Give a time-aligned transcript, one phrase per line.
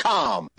[0.06, 0.55] com.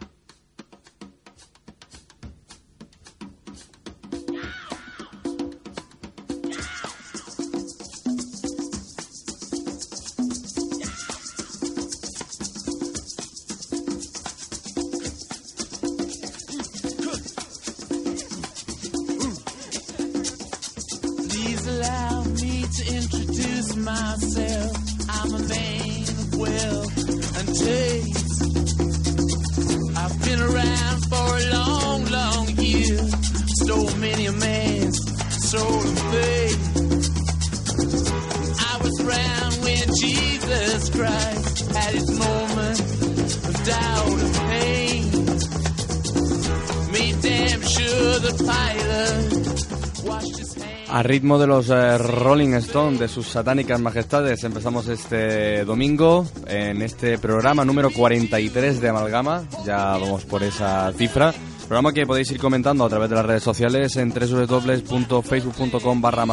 [51.06, 57.18] Ritmo de los eh, Rolling Stones, de sus satánicas majestades, empezamos este domingo en este
[57.18, 61.32] programa número 43 de Amalgama, ya vamos por esa cifra.
[61.68, 66.24] Programa que podéis ir comentando a través de las redes sociales en www.facebook.com barra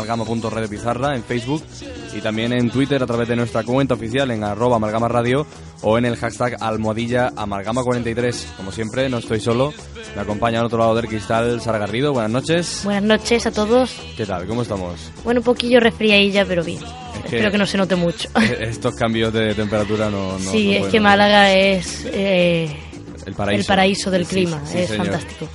[1.15, 1.63] en Facebook
[2.15, 5.47] y también en Twitter a través de nuestra cuenta oficial en arroba amalgama radio
[5.83, 8.45] o en el hashtag almohadilla amalgama43.
[8.57, 9.73] Como siempre, no estoy solo,
[10.15, 12.13] me acompaña al otro lado del cristal Sara Garrido.
[12.13, 12.81] Buenas noches.
[12.83, 13.91] Buenas noches a todos.
[14.17, 14.47] ¿Qué tal?
[14.47, 15.11] ¿Cómo estamos?
[15.23, 16.79] Bueno, un poquillo resfriadilla, pero bien.
[16.79, 18.29] que- Espero que no se note mucho.
[18.59, 20.33] Estos cambios de temperatura no...
[20.33, 22.75] no sí, no es pueden- que Málaga es eh,
[23.25, 23.59] El paraíso.
[23.61, 24.61] el paraíso del Sí, clima.
[24.65, 25.05] sí, es señor.
[25.07, 25.47] fantástico.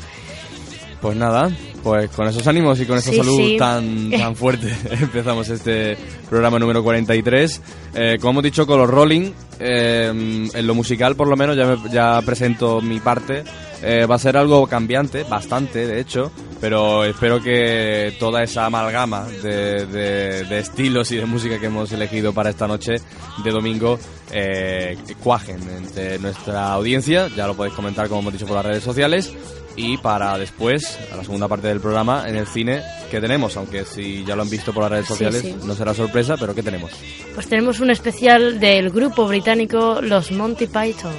[1.01, 1.51] Pues nada,
[1.83, 3.57] pues con esos ánimos y con esa Sí, salud sí.
[3.59, 5.97] tan, tan fuerte empezamos este
[6.29, 7.61] programa número 43.
[7.95, 9.31] Eh, como hemos dicho con los Rolling,
[9.61, 13.45] eh, en lo musical por lo menos ya, me- ya presento mi parte.
[13.81, 19.25] Eh, va a ser algo cambiante, bastante de hecho, pero espero que toda esa amalgama
[19.41, 22.97] de, de- de estilos y de música que hemos elegido para esta noche
[23.45, 23.97] de domingo
[24.33, 27.29] eh, cuajen entre nuestra audiencia.
[27.37, 29.33] Ya lo podéis comentar como hemos dicho por las redes sociales
[29.79, 33.57] y para después, a la segunda parte del programa, en el cine, ¿qué tenemos?
[33.57, 35.55] Aunque si ya lo han visto por las redes Sí, sociales, sí.
[35.65, 36.91] no será sorpresa, pero ¿qué tenemos?
[37.35, 41.15] Pues tenemos un especial del grupo británico Los Monty Python.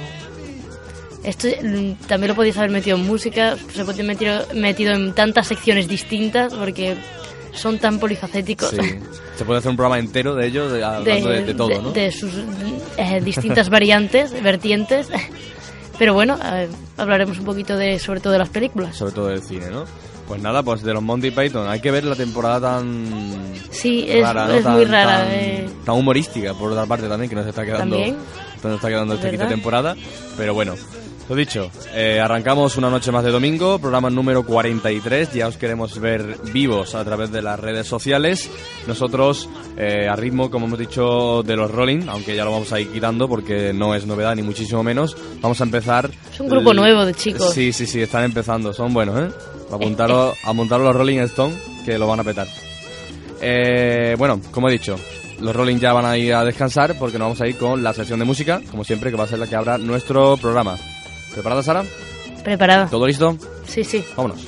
[1.24, 5.46] Esto mm, también lo podéis haber metido en música, se puede metido, metido en tantas
[5.48, 6.96] secciones distintas porque
[7.52, 8.70] son tan polifacéticos.
[8.70, 8.78] Sí.
[9.36, 11.90] Se puede hacer un programa entero de ello, de- hablando de, de todo, de- ¿no?
[11.92, 12.30] de sus
[12.96, 15.08] eh, distintas variantes, vertientes.
[16.00, 16.66] Pero bueno, eh,
[16.96, 18.96] hablaremos un poquito de, sobre todo de las películas.
[18.96, 19.84] Sobre todo del cine, ¿no?
[20.26, 23.04] Pues nada, pues de los Monty Python, hay que ver la temporada tan...
[23.70, 24.54] Sí, es, rara, ¿no?
[24.54, 25.18] es Tan- muy rara.
[25.18, 25.68] Tan, eh.
[25.84, 27.96] tan humorística, por otra parte también, que nos está quedando...
[27.96, 28.16] También.
[28.64, 29.94] Nos está quedando esta quinta temporada.
[30.38, 30.74] Pero bueno,
[31.30, 35.32] lo dicho, eh, arrancamos una noche más de domingo, programa número 43.
[35.32, 38.50] Ya os queremos ver vivos a través de las redes sociales.
[38.88, 42.80] Nosotros, eh, a ritmo, como hemos dicho, de los Rolling, aunque ya lo vamos a
[42.80, 46.10] ir quitando porque no es novedad ni muchísimo menos, vamos a empezar.
[46.32, 47.54] Es un grupo el- nuevo de chicos.
[47.54, 49.32] Sí, sí, sí, están empezando, son buenos, ¿eh?
[49.72, 51.54] Apuntaros, apuntaros los Rolling Stone
[51.84, 52.48] que lo van a petar.
[53.40, 54.96] Eh, bueno, como he dicho,
[55.40, 57.92] los Rolling ya van a ir a descansar porque nos vamos a ir con la
[57.92, 60.76] sección de música, como siempre, que va a ser la que abra nuestro programa.
[61.32, 61.84] ¿Preparada, Sara?
[62.44, 62.88] Preparada.
[62.88, 63.36] ¿Todo listo?
[63.66, 64.04] Sí, sí.
[64.16, 64.46] Vámonos.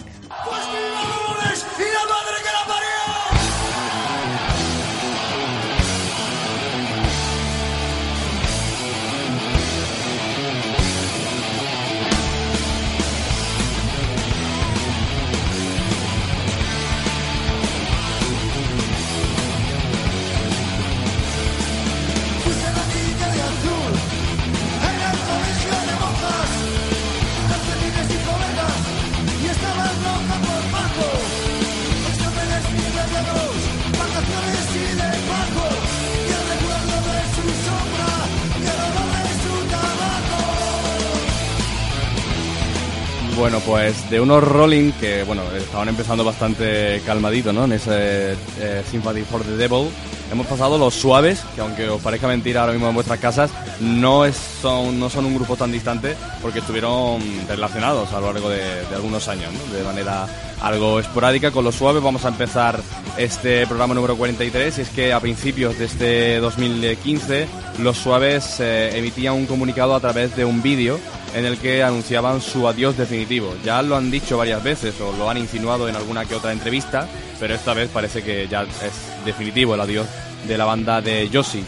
[43.42, 47.64] Bueno, pues de unos Rolling que, bueno, estaban empezando bastante calmadito, ¿no?
[47.64, 49.88] En ese eh, Sympathy for the Devil.
[50.30, 53.50] Hemos pasado los suaves, que aunque os parezca mentira ahora mismo en vuestras casas,
[53.80, 58.48] no, es, son, no son un grupo tan distante porque estuvieron relacionados a lo largo
[58.48, 58.62] de,
[58.94, 59.76] algunos años, ¿no?
[59.76, 60.28] De manera
[60.60, 61.50] algo esporádica.
[61.50, 62.78] Con los suaves vamos a empezar
[63.16, 64.78] este programa número 43.
[64.78, 67.48] Y es que a principios de este 2015,
[67.80, 71.00] los suaves eh, emitían un comunicado a través de un vídeo
[71.34, 73.54] en el que anunciaban su adiós definitivo.
[73.64, 77.08] Ya lo han dicho varias veces o lo han insinuado en alguna que otra entrevista,
[77.40, 80.06] pero esta vez parece que ya es definitivo el adiós
[80.46, 81.64] de la banda de Yoshi.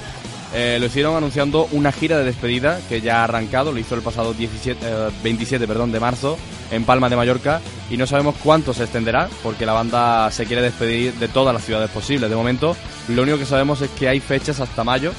[0.57, 4.03] Eh, lo hicieron anunciando una gira de despedida que ya ha arrancado, lo hizo el
[4.03, 6.39] pasado 17, eh, 27 perdón, de marzo
[6.71, 7.61] en Palma de Mallorca
[7.91, 11.65] y no sabemos cuánto se extenderá porque la banda se quiere despedir de todas las
[11.65, 12.31] ciudades posibles.
[12.31, 12.77] De momento,
[13.09, 15.13] lo único que sabemos es que hay fechas hasta mayo,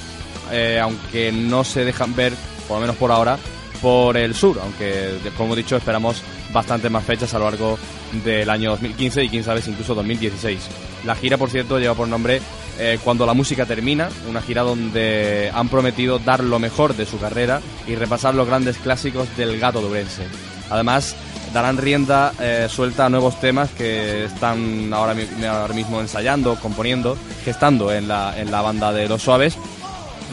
[0.53, 2.31] eh, aunque no se dejan ver,
[2.69, 3.38] por lo menos por ahora,
[3.86, 7.78] por el sur, aunque como he dicho esperamos bastantes más fechas a lo largo
[8.24, 10.60] del año 2015 y quién sabe si incluso 2016.
[11.06, 12.42] La gira, por cierto, lleva por nombre
[12.80, 17.20] eh, Cuando la música termina, una gira donde han prometido dar lo mejor de su
[17.20, 20.24] carrera y repasar los grandes clásicos del gato dobrense.
[20.72, 21.16] Además,
[21.54, 25.16] darán rienda eh, suelta a nuevos temas que están ahora,
[25.48, 29.56] ahora mismo ensayando, componiendo, gestando en la, en la banda de Los Suaves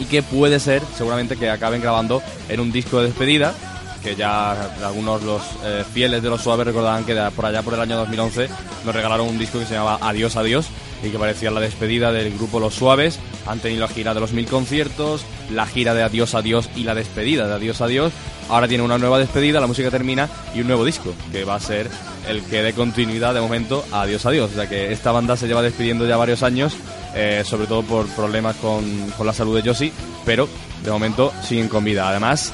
[0.03, 3.55] y que puede ser seguramente que acaben grabando en un disco de despedida
[4.03, 4.51] que ya
[4.85, 8.49] algunos los eh, fieles de los suaves recordarán que por allá por el año 2011
[8.85, 10.67] nos regalaron un disco que se llamaba Adiós Adiós
[11.03, 13.19] y que parecía la despedida del grupo Los Suaves.
[13.47, 16.95] Han tenido la gira de los mil conciertos, la gira de Adiós Adiós y la
[16.95, 18.13] despedida de Adiós Adiós.
[18.49, 21.61] Ahora tiene una nueva despedida, la música termina y un nuevo disco que va a
[21.61, 21.89] ser
[22.29, 24.51] el que dé continuidad de momento a Adiós Adiós.
[24.53, 26.75] O sea que esta banda se lleva despidiendo ya varios años,
[27.15, 29.93] eh, sobre todo por problemas con, con la salud de Josie,
[30.25, 30.49] pero
[30.85, 32.09] de momento siguen con vida.
[32.09, 32.53] Además,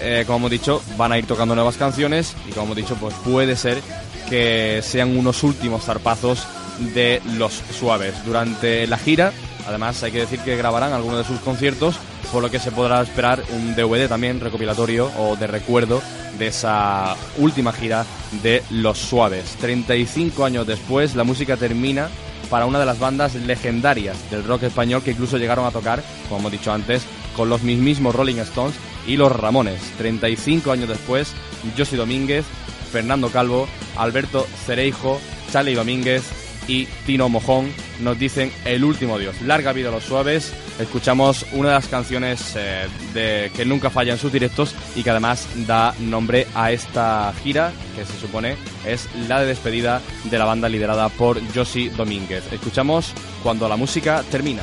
[0.00, 3.14] eh, como hemos dicho, van a ir tocando nuevas canciones y como hemos dicho, pues
[3.24, 3.80] puede ser
[4.28, 6.46] que sean unos últimos zarpazos
[6.94, 9.32] de los suaves durante la gira.
[9.66, 11.96] Además, hay que decir que grabarán algunos de sus conciertos,
[12.32, 16.02] por lo que se podrá esperar un DVD también recopilatorio o de recuerdo
[16.38, 18.06] de esa última gira
[18.42, 19.56] de Los Suaves.
[19.60, 22.08] 35 años después, la música termina
[22.48, 26.40] para una de las bandas legendarias del rock español que incluso llegaron a tocar, como
[26.40, 27.04] hemos dicho antes,
[27.36, 28.74] con los mismos Rolling Stones
[29.06, 29.80] y los Ramones.
[29.98, 31.34] 35 años después,
[31.76, 32.44] José Domínguez,
[32.90, 35.20] Fernando Calvo, Alberto Cereijo,
[35.52, 39.40] Charlie Domínguez y Tino Mojón nos dicen el último adiós.
[39.42, 40.52] Larga vida a los suaves.
[40.78, 45.10] Escuchamos una de las canciones eh, de, que nunca falla en sus directos y que
[45.10, 48.56] además da nombre a esta gira que se supone
[48.86, 52.44] es la de despedida de la banda liderada por Josie Domínguez.
[52.52, 53.12] Escuchamos
[53.42, 54.62] cuando la música termina.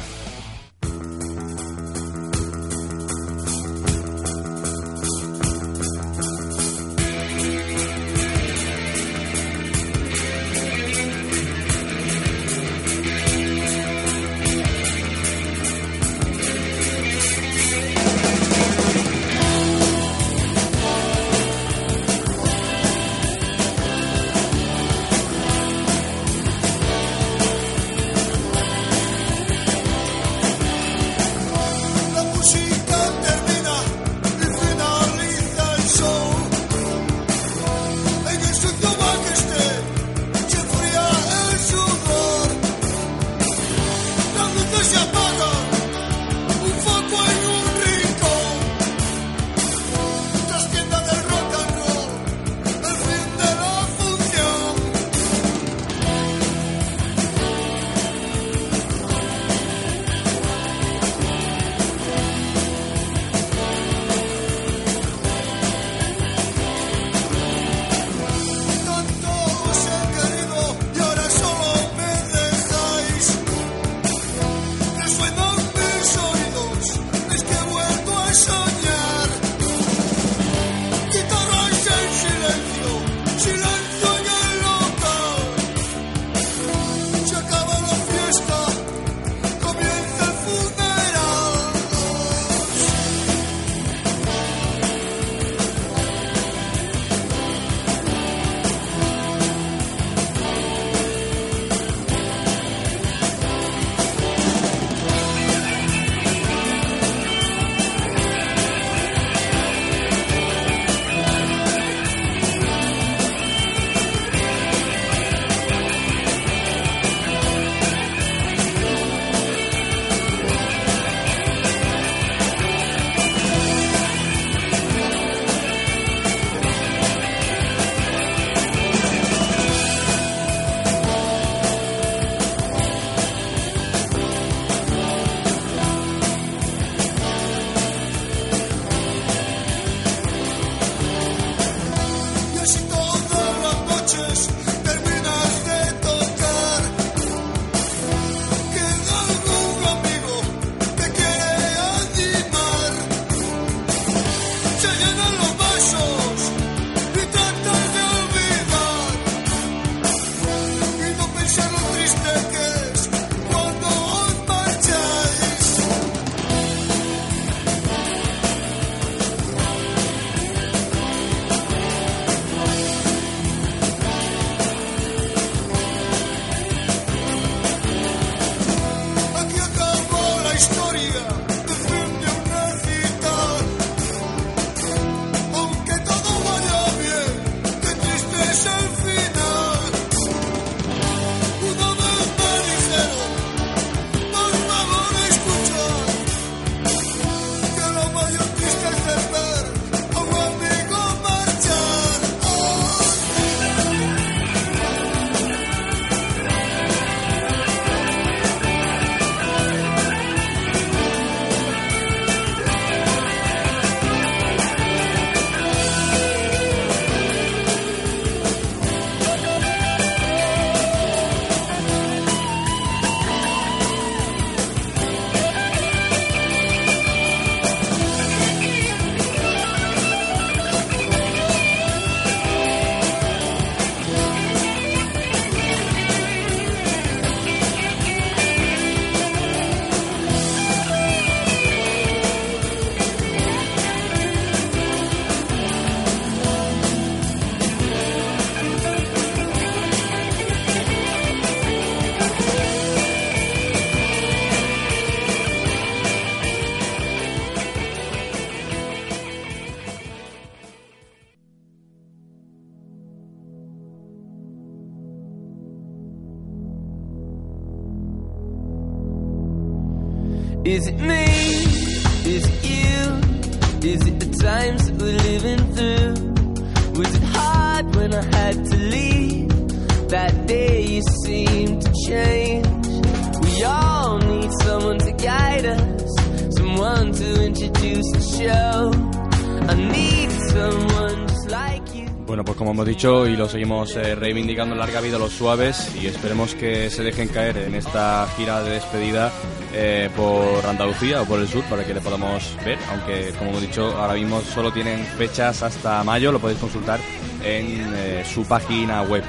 [292.66, 296.90] Como hemos dicho y lo seguimos eh, reivindicando larga vida los suaves y esperemos que
[296.90, 299.32] se dejen caer en esta gira de despedida
[299.72, 303.62] eh, por Andalucía o por el sur para que le podamos ver, aunque como hemos
[303.62, 307.00] dicho ahora mismo solo tienen fechas hasta mayo, lo podéis consultar
[307.44, 309.24] en eh, su página web.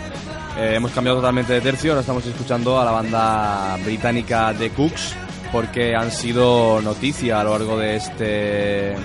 [0.59, 5.15] Eh, hemos cambiado totalmente de tercio, ahora estamos escuchando a la banda británica The Cooks
[5.53, 8.97] porque han sido noticia a lo largo de este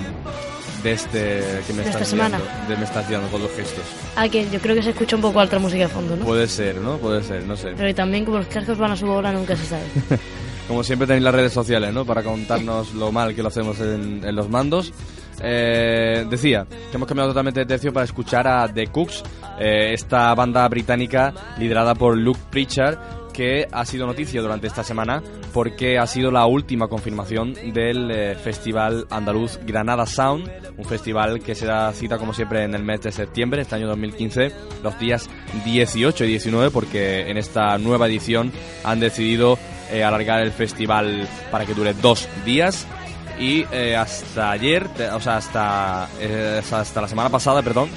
[0.84, 1.20] de este
[1.68, 2.40] que me De estás esta semana.
[2.68, 3.84] de me estás haciendo con los gestos.
[4.16, 6.26] Ah, que yo creo que se escucha un poco alta música de fondo, ¿no?
[6.26, 6.98] Puede ser, ¿no?
[6.98, 7.74] Puede ser, no sé.
[7.76, 9.84] Pero y también como los cascos van a su bola nunca se sabe.
[10.68, 12.06] Como siempre tenéis las redes sociales, ¿no?
[12.06, 14.94] Para contarnos lo mal que lo hacemos en, en los mandos.
[15.44, 19.24] Eh, decía que hemos cambiado totalmente de tercio para escuchar a The Cooks,
[19.60, 22.98] eh, esta banda británica liderada por Luke Pritchard,
[23.32, 25.24] que ha sido noticia durante esta semana
[25.54, 31.56] porque ha sido la última confirmación del eh, Festival Andaluz Granada Sound, un festival que
[31.56, 34.52] se da cita como siempre en el mes de septiembre, este año 2015,
[34.84, 35.30] los días
[35.66, 38.52] 18 y 19, porque en esta nueva edición
[38.84, 39.58] han decidido
[39.92, 42.88] eh, alargar el festival para que dure dos días.
[43.40, 47.90] Y eh, hasta ayer, o sea, hasta, hasta la semana pasada, perdón,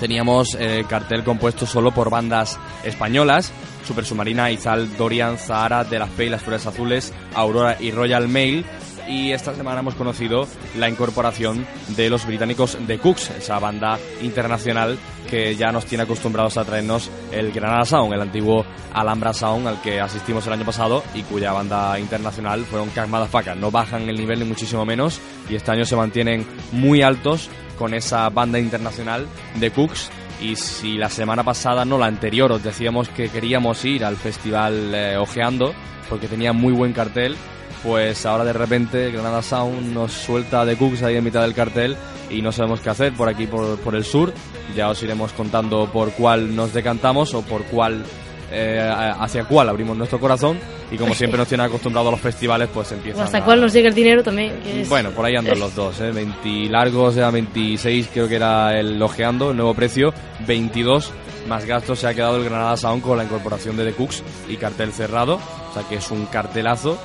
[0.00, 3.52] teníamos eh, cartel compuesto solo por bandas españolas,
[3.86, 8.28] Super Submarina, Izal, Dorian, Zahara, De La Fe y Las Flores Azules, Aurora y Royal
[8.28, 8.64] Mail.
[9.08, 10.46] Y esta semana hemos conocido
[10.76, 14.98] la incorporación de los británicos The Cooks, esa banda internacional
[15.30, 19.80] que ya nos tiene acostumbrados a traernos el Granada Sound, el antiguo Alhambra Sound al
[19.80, 23.56] que asistimos el año pasado y cuya banda internacional fueron Cash Motherfucker.
[23.56, 27.48] No bajan el nivel ni muchísimo menos y este año se mantienen muy altos
[27.78, 30.10] con esa banda internacional de Cooks.
[30.42, 34.94] Y si la semana pasada, no la anterior, os decíamos que queríamos ir al festival
[34.94, 35.74] eh, Ojeando,
[36.08, 37.36] porque tenía muy buen cartel,
[37.82, 41.96] pues ahora de repente Granada Sound nos suelta de Cooks ahí en mitad del cartel
[42.30, 44.32] y no sabemos qué hacer por aquí, por, por el sur.
[44.76, 48.02] Ya os iremos contando por cuál nos decantamos o por cuál
[48.50, 48.80] eh,
[49.20, 50.58] hacia cuál abrimos nuestro corazón.
[50.90, 53.60] Y como siempre nos tienen acostumbrados a los festivales, pues O empiezan hasta a- cuál
[53.60, 54.58] nos llega el dinero también.
[54.62, 56.10] que es- bueno, por ahí andan los dos, ¿eh?
[56.12, 60.14] 20 largos, o sea, 26 creo que era el ojeando, el nuevo precio,
[60.46, 61.12] 22
[61.46, 64.56] más gastos se ha quedado el Granada Sound con la incorporación de The Cooks y
[64.56, 65.34] cartel cerrado,
[65.70, 66.98] o sea que es un cartelazo.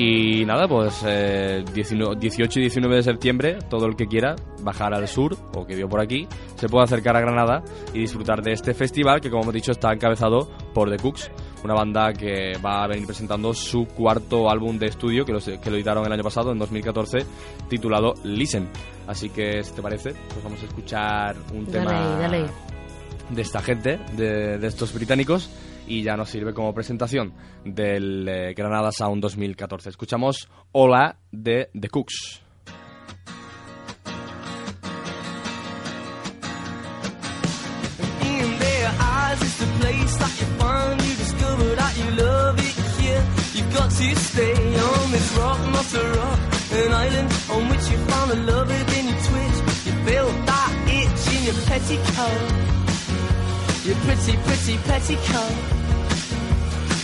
[0.00, 4.94] Y nada, pues eh, 19 18 y 19 de septiembre, todo el que quiera bajar
[4.94, 8.52] al sur o que vio por aquí, se puede acercar a Granada y disfrutar de
[8.52, 11.32] este festival que como hemos dicho está encabezado por The Cooks,
[11.64, 15.68] una banda que va a venir presentando su cuarto álbum de estudio que lo, que
[15.68, 17.18] lo editaron el año pasado, en 2014,
[17.68, 18.68] titulado Listen.
[19.08, 22.46] Así que, si te parece, pues vamos a escuchar un Dale tema dale
[23.30, 25.50] de esta gente, de, de estos británicos,
[25.88, 29.90] y ya nos sirve como presentación del eh, Granada Sound 2014.
[29.90, 32.42] Escuchamos Hola de The Cooks.
[53.88, 55.56] Your pretty, pretty petticoat.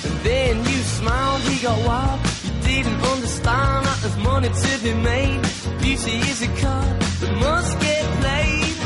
[0.04, 2.20] And then you smiled, he got wild.
[2.44, 5.40] You didn't understand that there's money to be made.
[5.80, 8.76] Beauty is a card that must get played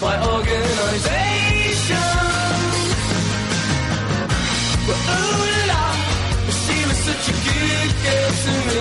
[0.00, 2.06] by organization.
[4.86, 5.40] But oh
[5.72, 5.84] la,
[6.62, 8.80] she was such a good girl to me.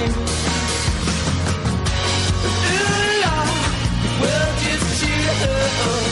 [2.45, 3.37] And ooh la,
[4.21, 6.04] well just cheer her up,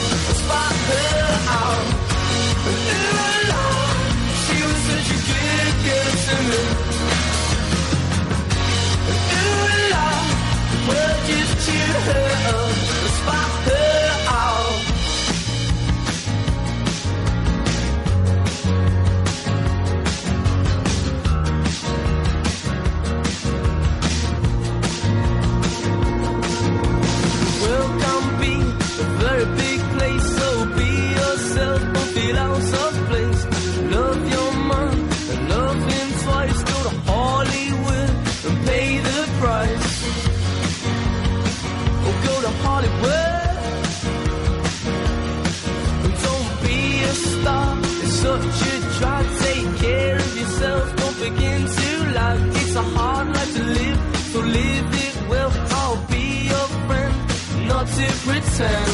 [58.63, 58.91] pretend.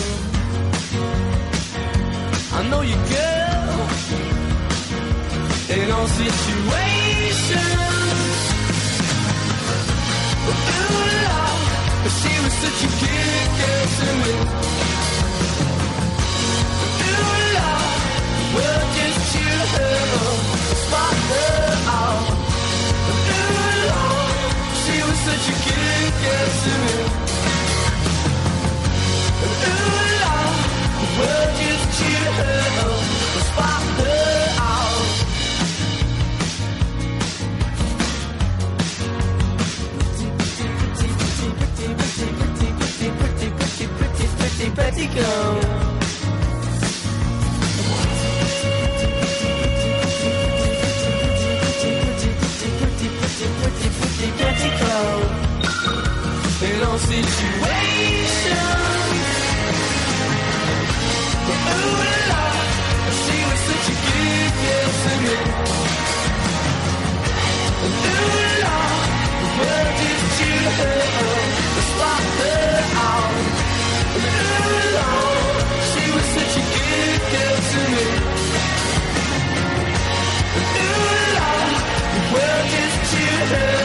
[2.52, 3.80] I know you girl
[5.78, 7.58] in all situations.
[10.50, 10.76] Ooh,
[11.26, 11.64] Lord,
[12.04, 14.34] but she was such a good girl to me.
[17.06, 18.02] Ooh, Lord,
[18.56, 20.00] well, just cheer her
[20.84, 21.64] spot her
[22.00, 22.26] out.
[23.30, 23.52] Ooh,
[23.92, 24.34] Lord,
[24.84, 26.99] she was such a good girl to me.
[44.60, 45.20] sympathique.
[57.10, 58.58] situation
[61.50, 62.44] Ooh la la
[63.22, 65.38] She was such a good girl for me
[67.86, 68.78] Ooh la la
[69.40, 71.29] The world is to her
[83.50, 83.79] just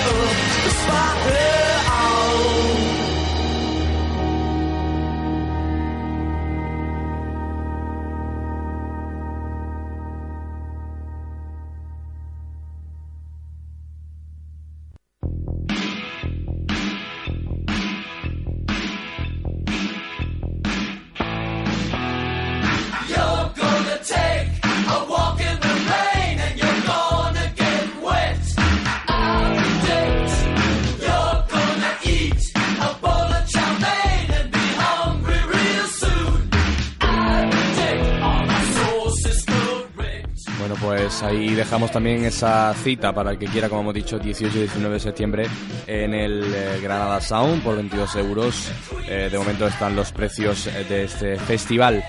[41.75, 45.01] dejamos también esa cita para el que quiera, como hemos dicho, 18 y 19 de
[45.01, 45.47] septiembre
[45.89, 48.71] en el eh, Granada Sound por 22 euros.
[49.09, 52.05] Eh, de momento están los precios eh, de este festival.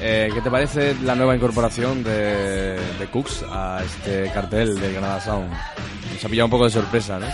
[0.00, 5.20] Eh, ¿Qué te parece la nueva incorporación de, de Cooks a este cartel del Granada
[5.20, 5.50] Sound?
[5.50, 7.26] Nos ha pillado un poco de sorpresa, ¿no?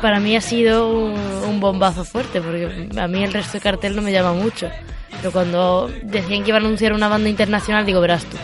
[0.00, 3.96] Para mí ha sido un, un bombazo fuerte, porque a mí el resto de cartel
[3.96, 4.70] no me llama mucho.
[5.10, 8.36] Pero cuando decían que iban a anunciar una banda internacional, digo, verás tú.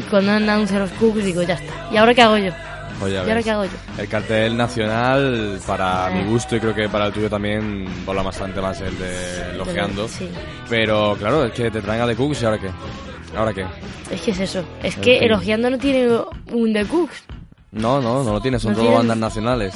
[0.00, 1.72] Y cuando han anunciado los Cooks, digo, ya está.
[1.92, 2.52] ¿Y ahora qué hago yo?
[2.98, 3.70] Pues ya ¿Y ahora qué hago yo?
[3.98, 6.14] El cartel nacional, para Eh.
[6.22, 10.08] mi gusto y creo que para el tuyo también, bola bastante más el de Lojeando.
[10.08, 10.28] Sí.
[10.68, 12.70] Pero claro, es que te traen a The Cooks y ahora qué.
[13.36, 13.66] ¿Ahora qué?
[14.10, 14.64] Es que es eso.
[14.82, 16.08] Es que elogiando no tiene
[16.52, 17.24] un The Cooks.
[17.72, 19.74] No, no, no lo tienes, son No todo tienen- bandas nacionales.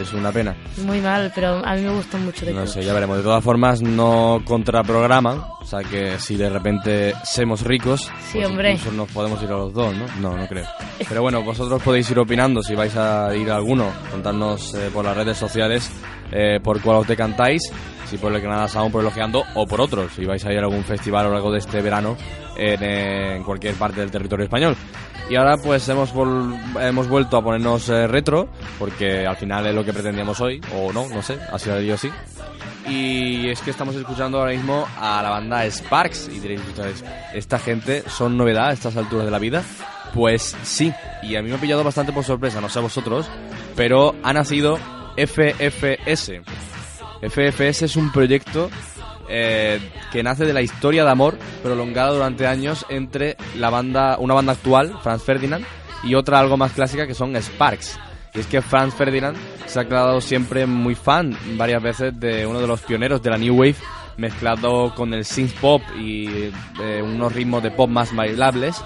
[0.00, 0.56] Es una pena.
[0.84, 3.18] Muy mal, pero a mí me gusta mucho The No sé, ya veremos.
[3.18, 5.38] De todas formas, no contraprograman.
[5.60, 8.72] O sea que si de repente somos ricos, Sí, pues hombre.
[8.72, 10.06] incluso nos podemos ir a los dos, ¿no?
[10.20, 10.66] No, no creo.
[11.08, 13.86] Pero bueno, vosotros podéis ir opinando si vais a ir a alguno.
[14.10, 15.90] Contarnos eh, por las redes sociales
[16.32, 17.62] eh, por cuál os decantáis.
[18.06, 20.12] Si por el Granada Sound, por Elogiando o por otros.
[20.14, 22.16] Si vais a ir a algún festival o algo de este verano
[22.56, 24.76] en, eh, en cualquier parte del territorio español.
[25.30, 29.74] Y ahora pues hemos, vol- hemos vuelto a ponernos eh, retro, porque al final es
[29.74, 32.10] lo que pretendíamos hoy, o no, no sé, ha sido yo sí.
[32.88, 36.28] Y es que estamos escuchando ahora mismo a la banda Sparks.
[36.28, 39.62] Y diréis ustedes, ¿esta gente son novedad a estas alturas de la vida?
[40.12, 43.26] Pues sí, y a mí me ha pillado bastante por sorpresa, no sé a vosotros,
[43.76, 44.78] pero ha nacido
[45.16, 46.42] FFS.
[47.22, 48.68] FFS es un proyecto
[49.34, 49.80] eh,
[50.12, 54.52] que nace de la historia de amor prolongada durante años entre la banda, una banda
[54.52, 55.64] actual, Franz Ferdinand,
[56.04, 57.98] y otra algo más clásica que son Sparks.
[58.34, 62.60] Y es que Franz Ferdinand se ha declarado siempre muy fan varias veces de uno
[62.60, 63.76] de los pioneros de la New Wave,
[64.18, 66.50] mezclado con el synth pop y
[66.82, 68.84] eh, unos ritmos de pop más bailables,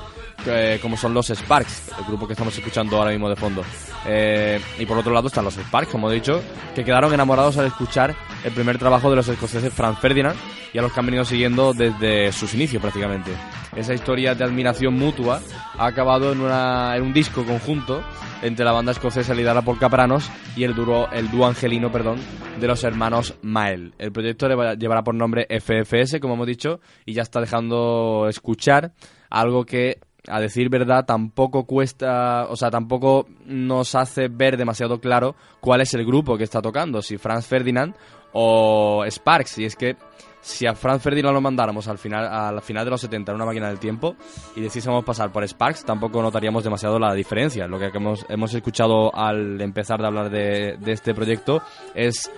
[0.49, 3.63] eh, como son los Sparks, el grupo que estamos escuchando ahora mismo de fondo.
[4.07, 6.43] Eh, y por otro lado están los Sparks, como he dicho,
[6.75, 10.37] que quedaron enamorados al escuchar el primer trabajo de los escoceses Franz Ferdinand
[10.73, 13.31] y a los que han venido siguiendo desde sus inicios prácticamente.
[13.75, 15.41] Esa historia de admiración mutua
[15.79, 18.03] ha acabado en, una, en un disco conjunto
[18.43, 22.19] entre la banda escocesa liderada por Capranos y el dúo, el dúo angelino perdón,
[22.61, 23.95] de los hermanos Mael.
[23.99, 28.27] El proyecto le va- llevará por nombre FFS, como hemos dicho, y ya está dejando
[28.29, 28.93] escuchar
[29.31, 29.99] algo que
[30.29, 35.95] a decir verdad, tampoco cuesta, o sea, tampoco nos hace ver demasiado claro cuál es
[35.95, 37.95] el grupo que está tocando, si Franz Ferdinand
[38.33, 39.59] o Sparks.
[39.59, 39.97] Y es que
[40.41, 43.47] si a Franz Ferdinand lo mandáramos al final, al final de los 70 en una
[43.47, 44.17] máquina del tiempo
[44.55, 47.67] y decidiésemos pasar por Sparks, tampoco notaríamos demasiado la diferencia.
[47.67, 51.63] Lo que hemos, hemos escuchado al empezar de hablar de, de este proyecto
[51.95, 52.31] es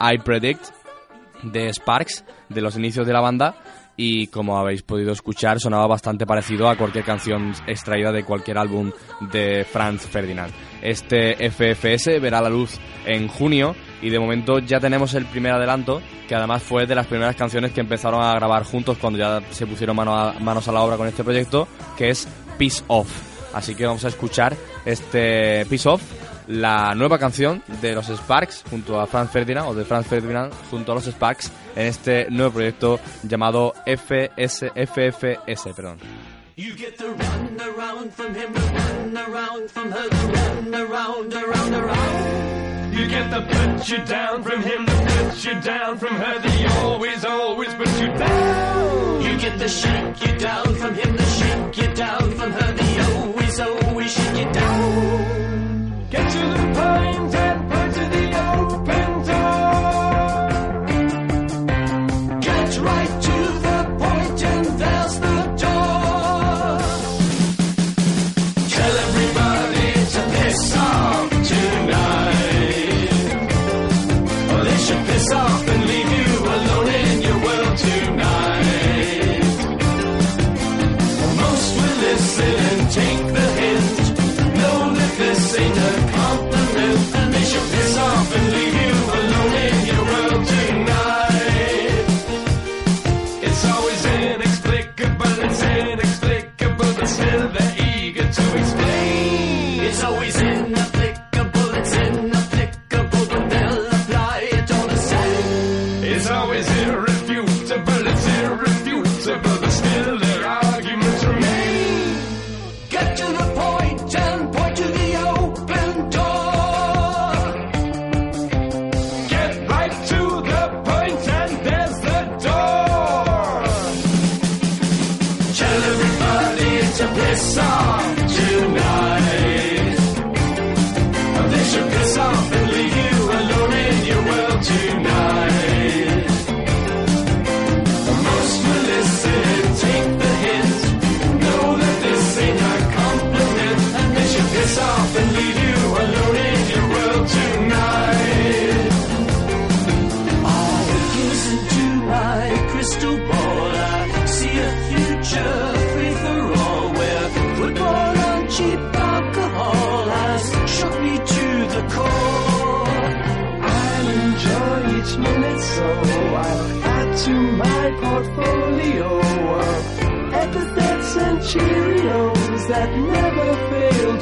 [0.00, 0.64] I Predict
[1.42, 3.56] de Sparks, de los inicios de la banda,
[3.96, 8.92] y como habéis podido escuchar, sonaba bastante parecido a cualquier canción extraída de cualquier álbum
[9.32, 10.52] de Franz Ferdinand.
[10.82, 16.02] Este FFS verá la luz en junio y de momento ya tenemos el primer adelanto,
[16.28, 19.66] que además fue de las primeras canciones que empezaron a grabar juntos cuando ya se
[19.66, 22.28] pusieron mano manos a la obra con este proyecto, que es
[22.58, 23.08] Peace Off.
[23.54, 24.54] Así que vamos a escuchar
[24.84, 26.02] este Peace Off,
[26.46, 30.92] la nueva canción de los Sparks junto a Franz Ferdinand, o de Franz Ferdinand junto
[30.92, 35.74] a los Sparks, en este nuevo proyecto llamado FS, FFS.
[35.74, 35.98] Perdón.
[36.56, 42.94] You get the run around from him, run around from her, run around, around, around.
[42.94, 46.74] You get the put you down from him, the put you down from her, the
[46.80, 49.22] always, always put you down.
[49.22, 53.12] You get the shake you down from him, the shake you down from her, the
[53.12, 55.45] always, always shake you down.
[56.36, 57.35] Get to the point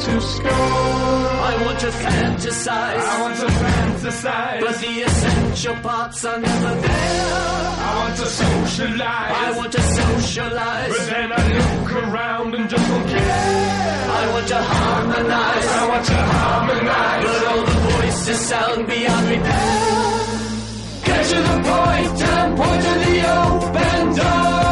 [0.05, 0.51] to score.
[0.51, 7.55] I want to fantasize, I want to fantasize, but the essential parts are never there.
[7.88, 12.87] I want to socialize, I want to socialize, but then I look around and just
[12.88, 13.95] don't care.
[14.21, 15.67] I want to harmonize.
[15.81, 20.05] I want to harmonize, But all the voices sound beyond repair.
[21.05, 24.63] Get to the point and point to the open door.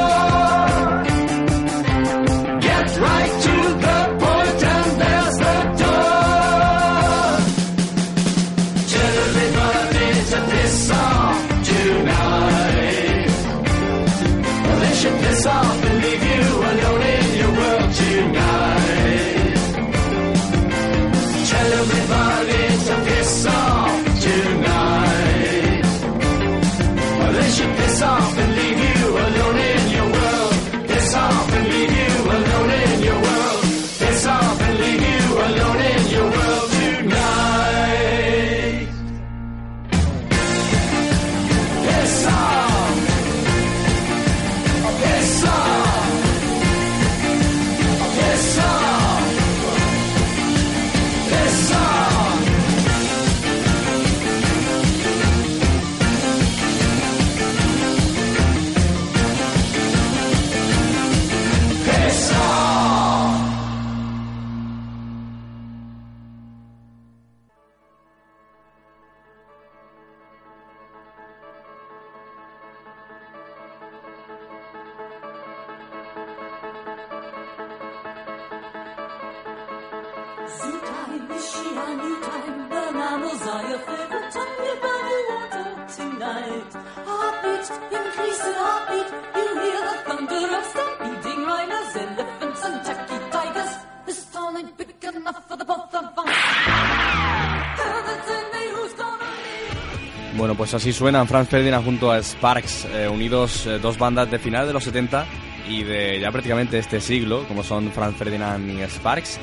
[100.73, 104.67] Pues así suenan Franz Ferdinand junto a Sparks, eh, unidos eh, dos bandas de final
[104.67, 105.27] de los 70
[105.69, 109.39] y de ya prácticamente este siglo, como son Franz Ferdinand y Sparks.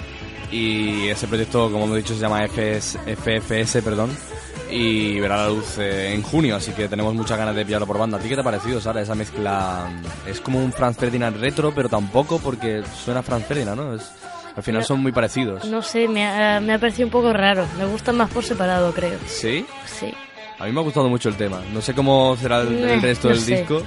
[0.52, 4.10] Y ese proyecto, como hemos dicho, se llama FS, FFS, perdón,
[4.72, 8.00] y verá la luz eh, en junio, así que tenemos muchas ganas de pillarlo por
[8.00, 8.18] banda.
[8.18, 9.88] ¿A ti qué te ha parecido, Sara, esa mezcla?
[10.26, 14.00] Es como un Franz Ferdinand retro, pero tampoco porque suena Franz Ferdinand, ¿no?
[14.56, 15.64] Al final son muy parecidos.
[15.66, 17.68] No sé, me ha, me ha parecido un poco raro.
[17.78, 19.20] Me gustan más por separado, creo.
[19.28, 19.64] ¿Sí?
[19.86, 20.12] Sí.
[20.60, 21.62] A mí me ha gustado mucho el tema.
[21.74, 23.58] No sé cómo será el, el resto no del sé.
[23.58, 23.82] disco,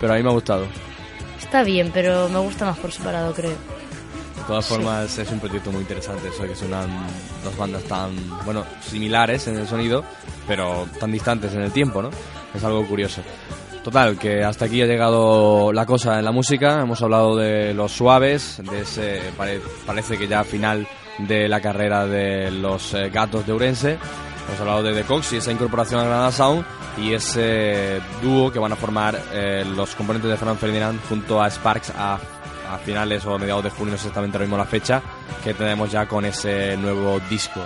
[0.00, 0.66] pero a mí me ha gustado.
[1.40, 3.50] Está bien, pero me gusta más por separado, creo.
[3.50, 5.22] De todas formas, sí.
[5.22, 6.70] es un proyecto muy interesante eso, que son
[7.44, 8.10] dos bandas tan,
[8.44, 10.04] bueno, similares en el sonido,
[10.46, 12.10] pero tan distantes en el tiempo, ¿no?
[12.54, 13.22] Es algo curioso.
[13.84, 16.80] Total, que hasta aquí ha llegado la cosa en la música.
[16.82, 20.86] Hemos hablado de los suaves, de ese pare, parece que ya final
[21.18, 23.98] de la carrera de los eh, gatos de Urense.
[24.50, 26.64] Hemos hablado de The Cox y esa incorporación a Granada Sound
[26.98, 31.48] y ese dúo que van a formar eh, los componentes de Fran Ferdinand junto a
[31.48, 32.18] Sparks a,
[32.84, 35.00] finales o a mediados de junio, no sé exactamente ahora mismo la fecha,
[35.44, 37.60] que tenemos ya con ese nuevo disco.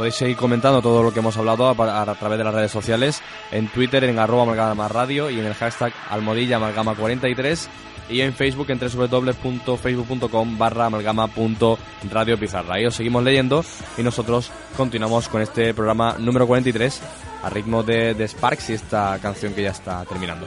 [0.00, 3.20] Podéis seguir comentando todo lo que hemos hablado a, través de las redes sociales,
[3.52, 7.68] en Twitter en arroba amalgama radio y en el hashtag almodillaamalgama43.
[8.08, 12.76] y en Facebook en www.facebook.com barra amalgama.radio pizarra.
[12.76, 13.62] Ahí os seguimos leyendo
[13.98, 17.02] y nosotros continuamos con este programa número 43
[17.42, 20.46] a ritmo de Sparks y esta canción que ya está terminando.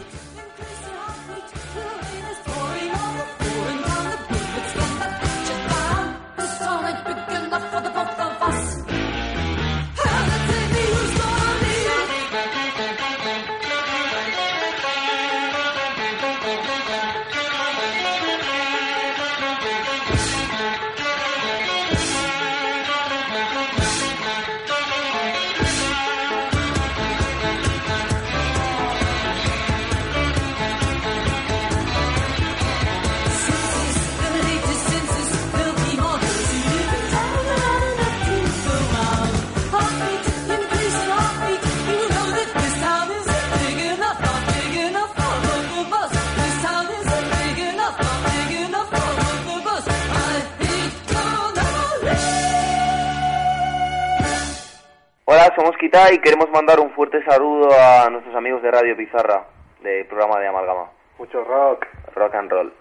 [55.96, 59.46] Y queremos mandar un fuerte saludo a nuestros amigos de Radio Pizarra,
[59.84, 60.90] del programa de Amalgama.
[61.20, 61.86] Mucho rock.
[62.16, 62.74] Rock and roll.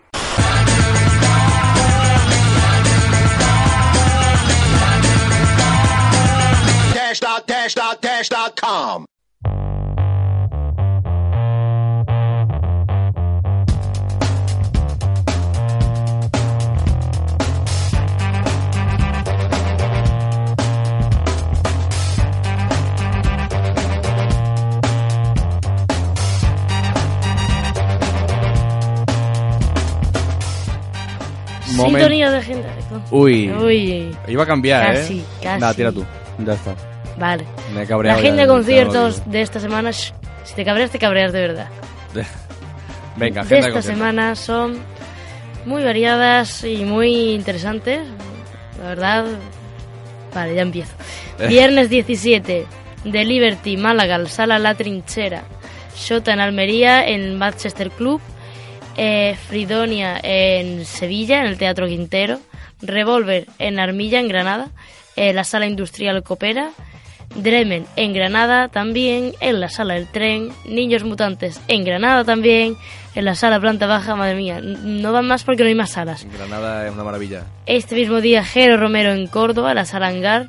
[6.95, 9.05] Dash dot, dash dot, dash dot com.
[31.83, 32.05] Moment.
[32.05, 32.69] Sintonía de agenda.
[33.11, 33.51] Uy.
[33.51, 34.17] Uy.
[34.29, 34.99] Iba a cambiar, ¿eh?
[34.99, 36.05] Casi, Nada, tira tú.
[36.39, 36.75] Ya está.
[37.19, 37.45] Vale.
[38.03, 39.93] La agenda de conciertos de esta semana.
[39.93, 40.13] Si
[40.55, 41.69] te cabreas, te cabreas de verdad.
[43.17, 44.79] Venga, de esta semana son
[45.67, 48.01] muy variadas y muy interesantes.
[48.81, 49.25] La verdad.
[50.35, 50.93] Vale, ya empiezo.
[51.39, 51.47] Eh.
[51.49, 52.67] Viernes 17,
[53.11, 55.43] The Liberty, Málaga, Sala La Trinchera.
[55.95, 58.21] Shota en Almería, en Manchester Club.
[58.97, 62.41] Eh, Fridonia en Sevilla, en el Teatro Quintero,
[62.83, 64.69] Revolver en Armilla, en Granada,
[65.17, 66.71] eh, la Sala Industrial Copera,
[67.35, 72.77] Dremen en Granada también, en la Sala del Tren, Niños Mutantes en Granada también,
[73.15, 76.27] en la Sala Planta Baja, madre mía, no van más porque no hay más salas.
[76.31, 77.45] Granada es una maravilla.
[77.65, 80.49] Este mismo día, Jero Romero en Córdoba, la Sala Hangar,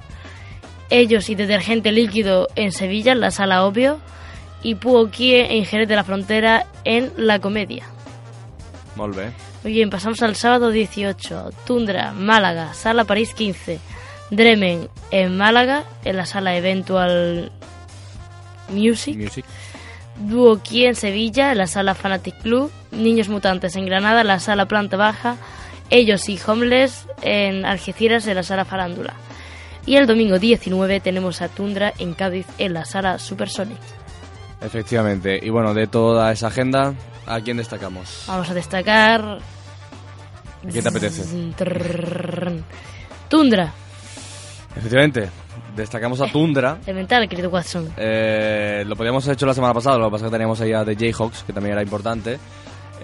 [0.90, 4.00] Ellos y Detergente Líquido en Sevilla, en la Sala Obvio
[4.62, 7.86] y Puoquie en Jerez de la Frontera en La Comedia.
[8.96, 9.18] Molt.
[9.64, 11.52] Muy bien, pasamos al sábado 18.
[11.66, 13.80] Tundra, Málaga, Sala París 15.
[14.30, 17.52] Dremen en Málaga, en la sala Eventual
[18.70, 19.18] Music.
[19.18, 19.46] Music.
[20.72, 22.72] En Sevilla, en la sala Fanatic Club.
[22.92, 25.38] Niños Mutantes en Granada, en la sala Planta Baja.
[25.90, 29.14] Ellos y Homeless en Algeciras, en la sala Farándula.
[29.86, 33.78] Y el domingo 19 tenemos a Tundra en Cádiz, en la sala Supersonic.
[34.62, 35.40] Efectivamente.
[35.42, 36.94] Y bueno, de toda esa agenda,
[37.26, 38.26] ¿A quién destacamos?
[38.28, 39.22] Vamos a destacar.
[39.22, 41.54] ¿A quién te apetece?
[43.30, 43.74] Tundra.
[44.76, 45.30] Efectivamente,
[45.76, 46.78] destacamos a Tundra.
[46.86, 47.94] Elemental, querido Watson.
[47.98, 50.74] Eh, lo podíamos haber hecho la semana pasada, lo que pasa es que teníamos ahí
[50.74, 52.40] a The Jayhawks, que también era importante.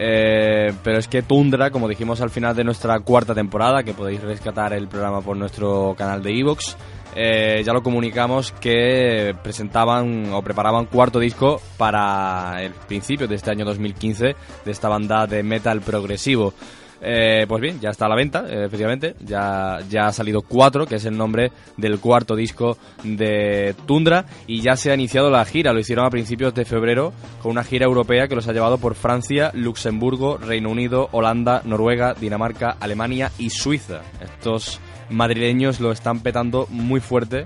[0.01, 4.21] Eh, pero es que Tundra, como dijimos al final de nuestra cuarta temporada, que podéis
[4.21, 6.77] rescatar el programa por nuestro canal de Evox,
[7.15, 13.51] eh, ya lo comunicamos que presentaban o preparaban cuarto disco para el principio de este
[13.51, 16.53] año 2015 de esta banda de metal progresivo.
[17.01, 19.15] Eh, pues bien, ya está a la venta, eh, efectivamente.
[19.25, 24.25] Ya, ya ha salido 4, que es el nombre del cuarto disco de Tundra.
[24.47, 25.73] Y ya se ha iniciado la gira.
[25.73, 28.95] Lo hicieron a principios de febrero con una gira europea que los ha llevado por
[28.95, 34.01] Francia, Luxemburgo, Reino Unido, Holanda, Noruega, Dinamarca, Alemania y Suiza.
[34.21, 37.45] Estos madrileños lo están petando muy fuerte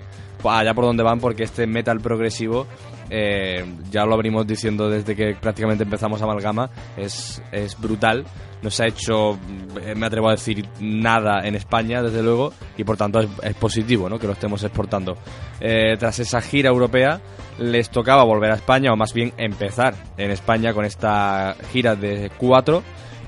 [0.52, 2.68] allá por donde van porque este metal progresivo
[3.10, 8.26] eh, ya lo abrimos diciendo desde que prácticamente empezamos Amalgama es, es brutal.
[8.62, 9.38] No se ha hecho
[9.82, 13.56] eh, me atrevo a decir nada en España desde luego y por tanto es, es
[13.56, 14.18] positivo ¿no?
[14.18, 15.18] que lo estemos exportando.
[15.60, 17.22] Eh, tras esa gira europea
[17.60, 22.32] les tocaba volver a España o más bien empezar en España con esta gira de
[22.38, 22.84] cuatro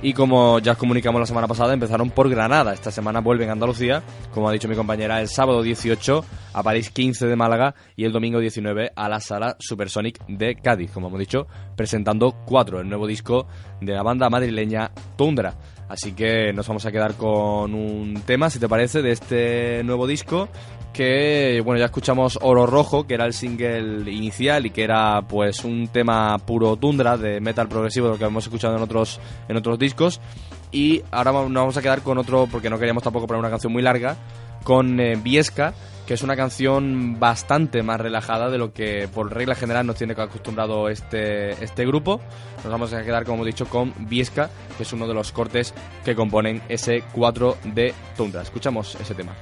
[0.05, 2.75] y como ya os comunicamos la semana pasada, empezaron por Granada.
[2.75, 6.91] Esta semana vuelven a Andalucía, como ha dicho mi compañera, el sábado 18 a París
[6.91, 11.19] 15 de Málaga y el domingo 19 a la sala Supersonic de Cádiz, como hemos
[11.19, 13.47] dicho, presentando cuatro, el nuevo disco
[13.81, 15.55] de la banda madrileña Tundra.
[15.89, 20.05] Así que nos vamos a quedar con un tema, si te parece, de este nuevo
[20.05, 20.49] disco
[20.95, 25.65] que bueno ya escuchamos Oro Rojo que era el single inicial y que era pues
[25.65, 29.77] un tema puro tundra de metal progresivo lo que hemos escuchado en otros en otros
[29.77, 30.21] discos
[30.71, 33.73] y ahora nos vamos a quedar con otro porque no queríamos tampoco poner una canción
[33.73, 34.15] muy larga
[34.63, 35.73] con eh, Viesca
[36.07, 40.13] que es una canción bastante más relajada de lo que por regla general nos tiene
[40.13, 42.21] acostumbrado este, este grupo.
[42.63, 45.73] Nos vamos a quedar, como hemos dicho, con Viesca, que es uno de los cortes
[46.03, 48.43] que componen ese 4 de Tundra.
[48.43, 49.33] Escuchamos ese tema.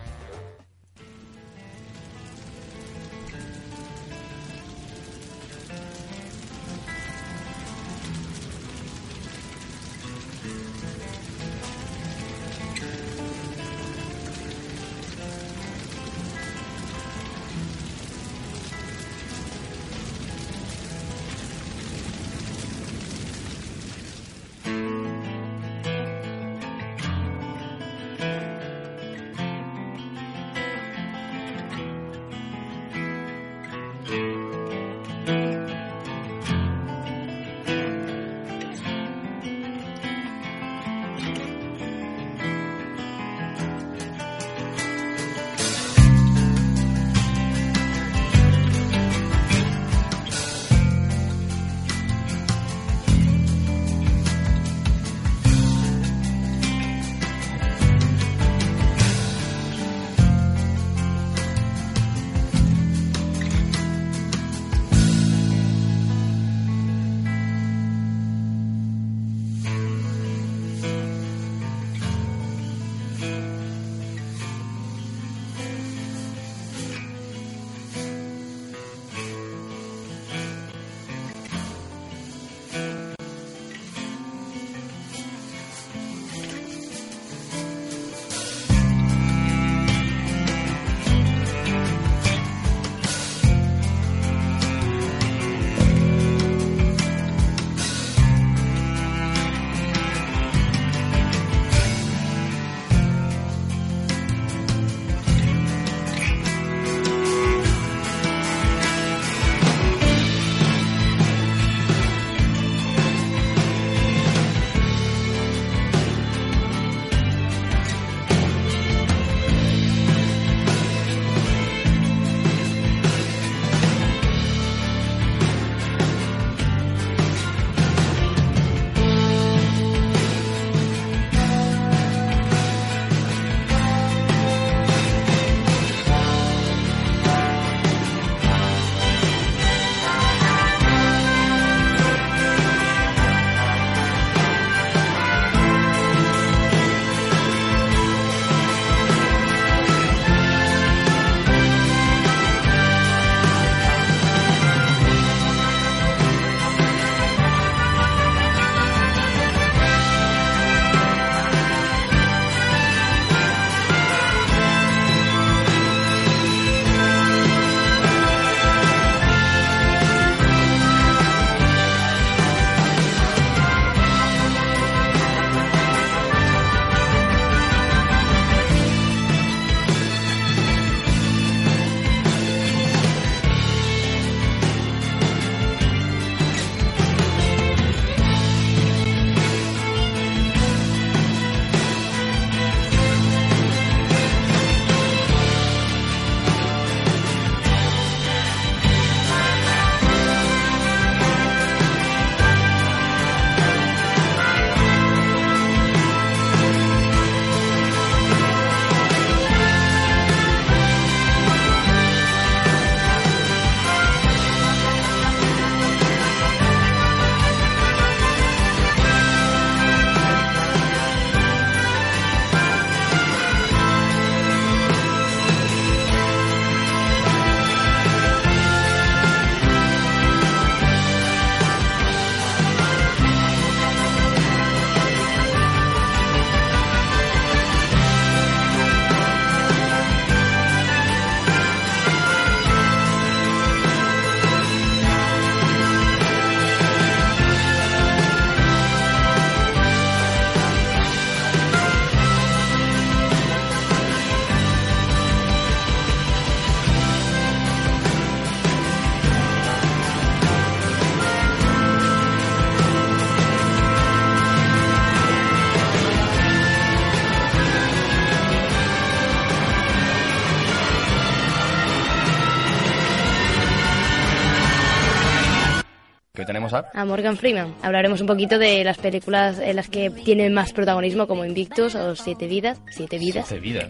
[276.73, 277.05] A...
[277.05, 277.75] Morgan Freeman.
[277.81, 282.15] Hablaremos un poquito de las películas en las que tienen más protagonismo, como Invictus o
[282.15, 282.79] Siete Vidas.
[282.89, 283.47] Siete Vidas.
[283.47, 283.89] Siete vidas.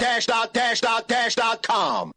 [0.00, 2.12] Dash dot dash dot dash dot com.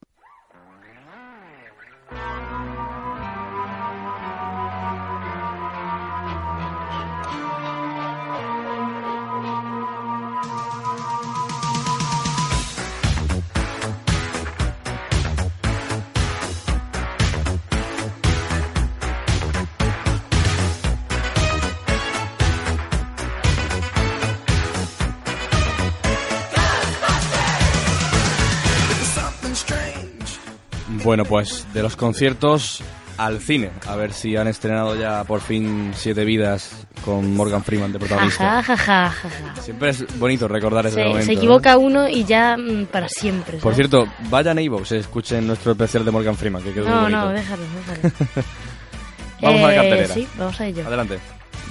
[31.05, 32.81] Bueno, pues de los conciertos
[33.17, 33.69] al cine.
[33.87, 38.57] A ver si han estrenado ya por fin Siete Vidas con Morgan Freeman de protagonista.
[38.59, 39.61] Ajá, ajá, ajá.
[39.61, 41.25] Siempre es bonito recordar ese Se, momento.
[41.27, 41.37] se ¿no?
[41.37, 43.59] equivoca uno y ya mm, para siempre.
[43.59, 46.95] Por cierto, vayan a iVoox, eh, escuchen nuestro especial de Morgan Freeman, que quedó No,
[47.03, 47.21] muy bonito.
[47.21, 48.15] no, déjalo, déjalo.
[49.41, 50.13] Vamos a la Eh, cartelera.
[50.13, 50.87] Sí, vamos a ello.
[50.87, 51.19] Adelante.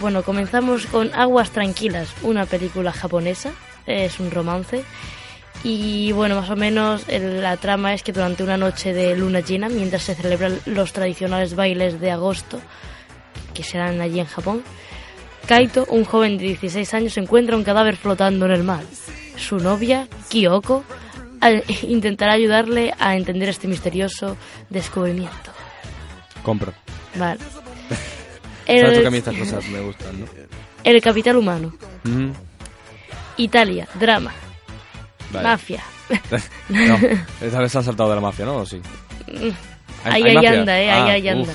[0.01, 3.51] Bueno, comenzamos con Aguas Tranquilas, una película japonesa,
[3.87, 4.85] es un romance.
[5.64, 9.40] Y bueno, más o menos el- la trama es que durante una noche de luna
[9.40, 12.60] llena, mientras se celebran los tradicionales bailes de agosto,
[13.54, 14.62] que serán allí en Japón,
[15.48, 18.82] Kaito, un joven de 16 años, encuentra un cadáver flotando en el mar.
[19.36, 20.84] Su novia, Kyoko,
[21.82, 24.36] intentará ayudarle a entender este misterioso
[24.70, 25.50] descubrimiento.
[26.42, 26.72] Compro.
[27.16, 27.40] Vale.
[28.66, 30.26] Sabes que a mí El, estas cosas me gustan, ¿no?
[30.84, 31.74] el capital humano.
[32.04, 32.30] Mm,
[33.38, 34.32] Italia, drama,
[35.35, 35.49] vale.
[35.49, 35.82] mafia.
[36.68, 36.99] No,
[37.41, 38.57] esta vez se han saltado de la mafia, ¿no?
[38.57, 38.80] ¿O sí?
[40.05, 40.53] Ahí, hay ahí mafia?
[40.53, 41.49] anda, eh, Ah, ahí, ahí uf.
[41.49, 41.53] anda.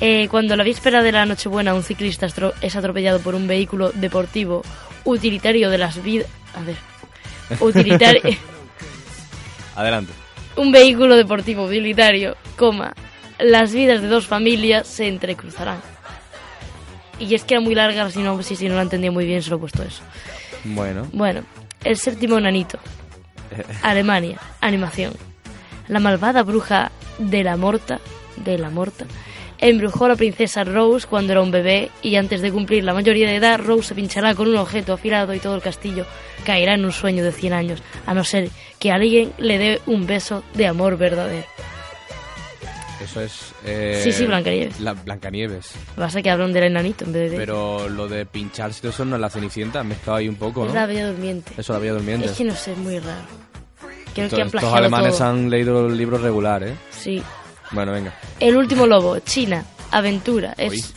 [0.00, 2.26] Eh, cuando la víspera de la Nochebuena un ciclista
[2.60, 4.62] es atropellado por un vehículo deportivo
[5.04, 6.26] utilitario de las vidas...
[6.54, 6.76] A ver.
[7.60, 8.22] Utilitario...
[9.76, 10.12] Adelante.
[10.56, 12.92] un vehículo deportivo utilitario, coma,
[13.38, 15.80] las vidas de dos familias se entrecruzarán.
[17.18, 19.42] Y es que era muy larga, si no, si, si no la entendía muy bien,
[19.42, 20.02] se lo he puesto eso.
[20.64, 21.06] Bueno.
[21.12, 21.42] Bueno,
[21.84, 22.78] el séptimo nanito.
[23.82, 25.12] Alemania, animación.
[25.88, 28.00] La malvada bruja de la Morta,
[28.36, 29.04] de la Morta,
[29.58, 33.28] embrujó a la princesa Rose cuando era un bebé y antes de cumplir la mayoría
[33.28, 36.04] de edad, Rose se pinchará con un objeto afilado y todo el castillo
[36.44, 40.06] caerá en un sueño de 100 años, a no ser que alguien le dé un
[40.06, 41.46] beso de amor verdadero.
[43.04, 43.52] Eso es...
[43.64, 44.80] eh, Sí, sí, Blancanieves.
[44.80, 45.72] La Blancanieves.
[45.96, 47.36] Pasa que hablan del enanito en vez de...
[47.36, 50.36] Pero lo de pincharse y todo eso no es la Cenicienta, han mezclado ahí un
[50.36, 50.74] poco, es ¿no?
[50.74, 51.52] la bella durmiente.
[51.56, 52.26] Eso la Bella Durmiente.
[52.26, 53.22] Es que no sé, es muy raro.
[54.14, 55.28] Creo Estos- que han plagiado alemanes todo.
[55.28, 56.74] han leído el libro regular, ¿eh?
[56.90, 57.22] Sí.
[57.70, 58.12] Bueno, venga.
[58.40, 60.54] El último lobo, China, aventura.
[60.58, 60.78] Uy.
[60.78, 60.94] Es,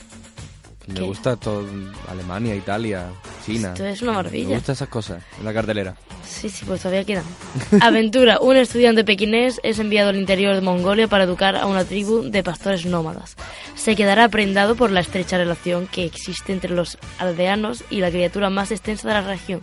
[0.87, 1.01] Me ¿Qué?
[1.01, 1.65] gusta todo
[2.09, 3.07] Alemania, Italia,
[3.45, 3.69] China.
[3.69, 4.49] Esto es una Me maravilla.
[4.55, 5.95] gustan esas cosas en la cartelera.
[6.27, 7.23] Sí, sí, pues todavía quedan.
[7.81, 8.39] Aventura.
[8.39, 12.43] Un estudiante pequinés es enviado al interior de Mongolia para educar a una tribu de
[12.43, 13.35] pastores nómadas.
[13.75, 18.49] Se quedará prendado por la estrecha relación que existe entre los aldeanos y la criatura
[18.49, 19.61] más extensa de la región,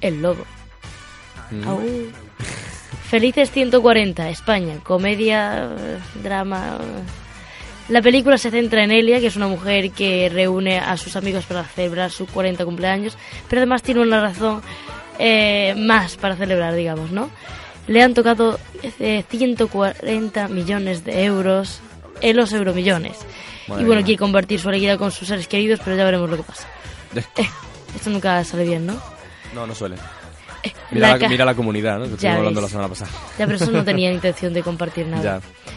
[0.00, 0.44] el lobo.
[1.50, 1.68] Mm.
[1.68, 1.80] Au.
[3.10, 4.78] Felices 140, España.
[4.84, 5.68] Comedia,
[6.22, 6.78] drama.
[7.90, 7.92] Eh.
[7.92, 11.44] La película se centra en Elia, que es una mujer que reúne a sus amigos
[11.44, 13.16] para celebrar su 40 cumpleaños,
[13.48, 14.62] pero además tiene una razón
[15.18, 17.30] eh, más para celebrar, digamos, ¿no?
[17.86, 18.58] Le han tocado
[19.00, 21.80] eh, 140 millones de euros
[22.20, 23.18] en los euromillones.
[23.68, 24.06] Madre y bueno, mía.
[24.06, 26.68] quiere compartir su alegría con sus seres queridos, pero ya veremos lo que pasa.
[27.14, 27.48] Eh,
[27.94, 28.94] esto nunca sale bien, ¿no?
[29.54, 29.96] No, no suele.
[30.90, 32.04] Mira La la, mira la comunidad, ¿no?
[32.04, 33.10] Que estuvimos hablando la semana pasada.
[33.38, 35.40] Ya, pero eso no tenía intención de compartir nada.
[35.40, 35.72] Ya.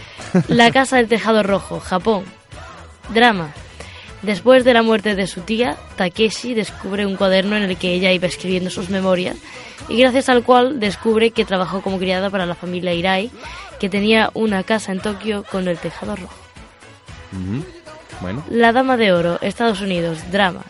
[0.48, 2.24] La casa del tejado rojo, Japón.
[3.14, 3.54] Drama.
[4.22, 8.12] Después de la muerte de su tía, Takeshi descubre un cuaderno en el que ella
[8.14, 9.36] iba escribiendo sus memorias
[9.90, 13.32] y gracias al cual descubre que trabajó como criada para la familia Irai,
[13.80, 16.34] que tenía una casa en Tokio con el tejado rojo.
[18.22, 18.44] Bueno.
[18.50, 20.64] La Dama de Oro, Estados Unidos, drama.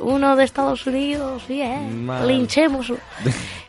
[0.00, 2.08] Uno de Estados Unidos, bien.
[2.26, 2.92] Linchemos.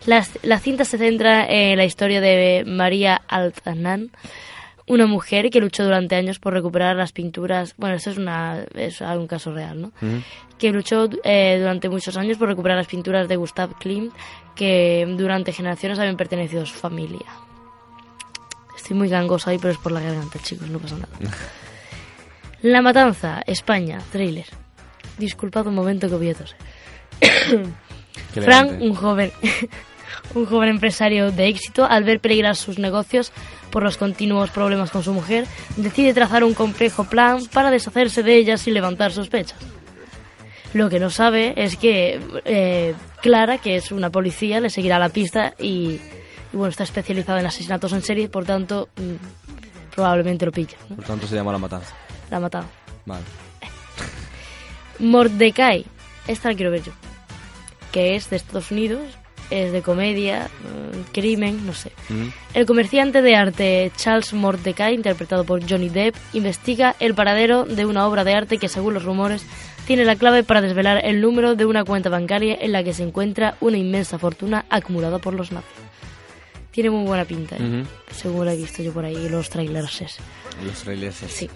[0.05, 4.11] La, la cinta se centra en la historia de María Altanan,
[4.89, 7.75] una mujer que luchó durante años por recuperar las pinturas.
[7.77, 9.91] Bueno, esto es, una, es un caso real, ¿no?
[10.57, 14.11] Que luchó eh, durante muchos años por recuperar las pinturas de Gustav Klimt,
[14.55, 17.25] que durante generaciones habían pertenecido a su familia.
[18.75, 21.07] Estoy muy gangosa hoy, pero es por la garganta, chicos, no pasa nada.
[22.63, 24.47] La Matanza, España, thriller.
[25.17, 26.57] Disculpad un momento que voy a toser.
[28.33, 29.31] Frank, un joven,
[30.35, 33.31] un joven empresario de éxito, al ver peligrar sus negocios
[33.71, 35.45] por los continuos problemas con su mujer,
[35.77, 39.59] decide trazar un complejo plan para deshacerse de ella sin levantar sospechas.
[40.73, 45.09] Lo que no sabe es que eh, Clara, que es una policía, le seguirá la
[45.09, 45.99] pista y,
[46.51, 50.77] Y bueno, está especializado en asesinatos en serie, por tanto, mm, probablemente lo pilla.
[50.89, 50.95] ¿no?
[50.95, 51.93] Por tanto se llama La Matanza.
[52.29, 52.65] La matado.
[53.05, 53.23] Vale.
[54.99, 55.85] Mordecai,
[56.27, 56.91] esta la quiero ver yo.
[57.91, 59.01] Que es de Estados Unidos,
[59.49, 61.91] es de comedia, mm, crimen, no sé.
[62.09, 62.27] Mm.
[62.53, 68.07] El comerciante de arte Charles Mordecai, interpretado por Johnny Depp, investiga el paradero de una
[68.07, 69.45] obra de arte que, según los rumores,
[69.85, 73.03] tiene la clave para desvelar el número de una cuenta bancaria en la que se
[73.03, 75.69] encuentra una inmensa fortuna acumulada por los nazis.
[76.71, 77.83] Tiene muy buena pinta, ¿eh?
[78.11, 80.19] Según lo he visto yo por ahí, los trailers.
[80.63, 81.15] Los israelíes.
[81.27, 81.49] Sí.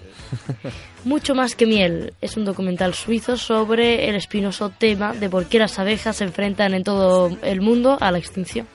[1.04, 5.60] Mucho más que miel es un documental suizo sobre el espinoso tema de por qué
[5.60, 8.68] las abejas se enfrentan en todo el mundo a la extinción.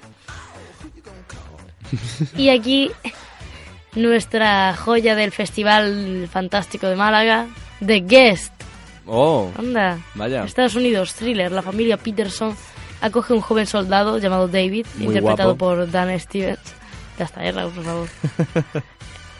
[2.36, 2.90] Y aquí
[3.94, 7.46] nuestra joya del Festival Fantástico de Málaga,
[7.84, 8.52] The Guest.
[9.06, 9.98] Oh, Anda.
[10.14, 10.44] Vaya.
[10.44, 11.50] Estados Unidos, thriller.
[11.50, 12.54] La familia Peterson
[13.00, 15.76] acoge a un joven soldado llamado David, Muy interpretado guapo.
[15.76, 16.60] por Dan Stevens.
[17.18, 18.08] Ya está, eh, Raúl, por favor.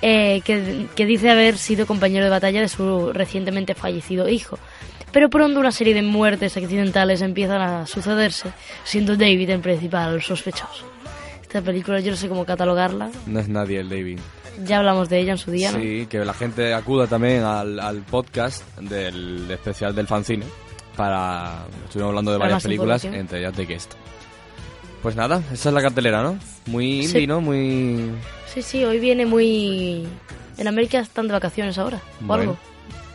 [0.01, 4.59] Eh, que, que dice haber sido compañero de batalla de su recientemente fallecido hijo.
[5.11, 8.51] Pero pronto una serie de muertes accidentales empiezan a sucederse,
[8.85, 10.85] siendo David el principal sospechoso.
[11.43, 13.11] Esta película yo no sé cómo catalogarla.
[13.27, 14.19] no es nadie el David.
[14.65, 15.79] Ya hablamos de ella en su día, ¿no?
[15.79, 20.45] Sí, que la gente acuda también al, al podcast del especial del fanzine
[20.97, 21.65] para...
[21.85, 23.95] Estuvimos hablando de Para varias películas, entre ellas The Guest.
[25.03, 26.39] Pues nada, esa es la cartelera, ¿no?
[26.67, 27.13] Muy Sí.
[27.13, 27.41] indie, ¿no?
[27.41, 28.11] Muy...
[28.53, 30.07] Sí, sí, hoy viene muy...
[30.57, 32.59] En América están de vacaciones ahora, o Bueno, algo.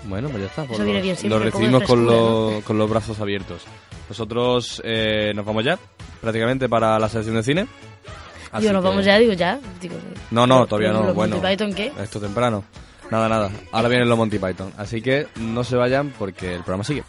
[0.05, 0.63] Bueno, pues ya está.
[0.63, 3.63] pues Eso viene los- siempre, recibimos con, lo- con los brazos abiertos.
[4.09, 5.77] Nosotros eh, nos vamos ya,
[6.21, 7.67] prácticamente, para la sección de cine.
[8.51, 9.59] Así Digo, nos que- vamos ya, digo ya.
[9.81, 9.95] Digo,
[10.31, 11.13] No, no, todavía ¿Los no.
[11.13, 11.91] Monty Bueno, Python qué?
[12.01, 12.63] esto temprano.
[13.11, 13.51] Nada, nada.
[13.71, 14.71] Ahora vienen los Monty Python.
[14.77, 17.03] Así que no se vayan porque el programa sigue.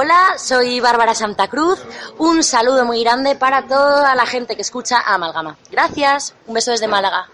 [0.00, 1.80] Hola, soy Bárbara Santa Cruz.
[2.18, 5.56] Un saludo muy grande para toda la gente que escucha Amalgama.
[5.72, 6.36] Gracias.
[6.46, 7.28] Un beso desde Málaga.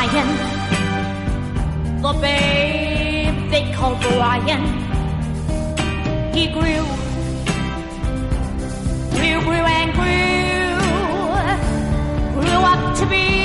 [0.00, 0.28] Brian,
[2.00, 4.64] the babe they call Brian.
[6.32, 6.84] He grew,
[9.10, 10.80] grew, grew and grew,
[12.40, 13.39] grew up to be,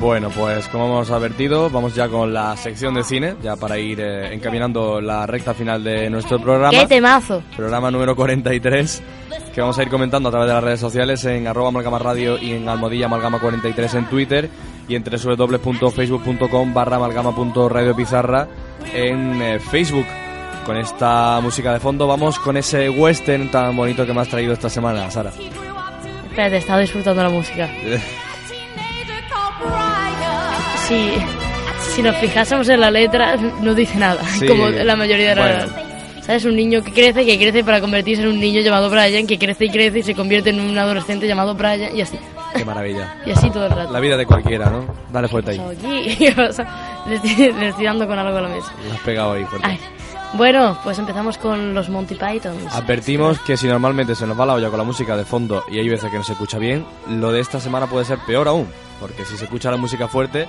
[0.00, 3.98] Bueno, pues como hemos advertido, vamos ya con la sección de cine, ya para ir
[4.00, 6.70] eh, encaminando la recta final de nuestro programa.
[6.70, 7.42] ¡Qué temazo!
[7.56, 9.02] Programa número 43,
[9.54, 12.38] que vamos a ir comentando a través de las redes sociales en arroba amalgama radio
[12.38, 14.50] y en almohadilla amalgama 43 en Twitter
[14.86, 18.48] y en www.facebook.com barra amalgama.radio pizarra
[18.92, 20.06] en eh, Facebook.
[20.66, 24.52] Con esta música de fondo vamos con ese western tan bonito que me has traído
[24.52, 25.32] esta semana, Sara.
[26.28, 27.70] Espérate, estaba disfrutando la música.
[30.88, 31.12] Si,
[31.94, 35.70] si nos fijásemos en la letra, no dice nada, Sí, como la mayoría de las...
[35.72, 35.86] bueno.
[36.22, 36.44] ¿Sabes?
[36.44, 39.66] Un niño que crece, que crece para convertirse en un niño llamado Brian, que crece
[39.66, 42.18] y crece y se convierte en un adolescente llamado Brian, y así.
[42.52, 43.14] Qué maravilla.
[43.24, 43.92] Y así todo el rato.
[43.92, 44.86] La vida de cualquiera, ¿no?
[45.12, 45.60] Dale fuerte ahí.
[45.60, 46.66] Oye, ¿qué pasa?
[47.06, 48.72] Le estoy, le estoy dando con algo a la mesa.
[48.88, 49.68] Lo has pegado ahí fuerte.
[49.70, 49.78] Ay.
[50.32, 52.74] Bueno, pues empezamos con los Monty Pythons.
[52.74, 55.78] Advertimos que si normalmente se nos va la olla con la música de fondo y
[55.78, 58.66] hay veces que no se escucha bien, lo de esta semana puede ser peor aún,
[59.00, 60.48] porque si se escucha la música fuerte,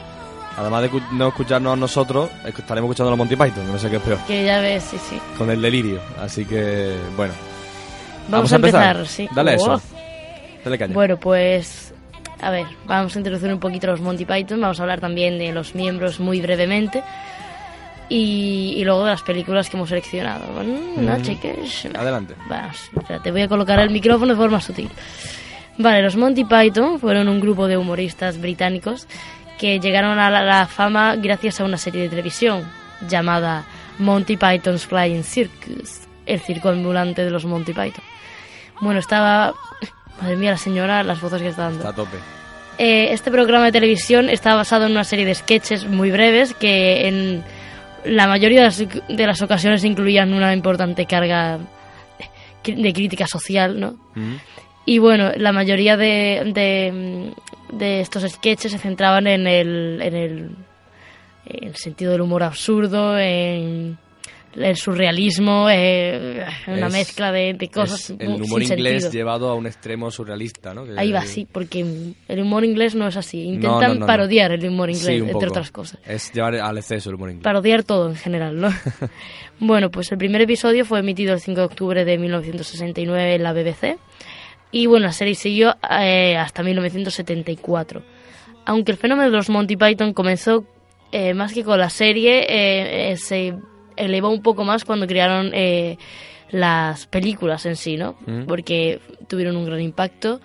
[0.57, 3.89] además de no escucharnos a nosotros, es- estaremos escuchando a los Monty Python, no sé
[3.89, 5.19] qué es peor, Que ya ves, sí, sí.
[5.37, 6.01] con el delirio.
[6.21, 7.33] Así que, bueno.
[8.29, 9.29] Vamos, a empezar, sí.
[9.33, 9.81] Dale eso.
[10.63, 10.93] Dale caña.
[10.93, 11.93] Bueno, pues
[12.41, 15.37] a ver, vamos a introducir un poquito a los Monty Python, vamos a hablar también
[15.39, 17.03] de los miembros muy brevemente
[18.09, 20.45] y, y luego de las películas que hemos seleccionado.
[20.63, 21.21] Mm, ¿No, Mm.
[21.21, 21.87] chiques?
[21.93, 22.35] Adelante.
[22.49, 22.77] Vamos,
[23.23, 24.89] te voy a colocar el micrófono de forma sutil.
[25.77, 29.07] Vale, los Monty Python fueron un grupo de humoristas británicos
[29.57, 32.63] que llegaron a la, fama gracias a una serie de televisión
[33.07, 33.65] llamada
[33.99, 38.03] Monty Python's Flying Circus, el circo ambulante de los Monty Python.
[38.81, 39.53] Bueno, estaba...
[40.21, 41.79] Madre mía, la señora, las voces que está dando.
[41.79, 42.17] Está a tope.
[42.79, 47.07] Eh, este programa de televisión está basado en una serie de sketches muy breves que
[47.07, 47.43] en
[48.05, 51.59] la mayoría de las, de las ocasiones incluían una importante carga
[52.63, 53.95] de, crítica social, ¿no?
[54.15, 54.35] Mm.
[54.89, 57.33] Y bueno, la mayoría de, de,
[57.73, 60.49] de estos sketches se centraban en el, en el,
[61.45, 63.97] en el sentido del humor absurdo, en
[64.55, 68.11] el surrealismo, eh, una Es- mezcla de, de cosas.
[68.17, 69.11] el humor sin inglés sentido.
[69.21, 70.85] llevado a un extremo surrealista, ¿no?
[70.85, 71.85] Que- Ahí va, sí, porque
[72.29, 73.41] el humor inglés no es así.
[73.43, 74.05] Intentan no, no, no.
[74.07, 75.45] parodiar el humor inglés, Sí, entre poco.
[75.47, 75.99] otras cosas.
[76.07, 77.43] Es llevar al exceso el humor inglés.
[77.43, 78.69] Parodiar todo en general, ¿no?
[79.59, 83.51] bueno, pues el primer episodio fue emitido el 5 de octubre de 1969 en la
[83.51, 83.97] BBC.
[84.71, 88.03] Y bueno, la serie siguió eh, hasta 1974.
[88.65, 90.65] Aunque el fenómeno de los Monty Python comenzó
[91.11, 93.55] eh, más que con la serie, eh, eh, se
[93.95, 95.51] elevó un poco más cuando crearon
[96.49, 98.15] las películas en sí, ¿no?
[98.25, 98.45] Mm.
[98.45, 100.41] Porque tuvieron un gran impacto.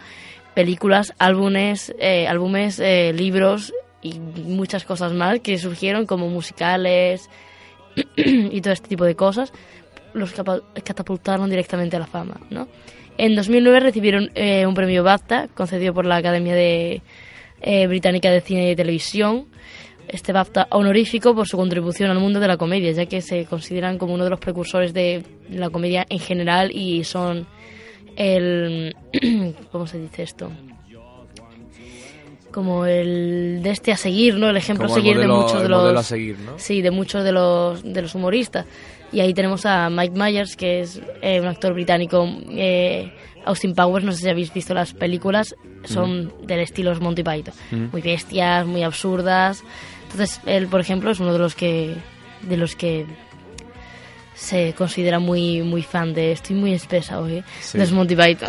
[0.54, 7.30] Películas, álbumes, eh, álbumes libros y muchas cosas más que surgieron como musicales
[8.16, 9.52] y todo este tipo de cosas
[10.12, 12.68] los catapultaron directamente a la fama, ¿no?
[13.18, 17.02] En 2009 recibieron eh, un premio BAFTA concedido por la Academia de,
[17.60, 19.46] eh, Británica de Cine y Televisión.
[20.08, 23.98] Este BAFTA honorífico por su contribución al mundo de la comedia, ya que se consideran
[23.98, 27.46] como uno de los precursores de la comedia en general y son
[28.16, 28.96] el...
[29.72, 30.50] ¿Cómo se dice esto?
[32.50, 34.50] Como el de este a seguir, ¿no?
[34.50, 35.80] El ejemplo Como a seguir modelo- de muchos de los...
[35.82, 36.58] modelo a seguir, ¿no?
[36.58, 38.66] Sí, de muchos de los, de los humoristas.
[39.12, 42.26] Y ahí tenemos a Mike Myers, que es eh, un actor británico.
[42.50, 43.12] eh,
[43.44, 45.54] Austin Powers, no sé si habéis visto las películas,
[45.84, 47.54] son del estilo Monty Python.
[47.70, 47.86] Mm.
[47.90, 49.64] Muy bestias, muy absurdas.
[50.04, 51.96] Entonces, él, por ejemplo, es uno de los que
[52.42, 53.06] de los que
[54.34, 57.44] se considera muy muy fan de estoy muy espesa hoy ¿eh?
[57.60, 57.78] Sí.
[57.78, 58.48] de Monty Python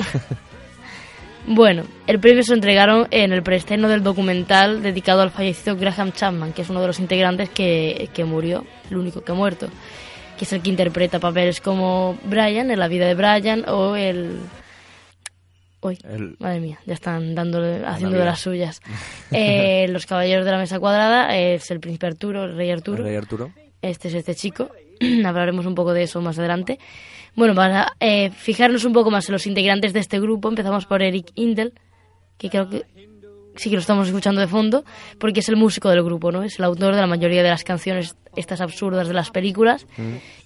[1.47, 6.53] bueno el premio se entregaron en el preestreno del documental dedicado al fallecido Graham Chapman
[6.53, 9.67] que es uno de los integrantes que, que murió el único que ha muerto
[10.43, 14.39] que es el que interpreta papeles como Brian en la vida de Brian o el
[15.81, 18.81] Uy, El- madre mía, ya están dándole, haciendo de las suyas.
[19.31, 22.97] Eh, los caballeros de la mesa cuadrada es el príncipe Arturo, el rey Arturo.
[22.99, 23.51] El rey Arturo.
[23.81, 24.69] Este es este chico.
[25.25, 26.77] Hablaremos un poco de eso más adelante.
[27.35, 31.01] Bueno, para eh, fijarnos un poco más en los integrantes de este grupo, empezamos por
[31.01, 31.73] Eric Indel,
[32.37, 32.83] que creo que
[33.55, 34.83] sí que lo estamos escuchando de fondo,
[35.19, 36.43] porque es el músico del grupo, ¿no?
[36.43, 39.85] Es el autor de la mayoría de las canciones estas absurdas de las películas.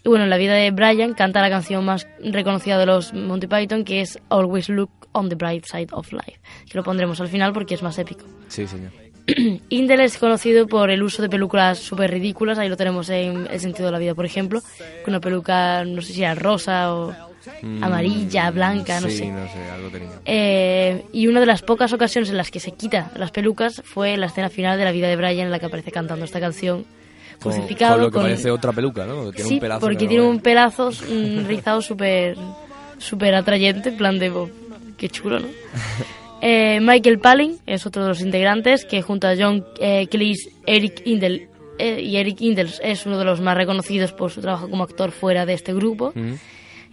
[0.04, 3.48] Y bueno, en la vida de Brian canta la canción más reconocida de los Monty
[3.48, 6.40] Python, que es Always Look on the Bright Side of Life,
[6.70, 8.26] que lo pondremos al final porque es más épico.
[8.48, 8.92] Sí, señor.
[9.70, 13.60] Indel es conocido por el uso de pelucas súper ridículas, ahí lo tenemos en El
[13.60, 14.62] sentido de la vida, por ejemplo,
[15.04, 17.14] con una peluca, no sé si era rosa o
[17.62, 19.28] Mm, amarilla, blanca, no sí, sé.
[19.32, 20.10] no sé, algo tenía.
[20.26, 24.16] Eh, y una de las pocas ocasiones en las que se quita las pelucas fue
[24.18, 26.86] la escena final de la vida de Brian en la que aparece cantando esta canción
[27.42, 29.32] Con, crucificado con lo que con- parece otra peluca, ¿no?
[29.32, 32.38] Tiene sí, un pelazo porque que tiene no- un pelazo mm, rizado súper
[33.00, 34.50] súper atrayente, en plan de, oh,
[34.98, 35.48] qué chulo, ¿no?
[36.40, 41.02] Eh, Michael Palin es otro de los integrantes que junto a John eh, Cleese, Eric
[41.06, 41.48] Indel
[41.80, 45.10] eh, y Eric Indel es uno de los más reconocidos por su trabajo como actor
[45.10, 46.12] fuera de este grupo.
[46.14, 46.34] Mm.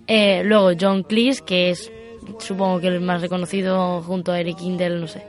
[0.06, 1.90] Eh, luego John Cleese, que es
[2.38, 5.22] supongo que el más reconocido junto a Eric Indel, no sé,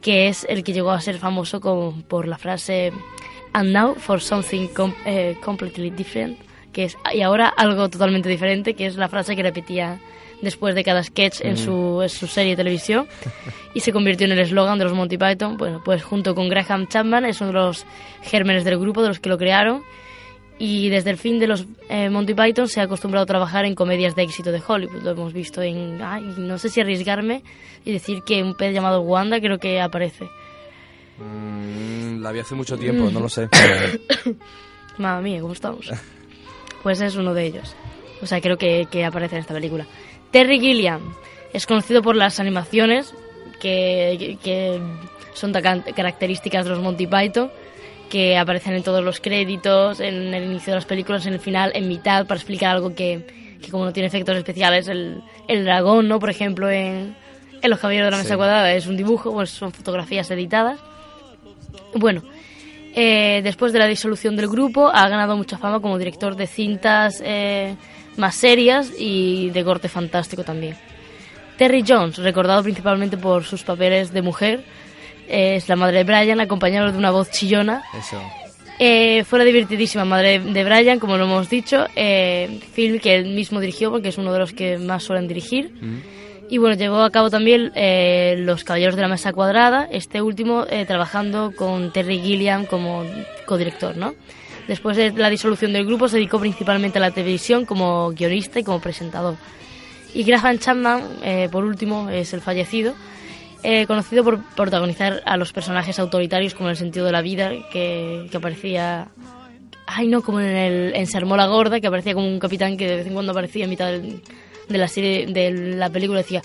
[0.00, 2.92] que es el que llegó a ser famoso como por la frase
[3.52, 6.38] And now for something com- eh, completely different,
[6.72, 10.00] que es y ahora algo totalmente diferente, que es la frase que repetía
[10.42, 11.56] después de cada sketch en, Mm.
[11.56, 13.06] su, en su serie de televisión
[13.72, 15.56] y se convirtió en el eslogan de los Monty Python.
[15.56, 17.86] Bueno, pues junto con Graham Chapman es uno de los
[18.22, 19.82] gérmenes del grupo, de los que lo crearon.
[20.58, 23.74] Y desde el fin de los eh, Monty Python se ha acostumbrado a trabajar en
[23.74, 25.02] comedias de éxito de Hollywood.
[25.02, 26.00] Lo hemos visto en.
[26.02, 27.42] ay, no sé si arriesgarme
[27.84, 30.28] y decir que un pez llamado Wanda creo que aparece.
[31.18, 33.48] Mm, la vi hace mucho tiempo, no lo sé.
[34.98, 35.90] Madre mía, ¿cómo estamos?
[36.82, 37.74] Pues es uno de ellos.
[38.22, 39.86] O sea, creo que, que aparece en esta película.
[40.30, 41.00] Terry Gilliam
[41.52, 43.14] es conocido por las animaciones
[43.60, 44.80] que, que-
[45.34, 47.50] son características de los Monty Python,
[48.14, 51.72] que aparecen en todos los créditos, en el inicio de las películas, en el final,
[51.74, 56.06] en mitad, para explicar algo que, que como no tiene efectos especiales, el, el dragón,
[56.06, 56.20] ¿no?
[56.20, 57.16] Por ejemplo, en,
[57.60, 58.36] en Los Caballeros de la Mesa Sí.
[58.36, 60.78] Cuadrada es un dibujo, pues son fotografías editadas.
[61.96, 62.22] Bueno,
[62.94, 67.20] eh, después de la disolución del grupo, ha ganado mucha fama como director de cintas
[67.26, 67.74] eh,
[68.16, 70.76] más serias y de corte fantástico también.
[71.56, 74.62] Terry Jones, recordado principalmente por sus papeles de mujer,
[75.28, 77.82] eh, es la madre de Brian, acompañado de una voz chillona.
[77.98, 78.20] Eso.
[78.78, 83.26] Eh, fue la divertidísima madre de Brian, como lo hemos dicho, eh, film que él
[83.26, 85.72] mismo dirigió porque es uno de los que más suelen dirigir.
[86.50, 90.66] Y bueno, llevó a cabo también eh, Los Caballeros de la Mesa Cuadrada, este último
[90.68, 93.04] eh, trabajando con Terry Gilliam como
[93.46, 94.14] codirector, ¿no?
[94.66, 98.64] Después de la disolución del grupo se dedicó principalmente a la televisión como guionista y
[98.64, 99.36] como presentador.
[100.14, 101.02] Y Graham Chapman,
[101.50, 102.94] por último, es el fallecido,
[103.64, 107.50] eh, conocido por protagonizar a los personajes autoritarios como en el sentido de la vida
[107.72, 109.08] que, que aparecía
[109.86, 112.76] Ay, no, como en, el, en Se armó la gorda, que aparecía como un capitán
[112.76, 116.42] que de vez en cuando aparecía en mitad de la serie, de la película, decía,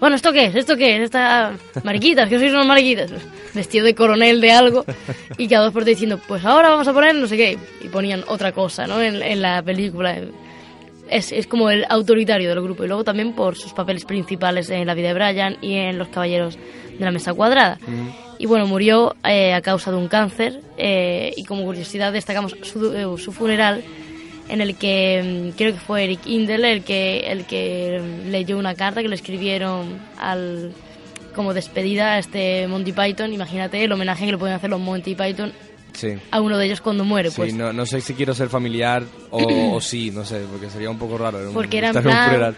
[0.00, 0.54] bueno, ¿esto qué es?
[0.54, 1.02] ¿Esto qué es?
[1.02, 1.52] Esta
[1.84, 3.10] mariquitas, que sois unos mariquitas.
[3.54, 4.84] Vestido de coronel de algo
[5.36, 7.58] y cada dos por diciendo, pues ahora vamos a poner no sé qué.
[7.82, 9.00] Y ponían otra cosa, ¿no?
[9.00, 10.16] En, en la película.
[11.10, 12.84] Es, es como el autoritario del grupo.
[12.84, 16.08] Y luego también por sus papeles principales en La vida de Brian y en Los
[16.08, 16.56] Caballeros
[16.98, 17.78] de la Mesa Cuadrada.
[18.38, 20.60] Y bueno, murió eh, a causa de un cáncer.
[20.78, 23.82] eh, y como curiosidad destacamos su, eh, su funeral,
[24.48, 28.74] en el que mm, creo que fue Eric Indel el que, el que leyó una
[28.74, 30.72] carta que le escribieron al
[31.34, 33.32] como despedida a este Monty Python.
[33.32, 35.52] Imagínate el homenaje que le pueden hacer los Monty Python
[36.00, 36.14] Sí.
[36.30, 37.30] a uno de ellos cuando muere.
[37.30, 40.70] Sí, pues no, no sé si quiero ser familiar o, o sí, no sé, porque
[40.70, 41.38] sería un poco raro.
[41.48, 42.54] un- Porque era en plan, funeral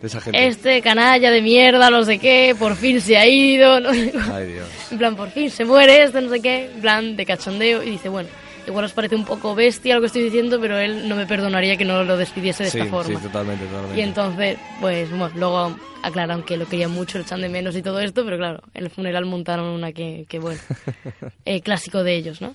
[0.00, 0.46] de esa gente.
[0.46, 3.80] este canalla de mierda, no sé qué, por fin se ha ido.
[3.80, 3.90] ¿no?
[3.90, 4.66] Ay, Dios.
[4.92, 7.82] En plan, por fin se muere este, no sé qué, en plan de cachondeo.
[7.82, 8.28] Y dice, bueno,
[8.66, 11.76] igual os parece un poco bestia lo que estoy diciendo, pero él no me perdonaría
[11.76, 13.18] que no lo despidiese de Sí, esta forma.
[13.18, 13.98] sí, totalmente, totalmente.
[13.98, 17.82] Y entonces, pues bueno, luego aclaran que lo querían mucho, lo echan de menos y
[17.82, 20.60] todo esto, pero claro, en el funeral montaron una que, que bueno,
[21.44, 22.54] eh, clásico de ellos, ¿no?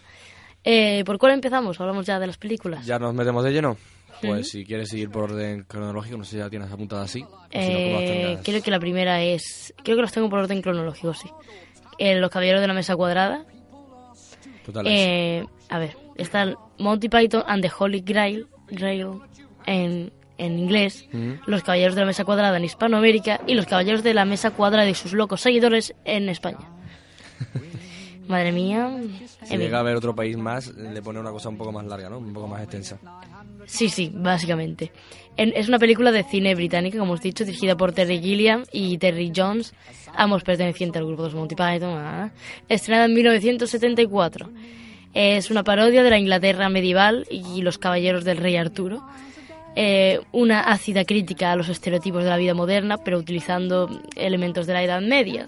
[0.63, 1.79] Eh, ¿Por cuál empezamos?
[1.79, 2.85] Hablamos ya de las películas.
[2.85, 3.77] ¿Ya nos metemos de lleno?
[4.21, 7.25] Pues si quieres seguir por orden cronológico, no sé si ya tienes apuntada así.
[7.51, 9.73] Eh, creo que la primera es.
[9.83, 11.29] Creo que las tengo por orden cronológico, sí.
[11.97, 13.45] Eh, Los Caballeros de la Mesa Cuadrada.
[14.65, 14.93] Totales.
[14.95, 19.07] Eh, a ver, está Monty Python and the Holy Grail, Grail
[19.65, 21.05] en, en inglés.
[21.45, 23.41] Los Caballeros de la Mesa Cuadrada en Hispanoamérica.
[23.45, 26.59] Y Los Caballeros de la Mesa Cuadrada y sus locos seguidores en España.
[28.27, 28.89] Madre mía.
[29.43, 32.09] Si llega a haber otro país más, le pone una cosa un poco más larga,
[32.09, 32.19] ¿no?
[32.19, 32.97] Un poco más extensa.
[33.65, 34.91] Sí, sí, básicamente.
[35.35, 38.63] En- es una película de cine británica, como os he dicho, dirigida por Terry Gilliam
[38.71, 39.73] y Terry Jones,
[40.15, 42.31] ambos pertenecientes al grupo de los Monty Python, ah,
[42.69, 44.49] estrenada en 1974.
[45.13, 49.03] Es una parodia de la Inglaterra medieval y los caballeros del rey Arturo.
[49.75, 54.73] Eh, una ácida crítica a los estereotipos de la vida moderna, pero utilizando elementos de
[54.73, 55.47] la Edad Media.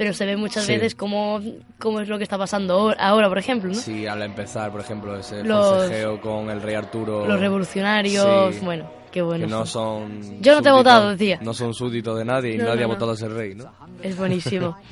[0.00, 0.72] Pero se ve muchas Sí.
[0.72, 1.42] veces cómo,
[1.78, 3.74] cómo es lo que está pasando ahora, por ejemplo, ¿no?
[3.74, 5.90] Sí, al empezar, por ejemplo, ese Los-
[6.22, 7.26] con el rey Arturo.
[7.26, 8.64] Los revolucionarios, Sí.
[8.64, 9.44] bueno, qué bueno.
[9.44, 10.40] Que no son.
[10.40, 11.38] Yo no te he votado, decía.
[11.42, 13.70] No son súbditos de nadie y No, nadie no, ha votado a ser rey, ¿no?
[14.02, 14.74] Es buenísimo.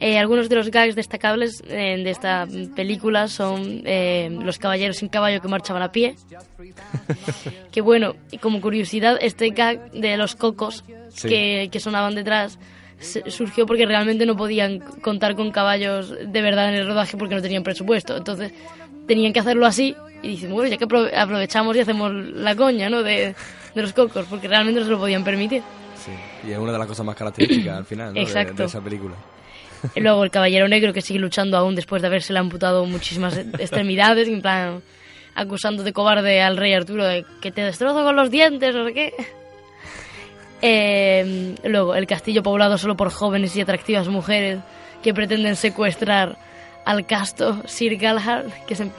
[0.00, 2.46] Eh, algunos de los gags destacables eh, de esta
[2.76, 6.14] película son eh, los caballeros sin caballo que marchaban a pie.
[7.72, 11.28] que bueno, y como curiosidad, este gag de los cocos Sí.
[11.28, 12.60] que, que sonaban detrás
[13.00, 17.42] surgió porque realmente no podían contar con caballos de verdad en el rodaje porque no
[17.42, 18.16] tenían presupuesto.
[18.16, 18.52] Entonces
[19.06, 22.90] tenían que hacerlo así y dicen, bueno, ya que aprove- aprovechamos y hacemos la coña
[22.90, 23.02] ¿no?
[23.02, 23.34] de,
[23.74, 25.62] de los cocos porque realmente no se lo podían permitir.
[26.04, 26.12] Sí.
[26.48, 28.54] Y es una de las cosas más características al final, Exacto.
[28.54, 29.14] De, esa película.
[29.94, 34.26] Y luego el caballero negro que sigue luchando aún después de haberse amputado muchísimas extremidades,
[34.28, 34.82] en plan
[35.36, 39.12] acusando de cobarde al rey Arturo de que te destrozo con los dientes, sé qué.
[40.62, 44.58] Eh, luego, el castillo poblado solo por jóvenes y atractivas mujeres
[45.02, 46.36] que pretenden secuestrar
[46.84, 48.92] al casto Sir Galahad, que plan-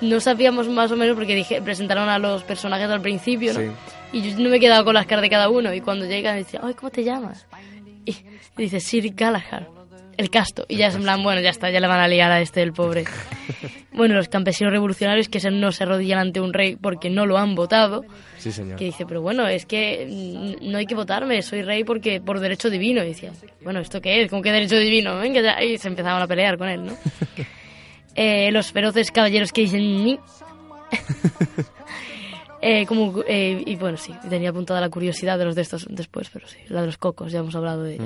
[0.00, 3.60] no sabíamos más o menos porque dije, presentaron a los personajes al principio, ¿no?
[3.60, 3.66] Sí.
[4.12, 5.74] Y yo no me he quedado con las caras de cada uno.
[5.74, 7.46] Y cuando llegan, dice, ay, ¿cómo te llamas?
[8.06, 8.16] Y, y
[8.56, 9.64] dice, Sir Galahad,
[10.16, 10.64] el casto.
[10.68, 12.62] Y ya es en plan, bueno, ya está, ya le van a liar a este,
[12.62, 13.04] el pobre.
[13.92, 17.54] bueno, los campesinos revolucionarios que no se arrodillan ante un rey porque no lo han
[17.54, 18.04] votado.
[18.38, 18.78] Sí, señor.
[18.78, 22.70] Que dice, pero bueno, es que no hay que votarme, soy rey porque por derecho
[22.70, 23.02] divino.
[23.02, 23.32] Y decía,
[23.62, 24.30] bueno, ¿esto qué es?
[24.30, 25.18] ¿Cómo que derecho divino?
[25.18, 25.62] Venga ya.
[25.62, 26.96] Y se empezaban a pelear con él, ¿no?
[28.16, 30.18] Eh, los feroces caballeros que dicen ni.
[32.62, 36.28] Eh, como, eh, y bueno, sí, tenía apuntada la curiosidad de los de estos después,
[36.30, 38.04] pero sí, la de los cocos, ya hemos hablado de ella.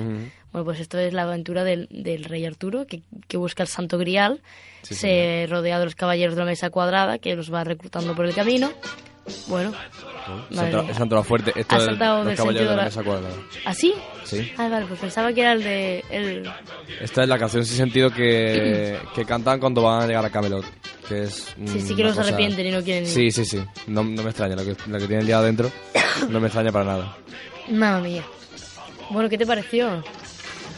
[0.51, 3.97] Bueno, pues esto es la aventura del, del rey Arturo, que, que busca el santo
[3.97, 4.41] grial,
[4.83, 8.25] Sí, se rodea de los caballeros de la mesa cuadrada, que los va reclutando por
[8.25, 8.71] el camino.
[9.47, 9.71] Bueno,
[10.49, 10.93] Se madre mía.
[10.97, 11.51] ha entrado fuerte.
[11.55, 13.35] Esto Ha es saltado los del caballeros sentido de la mesa cuadrada.
[13.65, 13.93] ¿así?
[14.23, 14.51] Sí.
[14.57, 16.03] Ah, vale, pues pensaba que era el de...
[16.09, 16.51] El...
[17.01, 20.65] Esta es la canción sin sentido que, que cantan cuando van a llegar a Camelot.
[21.07, 23.09] Que es Sí, sí que los arrepienten y no quieren ir.
[23.09, 23.63] Sí, sí, sí.
[23.87, 24.55] No, no me extraña.
[24.55, 25.71] Lo que, lo que tiene el día adentro
[26.29, 27.17] no me extraña para nada.
[27.69, 28.23] Mamma mía.
[29.11, 30.03] Bueno, ¿qué te pareció?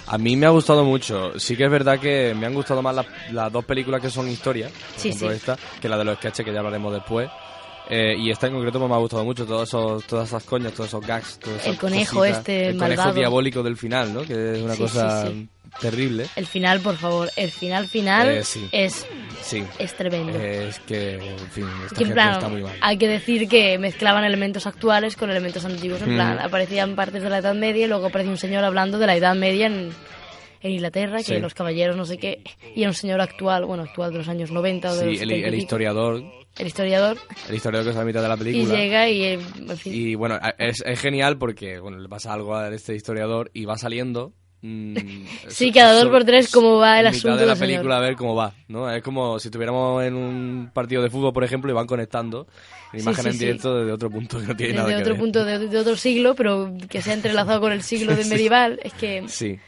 [0.08, 1.38] A mí me ha gustado mucho.
[1.40, 4.30] Sí que es verdad que me han gustado más las, las dos películas que son
[4.30, 5.36] historias, por Sí, ejemplo sí.
[5.36, 7.30] esta, que la de los sketches que ya hablaremos después.
[7.90, 10.74] Eh, y esta en concreto pues, me ha gustado mucho, todos esos, todas esas coñas,
[10.74, 11.40] todos esos gags.
[11.40, 12.38] todas esas El conejo cositas.
[12.40, 13.14] este El conejo malvado.
[13.14, 14.22] diabólico del final, ¿no?
[14.24, 15.48] Que es una Sí, cosa sí, sí.
[15.80, 16.26] terrible.
[16.36, 17.30] El final, por favor.
[17.38, 18.68] El final final Eh, sí.
[18.74, 19.06] es,
[19.80, 20.38] es tremendo.
[20.38, 22.76] Es que, en fin, esta en plan, está muy mal.
[22.82, 26.02] hay que decir que mezclaban elementos actuales con elementos antiguos.
[26.02, 26.16] En Mm.
[26.16, 29.16] plan, aparecían partes de la Edad Media y luego aparecía un señor hablando de la
[29.16, 29.92] Edad Media en,
[30.62, 32.42] en Inglaterra, que los caballeros no sé qué,
[32.76, 35.14] y era un señor actual, bueno, actual de los años 90 o de Sí, los
[35.22, 36.24] el, 70 y el historiador,
[36.60, 37.18] el historiador,
[37.50, 38.76] el historiador que es a la mitad de la y película.
[38.76, 42.56] llega y, eh, en fin, Y bueno, es, es genial porque bueno, le pasa algo
[42.56, 44.34] a este historiador y va saliendo.
[44.62, 44.96] mm,
[45.50, 47.68] Sí, cada dos por tres cómo va el en mitad asunto de la señor.
[47.70, 48.90] película a ver cómo va, ¿no?
[48.92, 52.48] Es como si estuviéramos en un partido de fútbol, por ejemplo, y van conectando
[52.94, 55.14] Sí, imágenes sí, en directo desde otro punto que no tiene nada desde que otro
[55.14, 55.22] ver.
[55.22, 58.94] punto, de, de otro siglo, pero que se ha entrelazado con el siglo medieval, es
[58.94, 59.26] que...
[59.28, 59.60] Sí.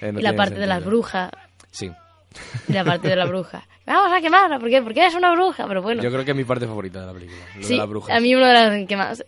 [0.00, 0.90] eh, no y la parte de las sentido.
[0.90, 1.30] brujas,
[1.72, 1.90] Sí.
[2.68, 3.66] Y la parte de la bruja.
[3.86, 4.82] Vamos a quemarla, ¿por qué?
[4.82, 6.02] Porque es una bruja, pero bueno.
[6.02, 8.16] Yo creo que es mi parte favorita de la película, lo Sí, de las brujas.
[8.16, 9.24] a mí una de las que más...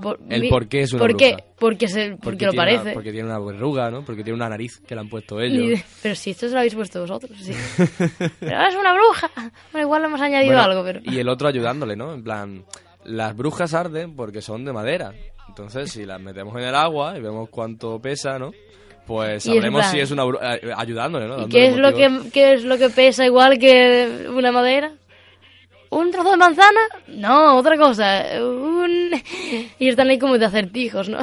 [0.00, 1.32] Por, El mi- por qué es una ¿por qué?
[1.32, 1.44] bruja.
[1.58, 2.82] Porque, se, porque, lo parece.
[2.82, 4.02] Una, porque tiene una verruga, ¿no?
[4.04, 5.80] Porque tiene una nariz que le han puesto ellos.
[6.02, 7.52] Pero si esto se lo habéis puesto vosotros, sí.
[8.40, 9.30] pero es una bruja.
[9.72, 11.00] Bueno, igual le hemos añadido Bueno, algo, pero...
[11.04, 12.14] Y el otro ayudándole, ¿no?
[12.14, 12.64] En plan,
[13.04, 15.12] las brujas arden porque son de madera.
[15.48, 18.52] Entonces, si las metemos en el agua y vemos cuánto pesa, ¿no?
[19.10, 20.56] Pues Y sabremos si es una bruja...
[20.76, 21.42] ayudándole, ¿no?
[21.42, 24.92] ¿Y qué es, lo que, qué es lo que pesa igual que una madera?
[25.88, 26.78] ¿Un trozo de manzana?
[27.08, 28.24] No, otra cosa.
[28.40, 29.10] Un...
[29.80, 31.18] Y están ahí como de acertijos, ¿no?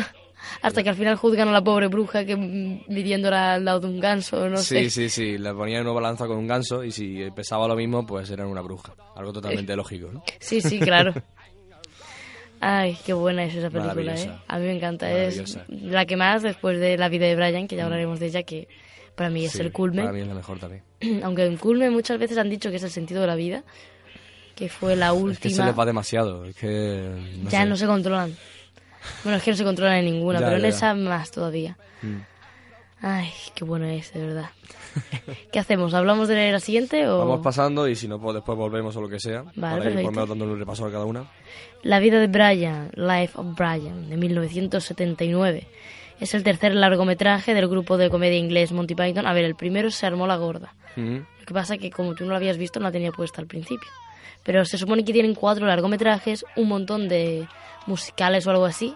[0.62, 3.88] Hasta que al final juzgan a la pobre bruja que mm, midiéndola al lado de
[3.88, 4.90] un ganso, no Sí, sé.
[4.90, 5.38] sí, sí.
[5.38, 8.60] Le ponían una balanza con un ganso y si pesaba lo mismo, pues eran una
[8.60, 8.94] bruja.
[9.16, 10.24] Algo totalmente lógico, ¿no?
[10.40, 11.14] Sí, sí, claro.
[12.60, 14.32] Ay, qué buena es esa película, ¿eh?
[14.48, 15.12] A mí me encanta.
[15.12, 18.44] Es la que más después de La vida de Brian, que ya hablaremos de ella,
[18.44, 18.68] que
[19.16, 19.72] para mí es Sí, el.
[19.72, 20.84] Para mí es la mejor también.
[21.24, 23.64] Aunque en culmen muchas veces han dicho que es el sentido de la vida,
[24.56, 25.34] que fue la última.
[25.34, 26.46] Es que se les va demasiado.
[26.46, 27.10] Es que...
[27.44, 27.66] No ya sé.
[27.66, 28.36] no se controlan.
[29.24, 31.78] Bueno, es que no se controlan en ninguna, Ya, pero en esa más todavía.
[32.02, 32.18] Mm.
[33.02, 34.50] Ay, qué bueno es, de verdad.
[35.52, 35.94] ¿Qué hacemos?
[35.94, 37.20] ¿Hablamos de la siguiente o...?
[37.20, 39.44] Vamos pasando y si no, pues después volvemos o lo que sea.
[39.60, 40.12] para ir por perfecto.
[40.12, 41.26] menos dándole un repaso a cada una.
[41.84, 45.68] La vida de Brian, Life of Brian, de 1979.
[46.20, 49.28] Es el tercer largometraje del grupo de comedia inglés Monty Python.
[49.28, 50.74] A ver, el primero se armó la gorda.
[50.96, 51.18] Mm.
[51.18, 53.48] Lo que pasa que como tú no lo habías visto, no la tenía puesta al
[53.48, 53.90] principio.
[54.44, 57.48] Pero se supone que tienen cuatro largometrajes, un montón de
[57.86, 58.96] musicales o algo así,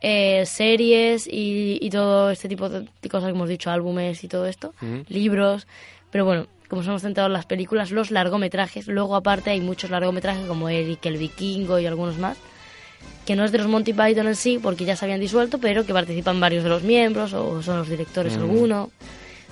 [0.00, 4.46] eh, series y, y todo este tipo de cosas que hemos dicho, álbumes y todo
[4.46, 4.74] esto,
[5.08, 5.66] libros.
[6.10, 9.90] Pero bueno, como nos hemos centrado en las películas, los largometrajes, luego aparte hay muchos
[9.90, 12.36] largometrajes como Eric el Vikingo y algunos más,
[13.26, 15.84] que no es de los Monty Python en sí, porque ya se habían disuelto, pero
[15.84, 18.40] que participan varios de los miembros o son los directores Mm.
[18.40, 18.90] alguno.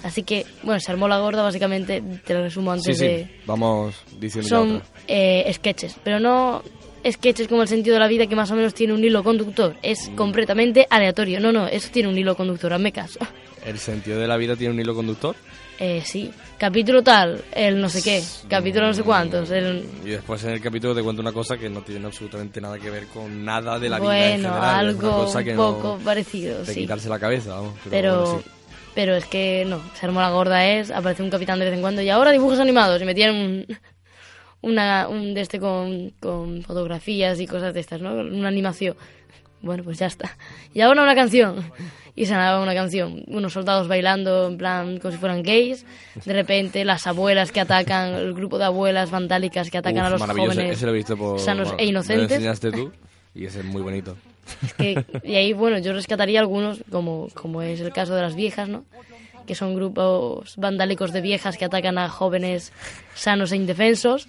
[0.02, 3.04] Así que, bueno, se armó la gorda, básicamente, te lo resumo Sí, antes sí.
[3.06, 3.40] de...
[3.46, 6.62] Vamos diciendo Son eh, sketches, pero no
[7.10, 9.76] sketches como el sentido de la vida que más o menos tiene un hilo conductor.
[9.82, 10.14] Es Mm.
[10.16, 11.40] completamente aleatorio.
[11.40, 13.18] No, no, eso tiene un hilo conductor, hazme caso.
[13.64, 15.34] ¿El sentido de la vida tiene un hilo conductor?
[15.78, 19.84] Eh, sí, capítulo tal, el no sé qué, capítulo no sé cuántos, el...
[20.06, 22.88] Y después en el capítulo te cuento una cosa que no tiene absolutamente nada que
[22.88, 24.88] ver con nada de la vida en Bueno, general.
[24.88, 26.80] Es una algo cosa que un no- poco parecido, de sí.
[26.80, 27.74] quitarse la cabeza, vamos.
[27.84, 28.50] Pero, Pero, bueno, sí.
[28.94, 31.82] pero es que no, se armó la gorda es, aparece un capitán de vez en
[31.82, 33.66] cuando y ahora dibujos animados y metían un,
[34.62, 38.14] una, un de este con, con fotografías y cosas de estas, ¿no?
[38.14, 38.96] Una animación.
[39.62, 40.36] Bueno, pues ya está.
[40.74, 41.70] Y ahora una canción.
[42.14, 43.24] Y se sonaba una canción.
[43.26, 45.84] Unos soldados bailando en plan como si fueran gays.
[46.24, 50.10] De repente las abuelas que atacan, el grupo de abuelas vandálicas que atacan Uf, a
[50.10, 51.38] los jóvenes Ese lo he visto por...
[51.40, 52.32] sanos bueno, e Me lo inocentes.
[52.32, 52.92] enseñaste tú
[53.34, 54.16] y ese es muy bonito.
[54.78, 58.68] que- y ahí, bueno, yo rescataría algunos, como, como es el caso de las viejas,
[58.68, 58.84] ¿no?
[59.46, 62.72] Que son grupos vandálicos de viejas que atacan a jóvenes
[63.14, 64.28] sanos e indefensos.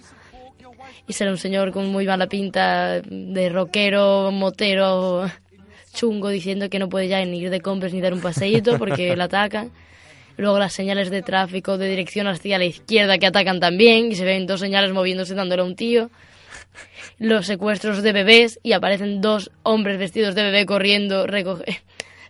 [1.08, 5.28] Y será un señor con muy mala pinta de rockero, motero,
[5.94, 9.16] chungo, diciendo que no puede ya ni ir de compras ni dar un paseíto porque
[9.16, 9.70] le atacan.
[10.36, 14.24] Luego las señales de tráfico de dirección hacia la izquierda que atacan también y se
[14.24, 16.10] ven dos señales moviéndose dándole a un tío
[17.18, 21.80] los secuestros de bebés y aparecen dos hombres vestidos de bebé corriendo, recoge-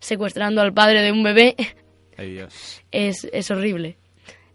[0.01, 1.55] secuestrando al padre de un bebé.
[2.17, 2.81] Ay, Dios.
[2.91, 3.98] Es, es horrible.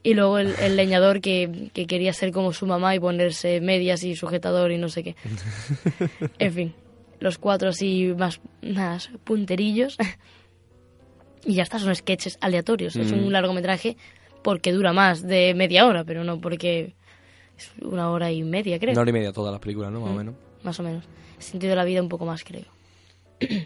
[0.04, 4.04] Y luego el, el leñador que, que quería ser como su mamá y ponerse medias
[4.04, 5.16] y sujetador y no sé qué.
[6.40, 6.76] En fin,
[7.20, 9.98] los cuatro así más, más punterillos.
[11.46, 12.96] Y ya está, son sketches aleatorios.
[12.96, 13.26] Es Mm.
[13.26, 13.98] un largometraje
[14.44, 16.94] porque dura más de media hora, pero no porque
[17.58, 18.94] es una hora y media, creo.
[18.94, 20.00] Una hora y media todas las películas, ¿no?
[20.00, 20.18] Más o Mm.
[20.18, 20.36] menos.
[20.64, 21.04] Más o menos.
[21.38, 22.64] El sentido de la vida un poco más, creo.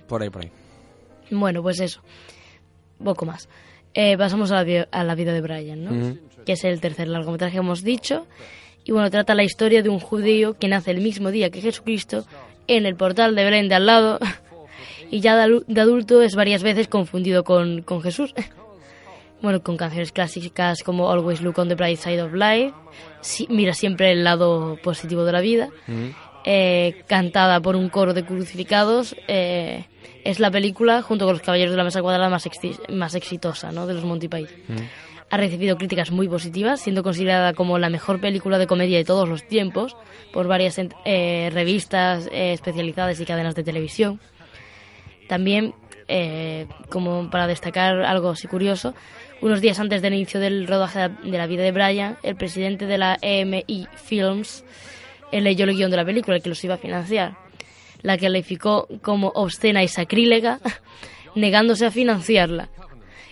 [0.08, 0.52] Por ahí, por ahí.
[1.30, 2.02] Bueno, pues eso.
[3.04, 3.48] Poco más.
[4.00, 5.92] Eh, pasamos a la, vi- a la vida de Brian, ¿no?
[6.46, 8.28] Que es el tercer largometraje que hemos dicho.
[8.86, 12.26] Y bueno, trata la historia de un judío que nace el mismo día que Jesucristo
[12.68, 14.20] en el portal de Belén de al lado.
[15.10, 18.34] Y ya de adulto es varias veces confundido con, con Jesús.
[19.40, 22.74] Bueno, con canciones clásicas como Always Look on the Bright Side of Life.
[23.50, 25.70] Mira siempre el lado positivo de la vida
[26.50, 29.84] eh, cantada por un coro de crucificados, eh,
[30.24, 32.48] es la película, junto con Los Caballeros de la Mesa Cuadrada, más,
[32.88, 33.86] más exitosa ¿no?
[33.86, 34.56] de los Monty Python.
[35.30, 39.28] ha recibido críticas muy positivas, siendo considerada como la mejor película de comedia de todos
[39.28, 39.98] los tiempos
[40.32, 44.22] por varias eh, revistas eh, especializadas y cadenas de televisión.
[45.28, 45.74] También,
[46.88, 48.96] como para destacar algo así curioso,
[49.42, 52.98] unos días antes del inicio del rodaje de la vida de Brian, el presidente de
[52.98, 54.64] la EMI Films
[55.32, 57.38] eh, leyó el guion de la película, el que los iba a financiar.
[58.02, 60.60] La calificó como obscena y sacrílega,
[61.36, 62.70] negándose a financiarla.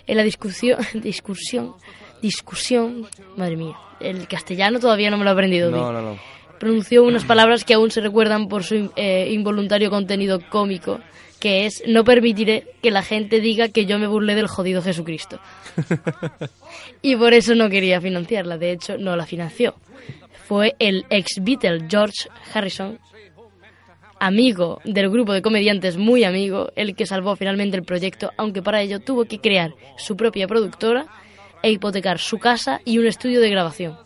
[0.07, 1.73] En la discusión, discusión,
[2.21, 6.17] discusión, madre mía, el castellano todavía no me lo he aprendido bien No, no, no.
[6.59, 10.99] pronunció unas palabras que aún se recuerdan por su eh, involuntario contenido cómico,
[11.39, 15.39] que es no permitiré que la gente diga que yo me burlé del jodido Jesucristo.
[17.01, 19.75] y por eso no quería financiarla, de hecho no la financió.
[20.47, 22.99] Fue el ex Beatle George Harrison,
[24.19, 28.81] amigo del grupo de comediantes muy amigo, el que salvó finalmente el proyecto, aunque para
[28.81, 31.07] ello tuvo que crear su propia productora
[31.63, 33.97] e hipotecar su casa y un estudio de grabación.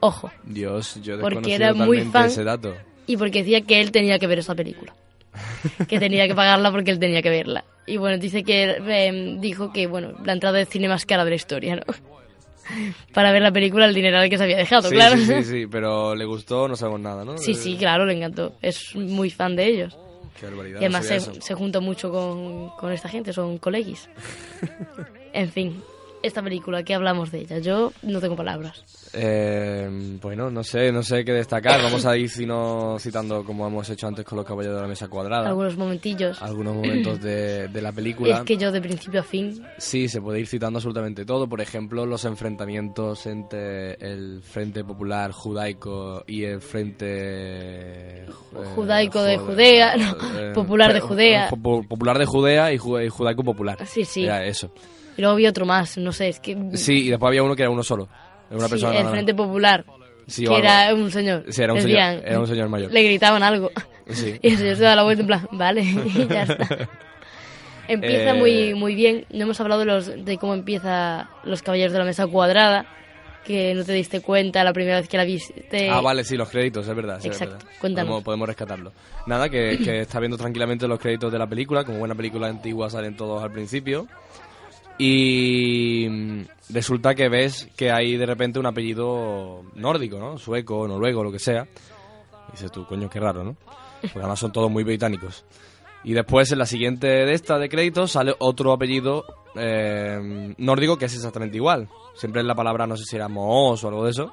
[0.00, 2.26] Ojo, Dios, yo Porque era muy fan.
[2.26, 2.76] ese dato.
[3.06, 4.94] y porque decía que él tenía que ver esa película.
[5.88, 7.64] que tenía que pagarla porque él tenía que verla.
[7.86, 11.30] Y bueno, dice que eh, dijo que bueno, la entrada de cine más cara de
[11.30, 11.82] la historia, ¿no?
[13.12, 15.16] Para ver la película el dineral que se había dejado, Sí, claro.
[15.16, 17.38] sí, sí, sí, pero le gustó, no sabemos nada, ¿no?
[17.38, 18.54] Sí, sí, claro, le encantó.
[18.62, 19.96] Es muy fan de ellos.
[20.38, 20.80] Qué barbaridad.
[20.80, 24.08] Y además no se, se junta mucho con, con esta gente, son colegis.
[25.32, 25.82] en fin,
[26.22, 27.58] esta película, ¿qué hablamos de ella?
[27.58, 28.84] Yo no tengo palabras.
[29.14, 29.88] Eh,
[30.20, 31.82] bueno, no sé, no sé qué destacar.
[31.82, 35.08] Vamos a ir sino, citando, como hemos hecho antes con los caballeros de la mesa
[35.08, 36.42] cuadrada, Algunos momentillos.
[36.42, 38.38] algunos momentos de, de la película.
[38.38, 41.48] Es que yo de principio a fin Sí, se puede ir citando absolutamente todo.
[41.48, 47.06] Por ejemplo, los enfrentamientos entre el Frente Popular Judaico y el Frente...
[47.08, 48.26] eh,
[48.74, 51.48] Judaico de Judea, no, eh, Popular de pe- Judea.
[51.62, 53.78] po- Popular de Judea y, ju- y Judaico Popular.
[53.86, 54.24] Sí, sí.
[54.24, 54.70] Era eso.
[55.18, 56.56] Y luego vi otro más, no sé, es que...
[56.74, 58.08] Sí, y después había uno que era uno solo.
[58.48, 59.06] Era una Sí, persona el.
[59.08, 59.84] Frente Popular,
[60.26, 61.44] Sí, que era un señor.
[61.50, 62.90] Sí, era un señor- era un señor mayor.
[62.92, 63.70] Le gritaban algo.
[64.08, 64.38] Sí.
[64.42, 65.82] Y el señor se da la vuelta en plan, vale,
[66.14, 66.88] y ya está.
[67.88, 69.24] Empieza Eh, muy muy bien.
[69.30, 72.86] No hemos hablado de, los, de cómo empieza Los Caballeros de la Mesa Cuadrada,
[73.44, 75.88] que no te diste cuenta la primera vez que la viste.
[75.90, 77.18] Ah, vale, sí, los créditos, es verdad.
[77.20, 77.70] sí, es Exacto, verdad.
[77.80, 78.08] cuéntanos.
[78.08, 78.92] Podemos, podemos rescatarlo.
[79.26, 81.84] Nada, que, que está viendo tranquilamente los créditos de la película.
[81.84, 84.06] Como buena película antigua salen todos al principio.
[84.98, 90.38] Y mm, resulta que ves que hay de repente un apellido nórdico, ¿no?
[90.38, 91.66] Sueco, noruego, lo que sea.
[92.48, 93.56] Y dices tú, coño, qué raro, ¿no?
[94.00, 95.44] Porque además son todos muy británicos.
[96.04, 99.24] Y después en la siguiente de esta de créditos sale otro apellido
[99.56, 101.88] eh, nórdico que es exactamente igual.
[102.14, 104.32] Siempre es la palabra, no sé si era Moos o algo de eso.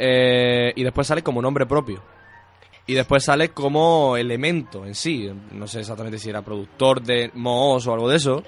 [0.00, 2.00] Eh, y después sale como nombre propio.
[2.88, 5.30] Y después sale como elemento en sí.
[5.52, 8.42] No sé exactamente si era productor de Moos o algo de eso.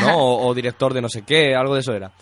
[0.00, 0.16] ¿no?
[0.16, 2.12] O, o director de no sé qué, algo de eso era.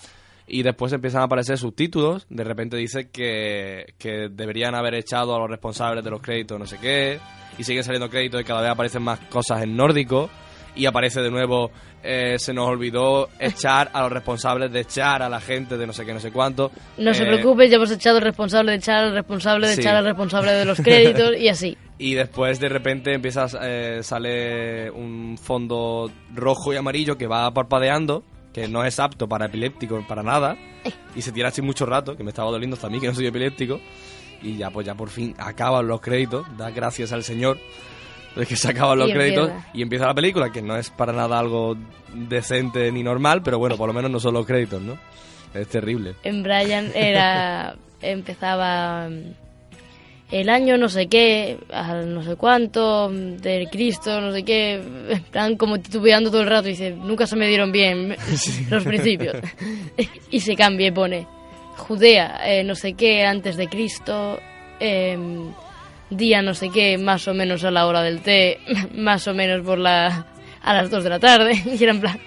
[0.47, 2.27] Y después empiezan a aparecer subtítulos.
[2.31, 6.66] De repente dice que, que deberían haber echado a los responsables de los créditos no
[6.66, 7.21] sé qué.
[7.59, 10.31] Y siguen saliendo créditos y cada vez aparecen más cosas en nórdico.
[10.79, 11.70] Y aparece de nuevo,
[12.03, 15.93] eh, se nos olvidó echar a los responsables de echar a la gente de no
[15.93, 16.70] sé qué, no sé cuánto.
[16.97, 19.81] No se Eh, preocupe, ya hemos echado al responsable de echar al responsable de Sí.
[19.81, 21.76] echar al responsable de los créditos y así.
[21.99, 28.22] Y después de repente empiezas, eh, sale un fondo rojo y amarillo que va parpadeando,
[28.53, 30.57] que no es apto para epiléptico para nada,
[31.16, 33.14] y se tira así mucho rato, que me estaba doliendo hasta a mí que no
[33.16, 33.81] soy epiléptico,
[34.43, 37.59] y ya pues ya por fin acaban los créditos, da gracias al señor
[38.35, 39.70] que se acaban los Y créditos empieza.
[39.74, 41.76] y empieza la película, que no es para nada algo
[42.14, 44.99] decente ni normal, pero bueno, por lo menos no son los créditos, ¿no?
[45.55, 46.14] Es terrible.
[46.22, 49.33] En Brian era empezaba mm,
[50.31, 51.59] el año no sé qué,
[52.07, 54.81] no sé cuánto, mm, del Cristo, no sé qué,
[55.31, 58.14] plan como titubeando todo el rato y dice, nunca se me dieron bien
[58.70, 59.37] los principios.
[60.31, 61.26] y se cambia y pone
[61.79, 64.39] Judea, eh, no sé qué, antes de Cristo,
[64.81, 65.51] em,
[66.11, 68.59] día no sé qué, más o menos a la hora del té,
[68.94, 70.26] más o menos por la
[70.62, 72.20] a las 2 de la tarde, y era en plan,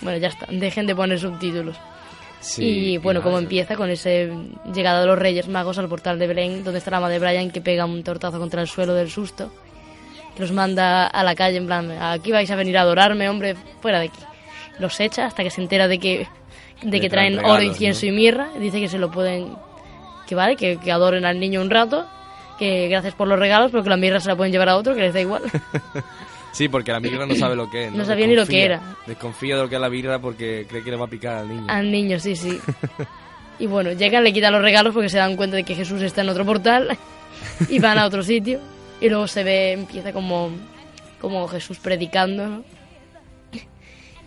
[0.00, 1.76] bueno, ya está, dejen de poner subtítulos.
[2.58, 4.30] y bueno, como empieza con ese
[4.72, 7.50] llegada de los Reyes Magos al portal de Belén, donde está la madre de Brian
[7.50, 9.52] que pega un tortazo contra el suelo del susto,
[10.34, 13.56] que los manda a la calle en plan, aquí vais a venir a adorarme, hombre,
[13.80, 14.20] fuera de aquí.
[14.78, 16.28] Los echa hasta que se entera de que,
[16.82, 18.12] de Le que traen traen oro, incienso ¿no?
[18.12, 19.56] y mirra, dice que se lo pueden,
[20.28, 22.06] que vale, que, que adoren al niño un rato,
[22.58, 24.94] que gracias por los regalos, pero que la mirra se la pueden llevar a otro,
[24.94, 25.42] que les da igual.
[26.50, 27.92] Sí, porque la migra no sabe lo que es.
[27.92, 28.80] No sabía ni lo que era.
[29.06, 31.48] Desconfía de lo que es la birra porque cree que le va a picar al
[31.48, 31.66] niño.
[31.68, 32.58] Al niño, sí, sí.
[33.60, 36.22] Y bueno, llegan, le quitan los regalos porque se dan cuenta de que Jesús está
[36.22, 36.96] en otro portal
[37.68, 38.60] y van a otro sitio.
[39.00, 40.50] Y luego se ve, empieza como,
[41.20, 42.64] como Jesús predicando, ¿no?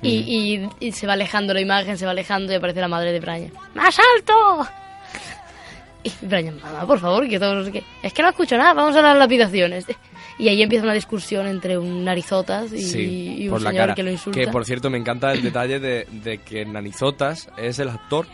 [0.03, 3.11] Y, y- y se va alejando la imagen, se va alejando y aparece la madre
[3.11, 3.51] de Brian.
[3.73, 4.67] ¡Más alto!
[6.03, 7.83] Y Brian, mamá, por favor, que todo no sé qué.
[8.01, 9.85] Es que no escucho nada, vamos a las lapidaciones.
[10.39, 13.83] Y ahí empieza una discusión entre un narizotas y, Sí, y un por la señor
[13.83, 13.95] cara.
[13.95, 14.39] que lo insulta.
[14.39, 18.25] Que por cierto me encanta el detalle de, de que Nanizotas es el actor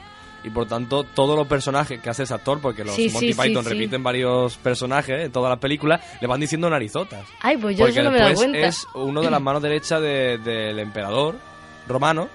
[0.46, 3.42] y por tanto todos los personajes que hace ese actor, porque los Sí, Monty sí,
[3.42, 3.70] Python sí.
[3.72, 7.26] repiten varios personajes en todas las películas, le van diciendo Narizotas.
[7.42, 8.60] Ay, pues yo porque eso no me después cuenta.
[8.68, 11.36] es uno de las manos derechas de- del emperador
[11.90, 12.30] romano.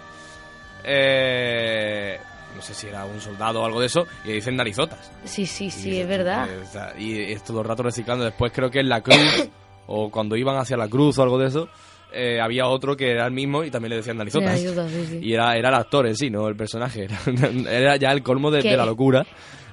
[0.85, 2.19] Eh,
[2.55, 5.11] no sé si era un soldado o algo de eso, y le dicen Narizotas.
[5.25, 6.49] Sí, sí, sí, es verdad.
[6.51, 8.25] eh, Y es todo el rato reciclando.
[8.25, 9.49] Después creo que en la cruz,
[9.87, 11.69] o cuando iban hacia la cruz o algo de eso,
[12.13, 14.59] eh, había otro que era el mismo y también le decían narizotas.
[14.61, 14.69] Sí,
[15.09, 15.19] sí.
[15.23, 17.09] Y era, era el actor en sí, no el personaje.
[17.69, 19.25] Era, ya el colmo de, la locura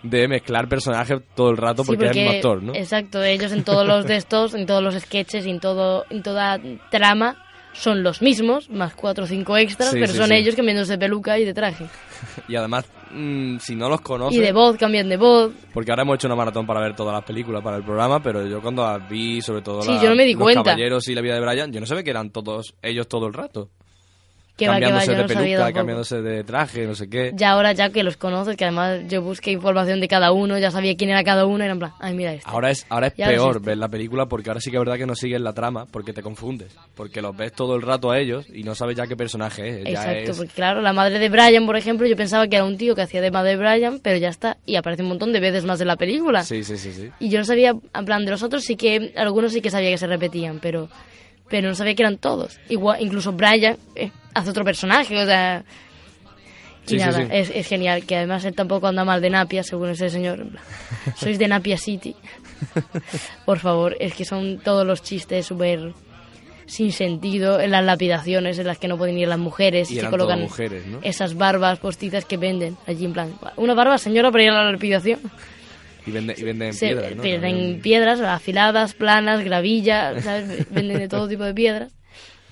[0.04, 2.74] de mezclar personajes todo el rato Sí, porque, es el mismo actor, ¿no?
[2.74, 6.24] Exacto, ellos en todos los de estos, en todos los sketches y en, todo, en
[6.24, 6.58] toda
[6.90, 7.36] trama
[7.74, 10.34] son los mismos, más cuatro o cinco extras, Sí, pero sí, son sí.
[10.36, 11.86] ellos cambiándose de peluca y de traje.
[12.50, 14.38] Y además, mm, si no los conoces...
[14.38, 15.52] Y de voz, cambian de voz.
[15.74, 18.46] Porque ahora hemos hecho una maratón para ver todas las películas para el programa, pero
[18.46, 20.64] yo cuando las vi, sobre todo la- yo no me di Los cuenta.
[20.64, 23.34] Caballeros y la vida de Brian, yo no sabía que eran todos ellos todo el
[23.34, 23.70] rato.
[24.68, 27.32] Va, va, cambiándose de peluca, cambiándose de traje, no sé qué.
[27.36, 30.72] Ya ahora, ya que los conoces, que además yo busqué información de cada uno, ya
[30.72, 32.50] sabía quién era cada uno, y era en plan, ay, mira este.
[32.50, 33.66] Ahora es, ahora es Y ahora es peor este.
[33.70, 36.14] ver la película porque ahora sí que es verdad que no sigues la trama porque
[36.14, 36.76] te confundes.
[36.96, 39.84] Porque los ves todo el rato a ellos y no sabes ya qué personaje es.
[39.86, 42.66] ya Exacto, es- porque claro, la madre de Brian, por ejemplo, yo pensaba que era
[42.66, 45.34] un tío que hacía de madre de Brian, pero ya está, y aparece un montón
[45.34, 46.44] de veces más en la película.
[46.44, 47.10] Sí, sí, sí, sí.
[47.20, 49.90] Y yo no sabía, en plan, de los otros sí que, algunos sí que sabía
[49.90, 50.90] que se repetían, pero,
[51.50, 52.60] pero no sabía que eran todos.
[52.70, 55.64] Igual, incluso Brian eh, hace otro personaje, o sea...
[56.86, 57.28] Y Sí, nada, sí.
[57.32, 60.44] Es, es genial, que además él tampoco anda mal de Napia, según ese señor.
[61.18, 62.16] Sois de Napia City.
[63.46, 65.94] Por favor, es que son todos los chistes súper
[66.70, 70.08] sin sentido, en las lapidaciones en las que no pueden ir las mujeres Y se
[70.08, 71.00] colocan mujeres, ¿no?
[71.02, 74.72] esas barbas postizas que venden allí en plan, una barba señora para ir a la
[74.72, 75.20] lapidación.
[76.10, 77.24] Y venden, y venden Se piedras, ¿no?
[77.24, 80.70] venden piedras afiladas, planas, gravilla, ¿sabes?
[80.72, 81.94] venden de todo tipo de piedras.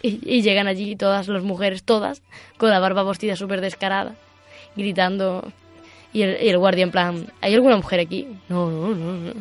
[0.02, 2.22] Y, y llegan allí todas las mujeres, todas,
[2.58, 4.16] con la barba postida súper descarada,
[4.76, 5.52] gritando.
[6.14, 8.28] Y el, y el guardia en plan, ¿hay alguna mujer aquí?
[8.48, 9.34] No, no, no, no.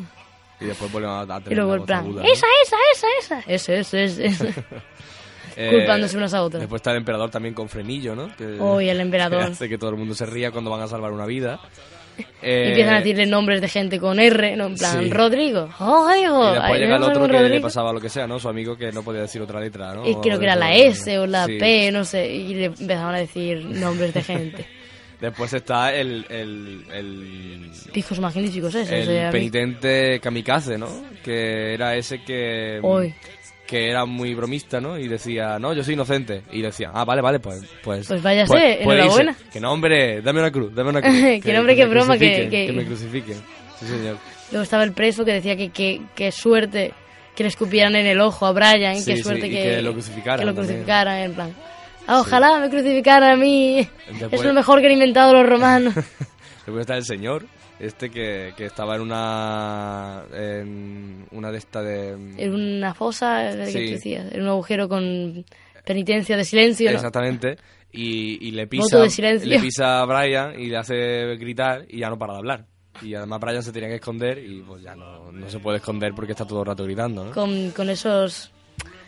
[0.60, 2.28] Y después vuelven a, tener Y luego en plan, aguda, ¿no?
[2.28, 3.52] esa, esa, esa, esa.
[3.52, 4.26] Ese, ese, ese.
[4.26, 4.54] ese.
[5.58, 6.60] Eh, culpándose unas a otras.
[6.60, 8.34] Después está el emperador también con frenillo, ¿no?
[8.36, 9.44] Que, Oh, y el emperador.
[9.44, 11.60] que hace que todo el mundo se ría cuando van a salvar una vida.
[12.42, 14.66] Eh, empiezan a decirle nombres de gente con R, ¿no?
[14.66, 15.10] En plan, Sí.
[15.10, 15.68] Rodrigo.
[15.80, 16.42] ¡Oh, Rodrigo!
[16.42, 18.38] Y después Ay, llega el ¿no otro que le pasaba lo que sea, ¿no?
[18.38, 20.06] Su amigo que no podía decir otra letra, ¿no?
[20.08, 20.74] Y creo que era la.
[20.74, 21.58] S o la Sí.
[21.58, 24.66] P, no sé, y le empezaban a decir nombres de gente.
[25.20, 28.92] Después está el, el, el, Pijos magníficos esos.
[28.92, 30.88] el eh, penitente kamikaze, ¿no?
[31.24, 32.78] Que era ese que...
[32.82, 33.14] Uy.
[33.66, 34.96] Que era muy bromista, ¿no?
[34.98, 36.42] Y decía, no, yo soy inocente.
[36.52, 37.62] Y decía, ah, vale, vale, pues...
[37.82, 39.32] Pues, Pues váyase, puede enhorabuena.
[39.32, 39.44] irse.
[39.52, 41.14] Que no, hombre, dame una cruz, dame una cruz.
[41.42, 43.36] Que no, hombre, qué me broma, que- que- Que me crucifiquen.
[43.80, 44.18] Sí, señor.
[44.52, 46.92] Luego estaba el preso que decía que que, que suerte
[47.34, 49.82] que le escupieran en el ojo a Brian, Sí, que sí, suerte y que, que
[49.82, 51.54] lo crucificaran que lo crucificaran, en plan.
[52.06, 53.86] "Ah, ojalá me crucificaran a mí.
[54.08, 55.92] Después- Es lo mejor que han inventado los romanos.
[56.64, 57.44] Después está el señor,
[57.78, 60.24] este que, que estaba en una...
[60.32, 62.10] En una de estas de...
[62.12, 63.90] en una fosa, Sí.
[63.90, 65.44] decías, en un agujero con
[65.84, 66.90] penitencia de silencio.
[66.90, 67.56] Exactamente.
[67.92, 68.98] Y, y le pisa
[69.44, 72.66] le pisa a Brian y le hace gritar y ya no para de hablar.
[73.02, 76.12] Y además Brian se tenía que esconder y pues ya no, no se puede esconder
[76.14, 77.30] porque está todo el rato gritando, ¿no?
[77.32, 78.52] con, con esos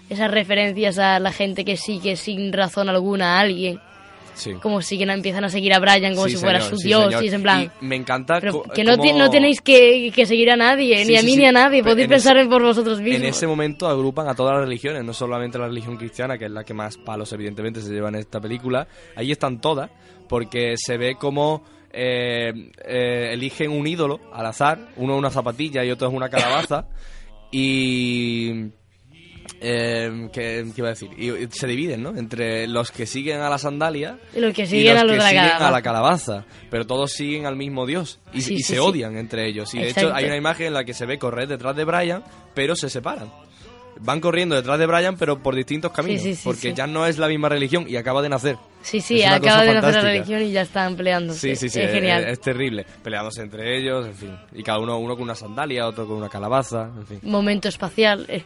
[0.08, 3.80] esas referencias a la gente que sigue sin razón alguna a alguien.
[4.38, 4.54] Sí.
[4.54, 6.78] Como si que no empiezan a seguir a Brian como Sí, si fuera señor, su
[6.78, 7.04] sí, dios.
[7.06, 7.24] señor.
[7.24, 7.72] Y es en plan.
[7.82, 11.16] Y me encanta pero que no, cómo- no tenéis que, que seguir a nadie, ni
[11.16, 11.82] a mí ni a nadie.
[11.82, 13.20] Podéis en pensar ese- en por vosotros mismos.
[13.22, 16.50] En ese momento agrupan a todas las religiones, no solamente la religión cristiana, que es
[16.50, 18.86] la que más palos evidentemente se lleva en esta película.
[19.16, 19.90] Ahí están todas,
[20.28, 22.52] porque se ve como eh,
[22.86, 26.86] eh, eligen un ídolo al azar, uno es una zapatilla y otro es una calabaza,
[27.50, 28.66] y...
[29.60, 31.10] Eh, ¿qué, qué iba a decir?
[31.18, 32.16] Y, se dividen, ¿no?
[32.16, 35.18] Entre los que siguen a la sandalia Y los que siguen los a los que
[35.18, 35.68] de la siguen calabaza.
[35.68, 36.44] a la calabaza.
[36.70, 38.78] Pero todos siguen al mismo dios y, Sí, y sí, se sí.
[38.78, 39.74] odian entre ellos.
[39.74, 42.22] Y de hecho hay una imagen en la que se ve correr detrás de Brian,
[42.54, 43.30] pero se separan.
[44.00, 46.22] Van corriendo detrás de Brian, pero por distintos caminos.
[46.44, 48.56] porque ya no es la misma religión y acaba de nacer.
[48.80, 51.40] Sí, sí, acaba de nacer la religión y ya están peleándose.
[51.40, 51.80] Sí, sí, sí.
[51.80, 52.22] Es genial.
[52.22, 52.86] Es, es terrible.
[53.02, 54.36] Peleándose entre ellos, en fin.
[54.54, 57.18] Y cada uno, uno con una sandalia, otro con una calabaza, en fin.
[57.22, 58.44] Momento espacial eh,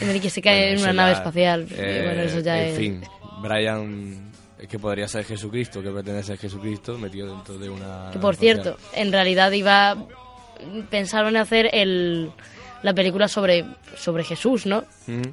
[0.00, 1.66] en el que se cae Bueno, en una ya, nave espacial.
[1.70, 2.76] Eh, bueno, eso ya en es.
[2.76, 3.02] fin,
[3.42, 8.10] Brian es que podría ser Jesucristo, que pretende ser Jesucristo metido dentro de una...
[8.12, 8.62] Que por espacial.
[8.62, 9.96] cierto, en realidad iba.
[10.90, 12.30] Pensaron en hacer el,
[12.82, 13.64] la película sobre,
[13.96, 14.84] sobre Jesús, ¿no?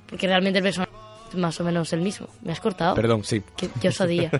[0.09, 0.91] Porque realmente el personaje
[1.35, 2.27] más o menos el mismo.
[2.41, 2.95] ¿Me has cortado?
[2.95, 3.43] Perdón, sí.
[3.55, 4.31] Qué, qué osadía.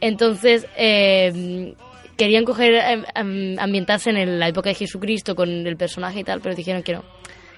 [0.00, 1.74] Entonces, eh,
[2.16, 6.24] querían coger, eh, am- ambientarse en el- la época de Jesucristo con el personaje y
[6.24, 7.04] tal, pero dijeron que no.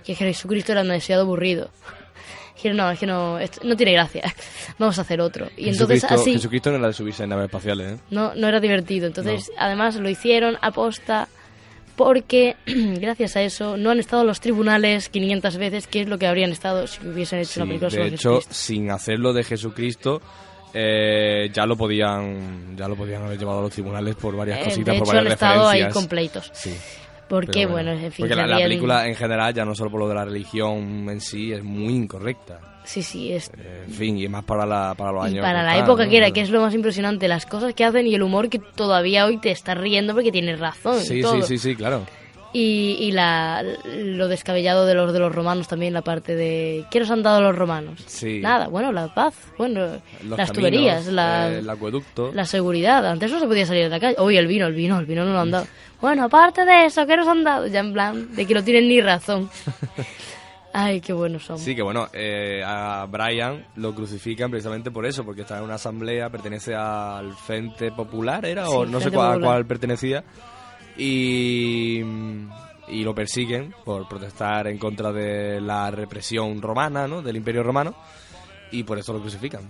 [0.05, 1.71] Que Jesucristo era demasiado aburrido.
[2.57, 4.23] Dijeron, no, es que no, esto no tiene gracia.
[4.79, 5.49] Vamos a hacer otro.
[5.57, 7.99] Y entonces así Jesucristo no era de subirse en naves espaciales, ¿eh?
[8.11, 9.07] no, no era divertido.
[9.07, 11.29] Entonces, además lo hicieron aposta
[11.97, 16.19] porque gracias a eso no han estado en los tribunales 500 veces, que es lo
[16.19, 18.55] que habrían estado si hubiesen hecho Sí, una película de sobre hecho, Jesucristo.
[18.55, 20.23] sin hacerlo de Jesucristo,
[20.73, 24.65] eh, ya lo podían ya lo podían haber llevado a los tribunales por varias Eh,
[24.65, 26.51] cositas, de por hecho, han varias estado ahí con pleitos.
[26.53, 26.75] Sí.
[27.29, 28.27] Porque, bueno, en fin.
[28.27, 31.53] Porque la, película en general, ya no solo por lo de la religión en sí,
[31.53, 32.61] es muy incorrecta.
[32.85, 35.43] Sí, sí, es Eh, en fin, y más para, la, para los Y años.
[35.43, 36.11] para la están, época ¿no?
[36.11, 38.59] que era, que es lo más impresionante, las cosas que hacen y el humor que
[38.59, 41.01] todavía hoy te estás riendo porque tienes razón.
[41.01, 41.41] Sí, todo.
[41.41, 42.03] sí, sí, sí, claro.
[42.57, 47.01] Y, y la, lo descabellado de los de los romanos también, la parte de ¿qué
[47.01, 48.01] nos han dado los romanos?
[48.07, 48.39] Sí.
[48.41, 49.81] Nada, bueno, la paz, bueno,
[50.23, 52.31] Los las caminos, tuberías, la, eh, el acueducto.
[52.33, 53.05] la seguridad.
[53.07, 54.15] Antes no se podía salir de la calle.
[54.21, 55.67] Hoy el vino, el vino, el vino no lo han dado.
[56.01, 57.67] Bueno, aparte de eso, ¿qué nos han dado?
[57.67, 59.51] Ya en plan, de que no tienen ni razón.
[60.73, 61.59] Ay, qué buenos son.
[61.59, 65.75] Sí, que bueno, eh, a Brian lo crucifican precisamente por eso, porque está en una
[65.75, 68.69] asamblea, pertenece al Frente Popular, ¿era?
[68.69, 69.49] o Sí, no sé Frente cuál, Popular.
[69.51, 70.25] cuál pertenecía.
[70.97, 72.01] Y,
[72.89, 77.23] y lo persiguen por protestar en contra de la represión romana, ¿no?
[77.23, 77.95] Del Imperio Romano.
[78.71, 79.63] Y por eso lo crucifican.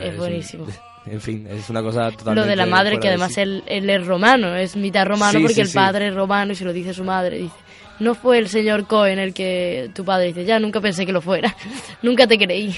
[0.00, 0.66] Es buenísimo.
[1.06, 2.40] en fin, es una cosa totalmente.
[2.40, 3.40] Lo de la madre, que de además sí.
[3.40, 6.56] él, él es romano, es mitad romano Sí, porque sí, el padre es romano y
[6.56, 7.38] se lo dice su madre.
[7.38, 7.54] Dice,
[8.00, 11.20] no fue el señor Cohen el que tu padre dice, ya nunca pensé que lo
[11.20, 11.54] fuera,
[12.02, 12.76] nunca te creí.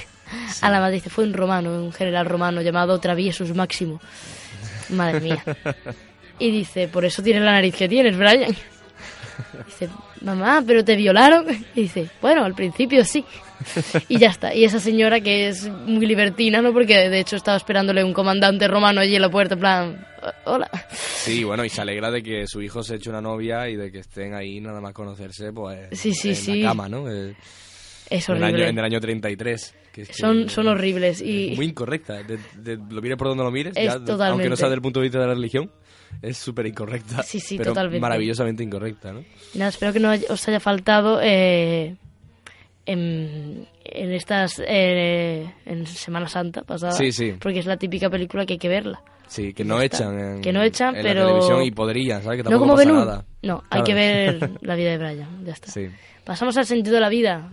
[0.60, 4.00] A la madre dice, fue un romano, un general romano llamado Traviesus Máximo.
[4.90, 5.42] Madre mía.
[6.38, 8.54] Y dice, por eso tienes la nariz que tienes, Brian.
[9.66, 9.88] Dice,
[10.22, 11.46] mamá, pero te violaron.
[11.74, 13.24] Y dice, bueno, al principio sí.
[14.08, 14.54] Y ya está.
[14.54, 16.72] Y esa señora que es muy libertina, ¿no?
[16.72, 20.06] Porque de hecho estaba esperándole un comandante romano allí en la puerta, en plan,
[20.44, 20.70] hola.
[20.92, 23.90] Sí, bueno, y se alegra de que su hijo se eche una novia y de
[23.90, 25.88] que estén ahí nada más conocerse, pues.
[25.92, 26.62] Sí, sí, en sí.
[26.62, 27.10] la cama, ¿no?
[27.10, 27.34] Eh,
[28.10, 28.68] Es en el, año, horrible.
[28.70, 29.74] en el año 33.
[29.92, 31.20] que es que Son, son horribles.
[31.20, 32.22] Y Muy incorrecta.
[32.22, 34.48] de- de- lo mires por donde lo mires, Es ya, de- aunque totalmente.
[34.50, 35.70] no sea del punto de vista de la religión,
[36.22, 37.22] es súper incorrecta.
[37.22, 38.00] Sí, sí, pero totalmente.
[38.00, 39.24] maravillosamente incorrecta, ¿no?
[39.54, 41.96] nada, espero que no os haya faltado eh,
[42.86, 44.60] en, en estas.
[44.66, 46.92] eh, en Semana Santa pasada.
[46.92, 47.34] Sí, sí.
[47.38, 49.02] Porque es la típica película que hay que verla.
[49.26, 52.38] Sí, que no echan en, Que no echan, en pero- la televisión y podrían, ¿sabes?
[52.38, 53.06] Que No tampoco como pasa Ben Hur.
[53.06, 53.24] nada.
[53.42, 55.44] No, hay que ver la vida de Brian.
[55.44, 55.70] Ya está.
[55.70, 55.86] Sí.
[56.24, 57.50] Pasamos al sentido de la vida.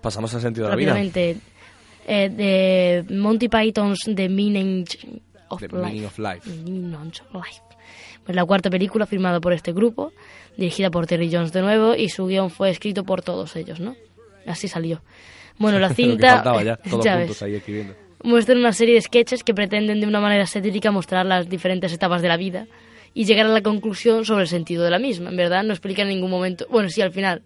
[0.00, 1.38] Pasamos al sentido de la vida.
[2.08, 4.84] Eh, de Monty Python's The Meaning
[5.50, 5.84] of The Life.
[5.84, 6.50] Meaning of Life.
[6.50, 7.62] The Meaning of Life.
[8.24, 10.12] Pues la cuarta película firmada por este grupo,
[10.56, 13.96] dirigida por Terry Jones de nuevo, y su guion fue escrito por todos ellos, ¿no?
[14.46, 15.02] Así salió.
[15.58, 16.42] Bueno, la cinta...
[16.62, 17.42] ya, todos ya juntos ves.
[17.42, 17.94] ahí escribiendo.
[18.22, 22.20] Muestran una serie de sketches que pretenden de una manera satírica mostrar las diferentes etapas
[22.20, 22.66] de la vida
[23.12, 25.30] y llegar a la conclusión sobre el sentido de la misma.
[25.30, 26.66] En verdad, no explican en ningún momento.
[26.70, 27.42] Bueno, sí, al final.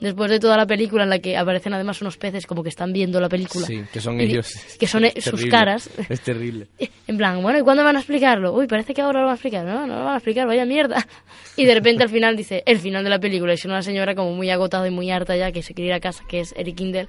[0.00, 2.92] Después de toda la película en la que aparecen además unos peces como que están
[2.92, 3.66] viendo la película.
[3.66, 4.52] Sí, que son ellos.
[4.78, 5.48] Que son sus terrible.
[5.50, 5.90] caras.
[6.08, 6.66] Es terrible.
[7.06, 8.52] En plan, bueno, ¿y cuándo van a explicarlo?
[8.54, 9.64] Uy, parece que ahora lo van a explicar.
[9.66, 11.06] No, no lo van a explicar, vaya mierda.
[11.56, 13.52] Y de repente al final dice, el final de la película.
[13.52, 15.92] Y es una señora como muy agotada y muy harta ya que se quiere ir
[15.94, 17.06] a casa, que es Eric Kindle.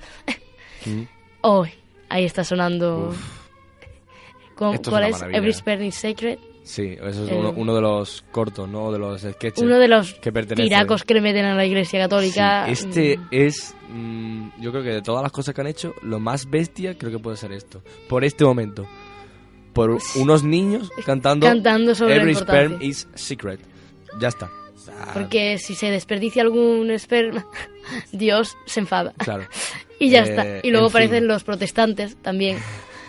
[0.86, 1.02] Mm.
[1.42, 1.66] Oh,
[2.10, 3.16] ahí está sonando.
[4.56, 5.36] ¿Cómo- Esto es ¿Cuál es?
[5.64, 6.38] Every is Sacred.
[6.66, 8.92] Sí, eso es Eh, uno, uno de los cortos, ¿no?
[8.92, 9.62] De los sketches.
[9.64, 12.66] Uno de los que tiracos que le meten a la iglesia católica.
[12.66, 15.94] Sí, este Mm, es, mm, yo creo que de todas las cosas que han hecho,
[16.02, 17.84] lo más bestia creo que puede ser esto.
[18.10, 18.88] Por este momento.
[19.74, 23.60] Por unos niños cantando, Cantando sobre Every sperm is secret.
[24.20, 24.50] Ya está.
[25.14, 27.46] Porque si se desperdicia algún esperma,
[28.12, 29.14] Dios se enfada.
[29.18, 29.44] Claro.
[29.98, 30.68] Y ya Eh, está.
[30.68, 30.98] Y luego fin.
[30.98, 32.58] aparecen los protestantes también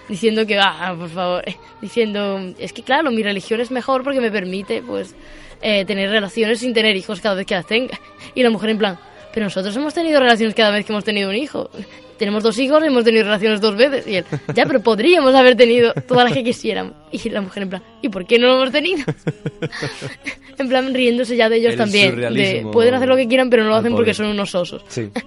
[0.09, 1.45] diciendo que, ah, por favor,
[1.81, 5.15] diciendo, es que claro, mi religión es mejor porque me permite, pues,
[5.62, 7.99] eh, tener relaciones sin tener hijos cada vez que las tenga.
[8.35, 8.99] Y la mujer en plan,
[9.33, 11.70] pero nosotros hemos tenido relaciones cada vez que hemos tenido un hijo.
[12.19, 14.07] Tenemos dos hijos y hemos tenido relaciones dos veces.
[14.07, 14.24] Y él,
[14.55, 16.95] ya, pero podríamos haber tenido todas las que quisiéramos.
[17.12, 19.05] Y la mujer en plan, ¿y por qué no lo hemos tenido?
[20.59, 22.16] en plan, riéndose ya de ellos El también.
[22.16, 24.83] De, pueden hacer lo que quieran, pero no lo hacen porque son unos osos.
[24.89, 25.11] Sí.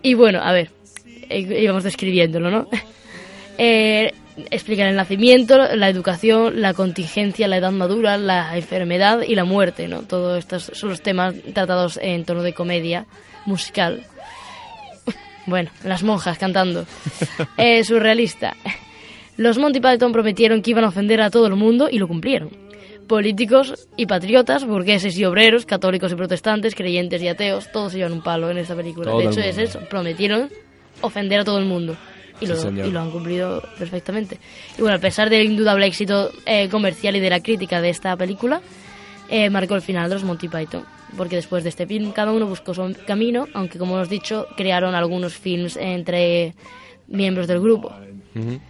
[0.00, 0.70] Y bueno, a ver,
[1.28, 2.68] eh, íbamos describiéndolo, ¿no?
[3.58, 4.14] Eh,
[4.50, 9.88] explican el nacimiento, la educación, la contingencia, la edad madura, la enfermedad y la muerte,
[9.88, 10.02] ¿no?
[10.02, 13.06] Todos estos son los temas tratados en tono de comedia
[13.46, 14.06] musical.
[15.46, 16.84] Bueno, las monjas cantando.
[17.56, 18.54] Eh, surrealista.
[19.36, 22.50] Los Monty Python prometieron que iban a ofender a todo el mundo y lo cumplieron.
[23.06, 28.12] Políticos y patriotas, burgueses y obreros, católicos y protestantes, creyentes y ateos, todos se llevan
[28.12, 29.10] un palo en esta película.
[29.10, 29.80] Todo de hecho, es eso.
[29.88, 30.50] Prometieron
[31.00, 31.96] ofender a todo el mundo.
[32.40, 32.86] Y Sí, lo, señor.
[32.86, 34.38] y lo han cumplido perfectamente.
[34.78, 38.16] Y bueno, a pesar del indudable éxito eh, comercial y de la crítica de esta
[38.16, 38.60] película,
[39.28, 40.84] eh, marcó el final de los Monty Python.
[41.16, 44.94] Porque después de este film, cada uno buscó su camino, aunque como hemos dicho, crearon
[44.94, 46.54] algunos films entre
[47.06, 47.92] miembros del grupo.
[48.36, 48.60] Ujú.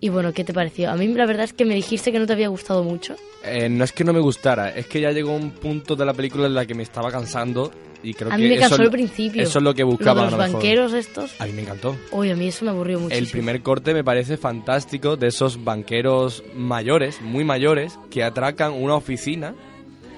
[0.00, 0.90] Y bueno, ¿qué te pareció?
[0.90, 3.16] A mí la verdad es que me dijiste que no te había gustado mucho.
[3.44, 6.12] Eh, no es que no me gustara, es que ya llegó un punto de la
[6.14, 7.70] película en la que me estaba cansando
[8.02, 9.42] y creo a que mí me eso, cansó al principio.
[9.42, 10.14] Eso es lo que buscaba.
[10.14, 10.52] Lo de a los lo mejor.
[10.54, 11.40] banqueros estos.
[11.40, 11.96] A mí me encantó.
[12.12, 13.24] Uy, a mí eso me aburrió muchísimo.
[13.26, 18.94] El primer corte me parece fantástico de esos banqueros mayores, muy mayores, que atracan una
[18.94, 19.54] oficina.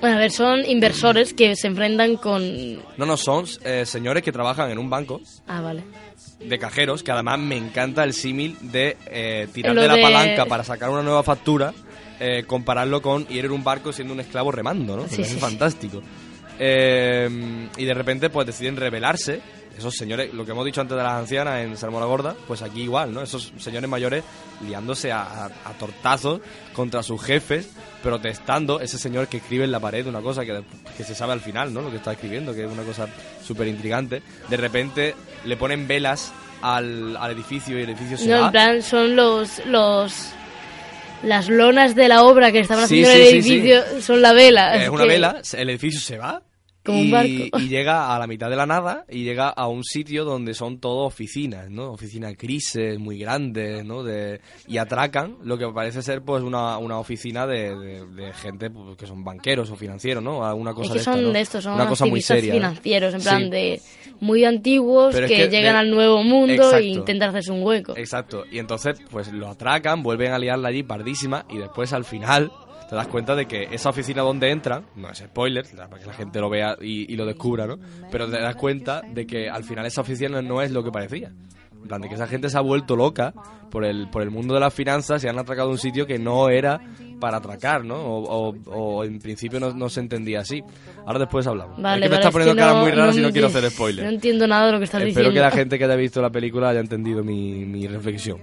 [0.01, 2.43] Bueno, a ver, son inversores que se enfrentan con...
[2.97, 5.83] No, no, son eh, señores que trabajan en un banco Ah, vale.
[6.41, 10.03] De cajeros, que además me encanta el símil de eh, tirar Lo de la de-
[10.03, 11.73] palanca para sacar una nueva factura,
[12.19, 15.03] eh, compararlo con ir en un barco siendo un esclavo remando, ¿no?
[15.05, 15.37] Me Sí, sí.
[15.37, 16.03] fantástico.
[16.59, 19.41] Eh, y de repente pues deciden rebelarse.
[19.79, 22.83] Esos señores, lo que hemos dicho antes de las ancianas en Salmona Gorda, pues aquí
[22.83, 23.23] igual, ¿no?
[23.23, 24.23] Esos señores mayores
[24.67, 26.41] liándose a, a- a tortazos
[26.75, 27.71] contra sus jefes,
[28.03, 28.81] protestando.
[28.81, 30.63] Ese señor que escribe en la pared una cosa que,
[30.97, 31.81] que se sabe al final, ¿no?
[31.83, 33.09] Lo que está escribiendo, que es una cosa
[33.43, 34.23] súper intrigante.
[34.49, 35.15] De repente
[35.47, 38.47] le ponen velas al, al edificio y el edificio se No, va.
[38.47, 39.65] en plan, son los...
[39.67, 40.13] los
[41.23, 44.23] las lonas de la obra que estaban Sí, haciendo sí, en el sí, edificio son
[44.23, 44.83] la vela.
[44.83, 46.41] Es una que- vela, el edificio se va.
[46.91, 47.59] Como un y, barco.
[47.59, 50.79] y llega a la mitad de la nada y llega a un sitio donde son
[50.79, 51.93] todo oficinas, ¿no?
[51.93, 54.03] Oficinas grises, muy grandes, ¿no?
[54.03, 58.71] De, y atracan lo que parece ser pues una, una oficina de, de- de gente
[58.71, 60.45] pues, que son banqueros o financieros, ¿no?
[60.45, 61.33] Alguna cosa Es que de esta, son ¿no?
[61.33, 62.53] de estos, son una cosa muy seria.
[62.53, 63.51] financieros, en plan Sí.
[63.51, 63.81] de
[64.21, 66.77] muy antiguos Pero es que, llegan al nuevo mundo Exacto.
[66.79, 67.97] e intentan hacerse un hueco.
[67.97, 68.45] Exacto.
[68.51, 72.51] Y entonces, pues lo atracan, vuelven a liarla allí pardísima y después al final
[72.91, 76.13] te das cuenta de que esa oficina donde entran, no es spoiler, para que la
[76.13, 77.79] gente lo vea y, y lo descubra, ¿no?
[78.11, 81.31] Pero te das cuenta de que al final esa oficina no es lo que parecía.
[81.83, 83.33] En plan, de que esa gente se ha vuelto loca
[83.71, 86.51] por el, por el mundo de las finanzas y han atracado un sitio que no
[86.51, 86.79] era
[87.21, 87.95] para atracar, ¿no?
[87.97, 90.63] O, o- o en principio no, no se entendía así.
[91.07, 91.81] Ahora después hablamos.
[91.81, 93.27] Vale, es que me vale, estás es poniendo que caras no- muy raras y no
[93.29, 94.05] me- quiero hacer spoiler.
[94.05, 95.33] No entiendo nada de lo que estás Espero diciendo.
[95.35, 98.39] que la gente que haya visto la película haya entendido mi, mi reflexión.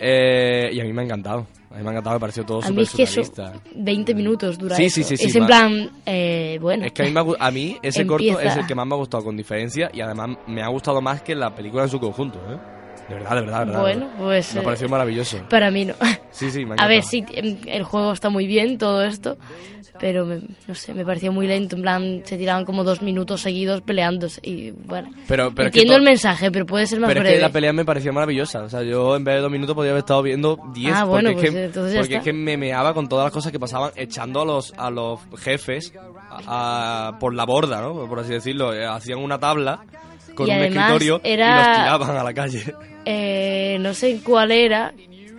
[0.00, 1.46] Eh, y a mí me ha encantado.
[1.70, 3.52] A mí me ha encantado, me pareció todo súper es que surrealista.
[3.76, 4.96] 20 minutos dura Sí, eso.
[4.96, 6.86] sí, sí, sí, Es en plan, eh, bueno.
[6.86, 8.94] Es que a mí, me ha a mí ese corto es el que más me
[8.94, 12.00] ha gustado con diferencia y además me ha gustado más que la película en su
[12.00, 12.38] conjunto.
[12.50, 12.56] ¿eh?
[13.08, 13.80] De verdad, de verdad, de verdad.
[13.80, 15.38] Bueno, pues, Me eh, ha parecido maravilloso.
[15.48, 15.94] Para mí no.
[16.30, 19.36] Sí, sí, me ha A ver, sí, em, el juego está muy bien, todo esto,
[20.00, 21.76] pero me- no sé, me pareció muy lento.
[21.76, 25.10] En plan, se tiraban como dos minutos seguidos peleándose y bueno.
[25.28, 27.36] Pero, pero es que Entiendo el mensaje, pero puede ser más Pero es breve.
[27.36, 28.62] que la pelea me parecía maravillosa.
[28.62, 30.94] O sea, yo en vez de dos minutos podría haber estado viendo diez.
[30.96, 33.24] Ah, bueno, porque es pues, que, entonces ya porque es que me meaba con todas
[33.26, 35.92] las cosas que pasaban, echando a los, a los jefes
[36.46, 38.06] a- a- por la borda, ¿no?
[38.08, 38.72] Por así decirlo.
[38.72, 39.80] Eh, Hacían una tabla
[40.34, 42.62] con Y un escritorio y era- los tiraban a la calle.
[43.04, 44.92] Eh, no sé cuál era,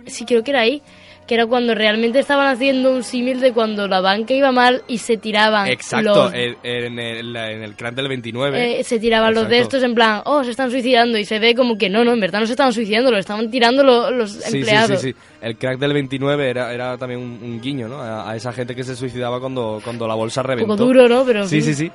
[0.06, 0.82] sí creo que era ahí,
[1.26, 4.98] que era cuando realmente estaban haciendo un símil de cuando la banca iba mal y
[4.98, 6.34] se tiraban Exacto, los...
[6.34, 8.80] en, en el, en el crack del 29.
[8.80, 9.76] eh, se tiraban los de Exacto.
[9.76, 12.20] estos en plan, oh, se están suicidando y se ve como que no, no, en
[12.20, 15.00] verdad no se estaban suicidando, lo estaban tirando lo- los Sí, empleados.
[15.00, 15.36] Sí, sí, sí.
[15.40, 18.00] El crack del 29 era, era también un, un guiño, ¿no?
[18.00, 20.76] A, a esa gente que se suicidaba cuando, cuando la bolsa reventó.
[20.76, 21.24] duro, ¿no?
[21.24, 21.64] Pero sí, fin.
[21.64, 21.92] sí, sí.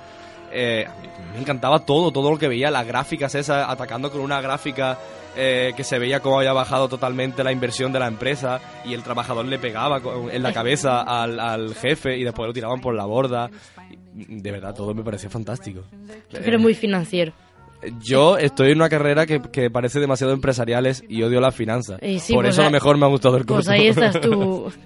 [0.51, 0.85] Eh,
[1.33, 4.97] me encantaba todo, todo lo que veía, las gráficas esas, atacando con una gráfica
[5.35, 9.03] eh, que se veía cómo había bajado totalmente la inversión de la empresa y el
[9.03, 12.95] trabajador le pegaba con- en la cabeza al, al jefe y después lo tiraban por
[12.95, 13.49] la borda.
[14.15, 15.81] De verdad, todo me pareció fantástico.
[16.31, 17.33] Que eres muy financiero.
[18.03, 21.99] Yo estoy en una carrera que, que parece demasiado empresariales y odio las finanzas.
[22.19, 23.65] Sí, Por pues eso a lo mejor me ha gustado el corto.
[23.65, 24.71] Pues ahí estás tú.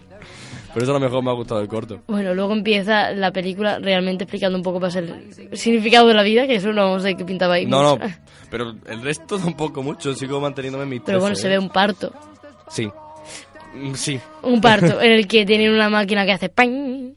[0.74, 2.02] Por eso a lo mejor me ha gustado el corto.
[2.08, 6.48] Bueno, luego empieza la película realmente explicando un poco más el significado de la vida,
[6.48, 7.66] que eso no sé qué pintaba ahí.
[7.66, 8.00] No, no,
[8.50, 12.14] pero el resto tampoco mucho, sigo manteniéndome en mi Pero bueno, se ve un parto.
[12.70, 12.90] Sí.
[13.74, 14.20] Mm, Sí.
[14.44, 17.14] Un parto en el que tienen una máquina que hace ¡pam!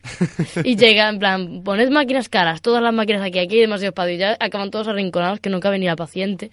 [0.64, 4.14] y llega en plan, poned máquinas caras, todas las máquinas aquí, aquí hay demasiado espacio
[4.14, 6.51] y ya acaban todos arrinconados que no cabe ni la paciente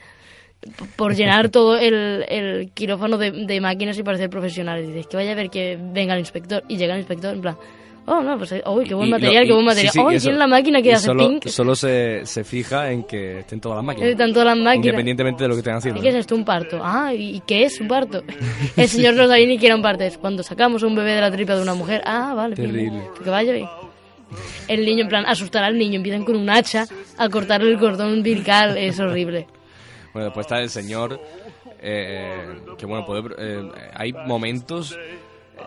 [0.95, 4.85] por llenar todo el, el quirófano de, de máquinas y parecer profesionales.
[4.87, 7.41] Y dices que vaya a ver que venga el inspector y llega el inspector en
[7.41, 7.57] plan,
[8.05, 9.91] oh no, pues, uy, qué buen Y material, lo- qué buen y- material.
[9.93, 11.47] sí, sí, oh, y y eso- tiene la máquina que y hace solo, pink.
[11.47, 14.09] Solo se, se fija en que estén todas las máquinas.
[14.11, 14.85] Están todas las máquinas.
[14.85, 15.99] Independientemente de lo que estén haciendo.
[15.99, 16.35] ¿Y qué es esto?
[16.35, 16.79] Un parto.
[16.83, 18.23] Ah, ¿y qué es un parto?
[18.77, 20.03] El señor no sabía ni que era un parto.
[20.03, 22.01] Es cuando sacamos un bebé de la tripa de una mujer.
[22.05, 22.55] Ah, vale.
[22.55, 22.81] Terrible.
[22.91, 23.03] bien.
[23.23, 23.67] Que vaya bien.
[24.67, 25.95] El niño, en plan, asustar al niño.
[25.97, 26.85] Empiezan con un hacha
[27.17, 28.77] a cortarle el cordón umbilical.
[28.77, 29.47] Es horrible.
[30.13, 31.19] Bueno, después está el señor,
[31.79, 34.97] eh, que bueno, puede, eh, hay momentos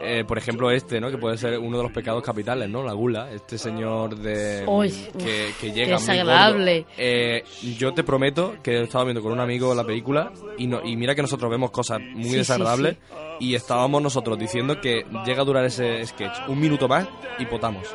[0.02, 1.08] eh, por ejemplo, este, ¿no?
[1.08, 2.82] Que puede ser uno de los pecados capitales, ¿no?
[2.82, 6.80] La gula, este señor de Uy, que, que llega muy desagradable.
[6.80, 6.92] gordo.
[6.98, 7.44] Eh,
[7.78, 10.96] yo te prometo que he estado viendo con un amigo la película y no, y
[10.96, 12.96] mira que nosotros vemos cosas muy Sí, sí, desagradables
[13.38, 17.06] y estábamos nosotros diciendo que llega a durar ese sketch un minuto más
[17.38, 17.86] y potamos.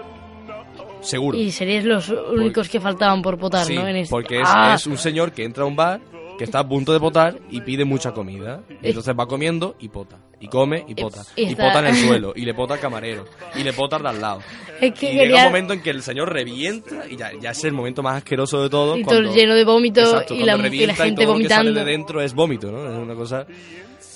[1.01, 1.37] Seguro.
[1.37, 3.85] Y seríais los únicos que faltaban por votar, Sí, ¿no?
[3.87, 4.73] En este- porque es, ¡Ah!
[4.75, 5.99] es un señor que entra a un bar,
[6.39, 8.63] que está a punto de potar y pide mucha comida.
[8.81, 10.17] Y entonces va comiendo y pota.
[10.39, 11.21] Y come y pota.
[11.35, 12.33] y Y, está- pota en el suelo.
[12.35, 13.25] Y le pota al camarero.
[13.55, 14.39] Y le pota al de al lado.
[14.79, 17.63] Es que y llega un momento en que el señor revienta y ya, ya es
[17.65, 18.97] el momento más asqueroso de todo.
[18.97, 21.49] Y todo cuando- lleno de vómito Exacto, y la- y la gente todo lo que
[21.49, 21.73] sale vomitando.
[21.73, 22.89] de dentro es vómito, ¿no?
[22.89, 23.45] Es una cosa...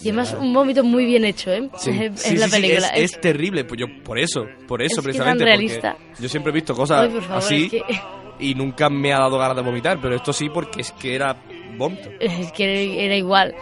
[0.01, 1.69] Y además un vómito muy bien hecho, ¿eh?
[1.77, 2.87] Sí, es, sí, es la sí, película.
[2.89, 5.95] es, es terrible, pues yo por eso, por eso Es precisamente, realista.
[6.19, 7.83] yo siempre he visto cosas Ay, por favor, así que-
[8.39, 11.37] y nunca me ha dado ganas de vomitar, pero esto sí porque es que era
[11.77, 12.09] vómito.
[12.19, 13.55] Es que era, igual.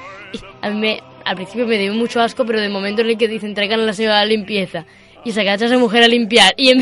[0.61, 3.27] A mí me, al principio me dio mucho asco, pero de momento en el que
[3.27, 4.85] dicen traigan a la señora a la limpieza
[5.23, 6.81] y se agacha esa mujer a limpiar y, en-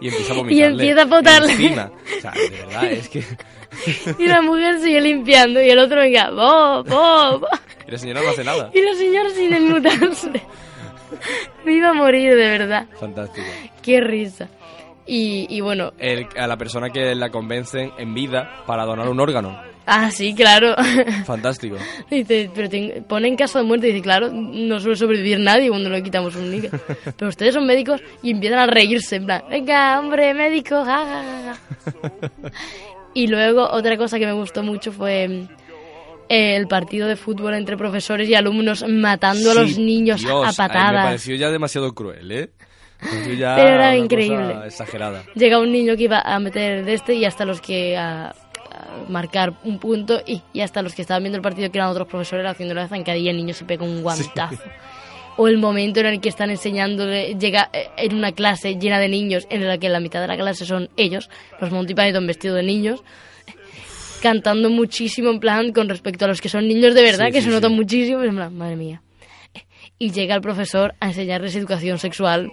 [0.00, 1.52] Y empieza a Y empieza a potarle.
[1.52, 1.90] encima.
[2.18, 3.22] O sea, de verdad, es que...
[4.18, 7.48] y la mujer sigue limpiando y el otro venga, ¡bo, bo, bo".
[7.86, 8.70] Y la señora no hace nada.
[8.74, 10.30] Y la señora sin desmutarse.
[11.64, 12.86] me iba a morir, de verdad.
[12.98, 13.46] Fantástico.
[13.82, 14.48] Qué risa.
[15.06, 19.18] Y, y bueno, El- a la persona que la convencen en vida para donar un
[19.20, 19.60] órgano.
[19.90, 20.74] Ah, sí, claro.
[21.24, 21.76] Fantástico.
[22.10, 25.68] Dice, pero te pone en caso de muerte y dice, claro, no suele sobrevivir nadie
[25.68, 26.70] cuando le quitamos un niño.
[27.16, 31.22] Pero ustedes son médicos y empiezan a reírse, en plan, venga, hombre, médico, ja, ja,
[31.44, 32.50] ja, ja".
[33.14, 35.48] Y luego otra cosa que me gustó mucho fue mm,
[36.28, 40.52] el partido de fútbol entre profesores y alumnos matando a los niños Dios, a ahí
[40.52, 41.04] Me patadas.
[41.06, 42.50] pareció ya demasiado cruel, ¿eh?
[43.38, 44.54] Ya Pero era increíble.
[44.66, 45.22] exagerada.
[45.34, 48.34] Llega un niño que iba a meter de este y hasta los que a
[49.08, 52.06] marcar un punto y, y hasta los que estaban viendo el partido que eran otros
[52.08, 54.62] profesores haciendo la zancadilla el niño se pega un guantazo.
[55.36, 59.08] O el momento en el que están enseñándole, llega eh, en una clase llena de
[59.08, 61.30] niños en la que la mitad de la clase son ellos,
[61.60, 63.02] los Monty Python vestidos de niños,
[64.20, 67.40] cantando muchísimo en plan con respecto a los que son niños de verdad, Sí, que
[67.40, 67.76] sí, se notan sí.
[67.76, 69.02] muchísimo, en plan, madre mía.
[69.98, 72.50] Y llega el profesor a enseñarles educación sexual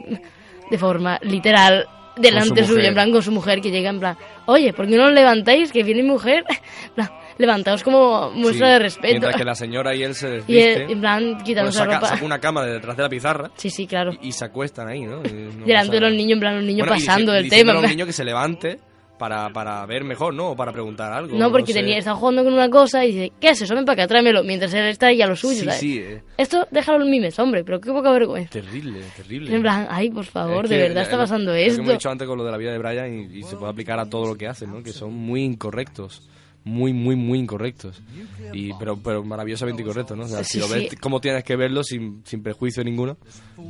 [0.70, 1.88] de forma literal
[2.20, 4.96] delante su suyo, en plan con su mujer, que llega en plan, oye, ¿por qué
[4.98, 5.72] no os levantáis?
[5.72, 6.44] Que viene mi mujer.
[7.40, 9.08] Levantaos como muestra Sí, de respeto.
[9.12, 10.82] Mientras que la señora y él se Y desvisten.
[10.82, 12.08] él, en plan, bueno, quitándose la saca, ropa.
[12.10, 14.14] saca una cama de detrás de la pizarra Sí, sí, claro.
[14.22, 15.22] y, y se acuestan ahí, ¿no?
[15.24, 17.74] Y no Delante de los niños, en plan, los niños Bueno, y pasando del tema.
[17.74, 18.80] a un niño que se levante
[19.18, 20.52] para, para ver mejor, ¿no?
[20.52, 21.38] O para preguntar algo.
[21.38, 21.80] No, porque sé.
[21.80, 23.74] tenía, estaba jugando con una cosa y dice, ¿qué es eso?
[23.76, 24.44] Ven para acá, tráemelo.
[24.44, 25.80] Mientras él está ahí a lo suyo, Sí, ¿sabes?
[25.80, 28.50] sí, eh, Esto, déjalo en mimes, hombre, pero qué poca vergüenza.
[28.52, 29.56] terrible, terrible.
[29.56, 31.82] En plan, ay, por favor, Es de verdad está pasando Lo que esto.
[31.82, 34.00] hemos dicho antes con lo de la vida de Brian y, y se puede aplicar
[34.00, 34.84] a todo lo que hacen, ¿no?
[34.84, 36.28] Que son muy incorrectos.
[36.64, 38.02] Muy, muy, muy incorrectos.
[38.52, 40.26] Y, pero, pero maravillosamente incorrectos, ¿no?
[40.26, 40.98] O sea, Sí, si lo ves sí.
[40.98, 43.16] como tienes que verlo sin, sin prejuicio ninguno,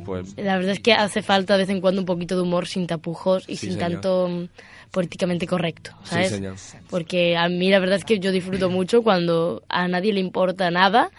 [0.04, 2.66] pues La verdad es que hace falta de vez en cuando un poquito de humor
[2.66, 3.90] sin tapujos y Sí, sin señor.
[3.92, 4.48] tanto mm,
[4.90, 6.30] políticamente correcto, Sí, ¿sabes?
[6.30, 6.54] señor.
[6.90, 10.70] Porque a mí la verdad es que yo disfruto mucho cuando a nadie le importa
[10.70, 11.10] nada,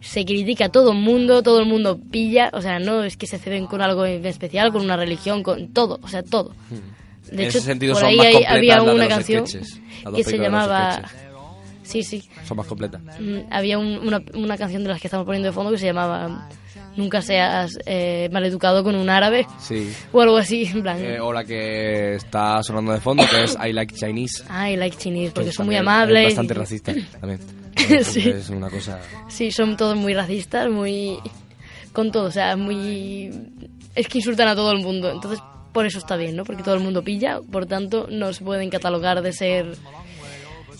[0.00, 3.26] se critica a todo el mundo, todo el mundo pilla, o sea, no es que
[3.26, 6.54] se ceden con algo en especial, con una religión, con todo, o sea, todo.
[7.30, 9.80] De En hecho, ese sentido por son ahí más había una canción sketches,
[10.14, 11.02] que se llamaba...
[11.88, 12.28] Sí, sí.
[12.46, 13.00] son más completas.
[13.18, 15.86] Mm, había un- una, una canción de las que estamos poniendo de fondo que se
[15.86, 16.48] llamaba
[16.96, 19.92] Nunca seas eh, maleducado con un árabe Sí.
[20.12, 20.98] o algo así, en plan...
[21.00, 24.42] Eh, o la que está sonando de fondo, que es I Like Chinese.
[24.48, 26.24] Ay, like Chinese, porque que son muy también es amables.
[26.24, 27.40] bastante y- racista también.
[28.04, 28.28] Sí.
[28.28, 28.98] Es una cosa...
[29.28, 31.18] Sí, son todos muy racistas, muy...
[31.92, 33.30] Con todo, o sea, muy...
[33.94, 35.40] Es que insultan a todo el mundo, entonces
[35.72, 36.44] por eso está bien, ¿no?
[36.44, 39.76] Porque todo el mundo pilla, por tanto no se pueden catalogar de ser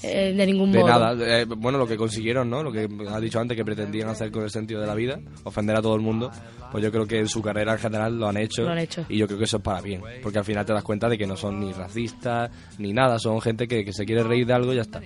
[0.02, 0.88] eh, de ningún De modo.
[0.88, 2.62] nada, eh, bueno, lo que consiguieron, ¿no?
[2.62, 5.76] Lo que has dicho antes que pretendían hacer con el sentido de la vida, ofender
[5.76, 6.30] a todo el mundo,
[6.70, 8.62] pues yo creo que en su carrera en general lo han hecho.
[8.62, 9.04] Lo han hecho.
[9.08, 11.16] Y yo creo que eso es para bien, porque al final te das cuenta de
[11.18, 14.52] que no son ni racistas ni nada, son gente que, que se quiere reír de
[14.52, 15.00] algo y ya está.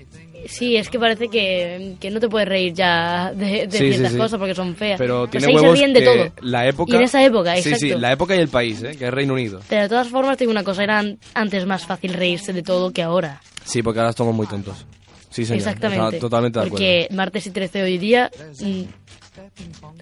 [0.47, 3.89] Sí, es que parece que, que no te puedes reír ya de, de Sí, sí,
[3.93, 4.19] ciertas sí.
[4.19, 4.99] cosas porque son feas.
[4.99, 6.33] Pero tiene se huevos ríen de todo.
[6.41, 6.93] la época...
[6.93, 7.79] Y en esa época, Sí, exacto.
[7.79, 8.97] sí, la época y el país, ¿eh?
[8.99, 9.61] Que es Reino Unido.
[9.69, 12.63] Pero de todas formas, te digo una cosa, era an- antes más fácil reírse de
[12.65, 13.41] todo que ahora.
[13.65, 14.85] Sí, porque ahora estamos muy tontos.
[15.31, 15.59] Sí, señor.
[15.59, 16.05] Exactamente.
[16.17, 16.77] Está Totalmente de acuerdo.
[16.85, 18.31] Porque martes y 13 hoy día
[18.61, 18.83] mm,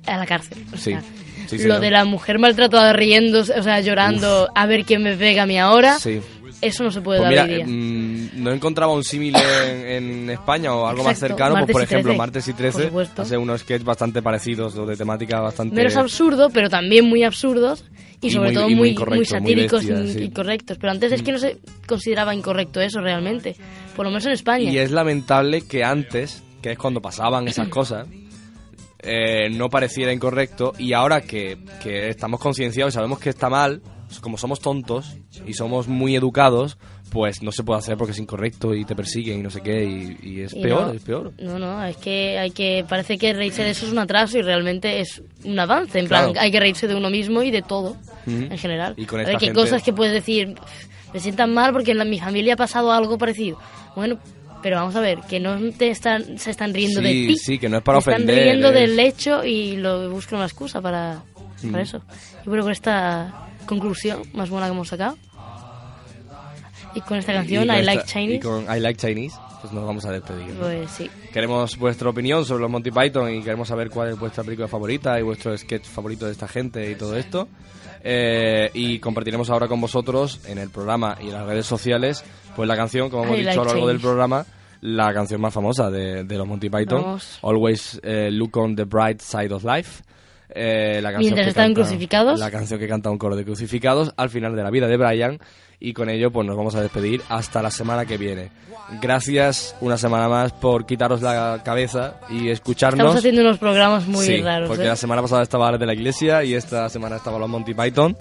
[0.06, 0.64] a la cárcel.
[0.72, 1.02] O Sí, sea,
[1.46, 1.80] sí, lo señor.
[1.80, 5.58] de la mujer maltratada riendo, o sea, llorando, a ver quién me pega a mí
[5.58, 6.20] ahora, Sí.
[6.60, 7.64] Eso no se puede Pues dar mira, hoy día.
[7.64, 11.82] eh, mm, no encontraba un símil en, en España o algo más cercano, pues por
[11.82, 13.22] ejemplo, 13, Martes y por 13 supuesto.
[13.22, 15.74] hace unos sketches bastante parecidos o de temática bastante...
[15.74, 17.84] Menos absurdo, pero también muy absurdos
[18.20, 20.18] y, Y sobre muy- todo y muy muy, muy, muy satíricos bestia, y, sí.
[20.20, 20.22] Mm.
[20.24, 20.78] y correctos.
[20.78, 23.56] Pero antes es que no se consideraba incorrecto eso realmente,
[23.96, 24.70] por lo menos en España.
[24.70, 28.06] Y es lamentable que antes, que es cuando pasaban esas cosas,
[29.02, 33.80] eh, no pareciera incorrecto y ahora que, que estamos concienciados y sabemos que está mal,
[34.18, 35.16] como somos tontos
[35.46, 36.76] y somos muy educados,
[37.10, 39.84] pues no se puede hacer porque es incorrecto y te persiguen y no sé qué
[39.84, 41.32] y, y es Y peor, no, es peor.
[41.38, 42.84] No, no, es que hay que.
[42.88, 45.98] Parece que reírse de eso es un atraso y realmente es un avance.
[46.00, 47.96] En plan, hay que reírse de uno mismo y de todo,
[48.26, 48.94] en general.
[48.96, 50.54] Y con A esta ver, que gente- cosas que puedes decir,
[51.14, 53.58] me sientan mal porque en la- mi familia ha pasado algo parecido.
[53.96, 54.18] Bueno,
[54.62, 57.36] pero vamos a ver, que no te están, se están riendo de ti.
[57.36, 60.36] sí, que no es para Se ofender, Están riendo es- del hecho y lo buscan
[60.36, 61.22] una excusa para,
[61.62, 61.70] Mm.
[61.70, 62.02] para eso.
[62.44, 65.16] Y bueno, con esta conclusión más buena que hemos sacado.
[66.94, 69.72] Y con esta canción, con I Like esta- Chinese, Y con I Like Chinese, pues
[69.72, 70.48] nos vamos a despedir.
[70.54, 70.60] ¿no?
[70.60, 71.08] pues sí.
[71.32, 75.18] Queremos vuestra opinión sobre los Monty Python y queremos saber cuál es vuestra película favorita
[75.18, 77.48] y vuestro sketch favorito de esta gente y todo esto.
[78.02, 82.24] Eh, y compartiremos ahora con vosotros en el programa y en las redes sociales
[82.56, 84.46] pues la canción, como hemos I dicho like a lo largo del programa,
[84.80, 87.38] la canción más famosa de, de los Monty Python, Vamos.
[87.42, 90.02] Always eh, Look on the Bright Side of Life.
[90.52, 92.40] Eh, la canción Mientras que están canta- crucificados.
[92.40, 95.38] La canción que canta un coro de crucificados al final de la vida de Brian.
[95.78, 98.50] Y con ello pues nos vamos a despedir hasta la semana que viene.
[99.00, 102.98] Gracias una semana más por quitaros la cabeza y escucharnos.
[102.98, 104.68] Estamos haciendo unos programas muy Sí, raros.
[104.68, 104.88] porque ¿eh?
[104.88, 108.16] la semana pasada estaba de la Iglesia y esta semana estaba los Monty Python.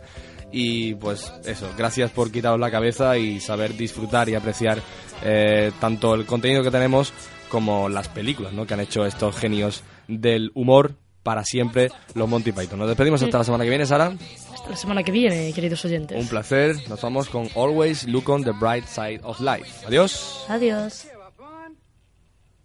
[0.51, 4.80] Y pues eso, gracias por quitaros la cabeza y saber disfrutar y apreciar
[5.23, 7.11] eh, tanto el contenido que tenemos
[7.49, 8.65] como las películas ¿no?
[8.65, 10.93] que han hecho estos genios del humor
[11.30, 12.80] para siempre, los Monty Python.
[12.80, 14.11] Nos despedimos hasta la semana que viene, Sara.
[14.51, 16.19] Hasta la semana que viene, queridos oyentes.
[16.19, 16.76] Un placer.
[16.89, 19.85] Nos vamos con Always Look on the Bright Side of Life.
[19.85, 20.43] Adiós.
[20.47, 21.07] Adiós.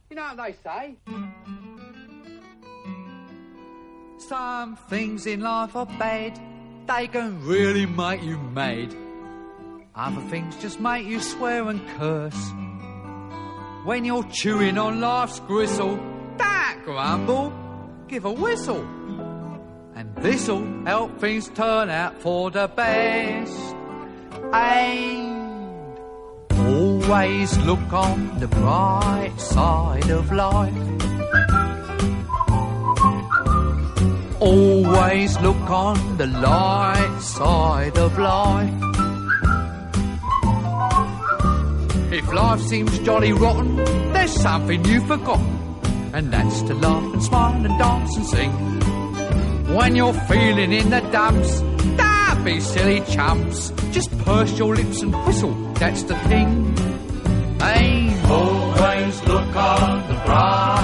[0.08, 0.96] You know what they say?
[4.16, 6.32] Some things in life are bad,
[6.86, 8.94] they can really make you mad.
[9.94, 12.52] Other things just make you swear and curse.
[13.84, 15.98] When you're chewing on life's gristle,
[16.38, 17.52] don't grumble,
[18.08, 18.84] give a whistle.
[19.96, 23.74] And this'll help things turn out for the best.
[24.52, 25.98] And
[26.50, 30.74] always look on the bright side of life.
[34.40, 38.74] Always look on the light side of life.
[42.12, 43.76] If life seems jolly rotten,
[44.12, 45.53] there's something you've forgotten,
[46.14, 48.52] and that's to laugh and smile and dance and sing.
[49.74, 51.60] When you're feeling in the dumps,
[51.96, 53.70] don't be silly chumps.
[53.90, 56.48] Just purse your lips and whistle, that's the thing.
[57.62, 58.14] Aim.
[58.26, 60.83] Always look on the bright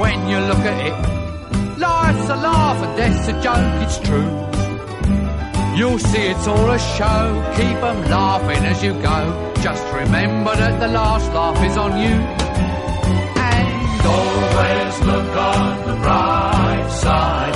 [0.00, 0.96] when you look at it.
[1.78, 4.30] Life's a laugh and death's a joke, it's true.
[5.76, 7.22] You'll see it's all a show,
[7.56, 9.18] Keep 'em laughing as you go.
[9.60, 12.16] Just remember that the last laugh is on you.
[13.52, 17.55] And always look on the bright side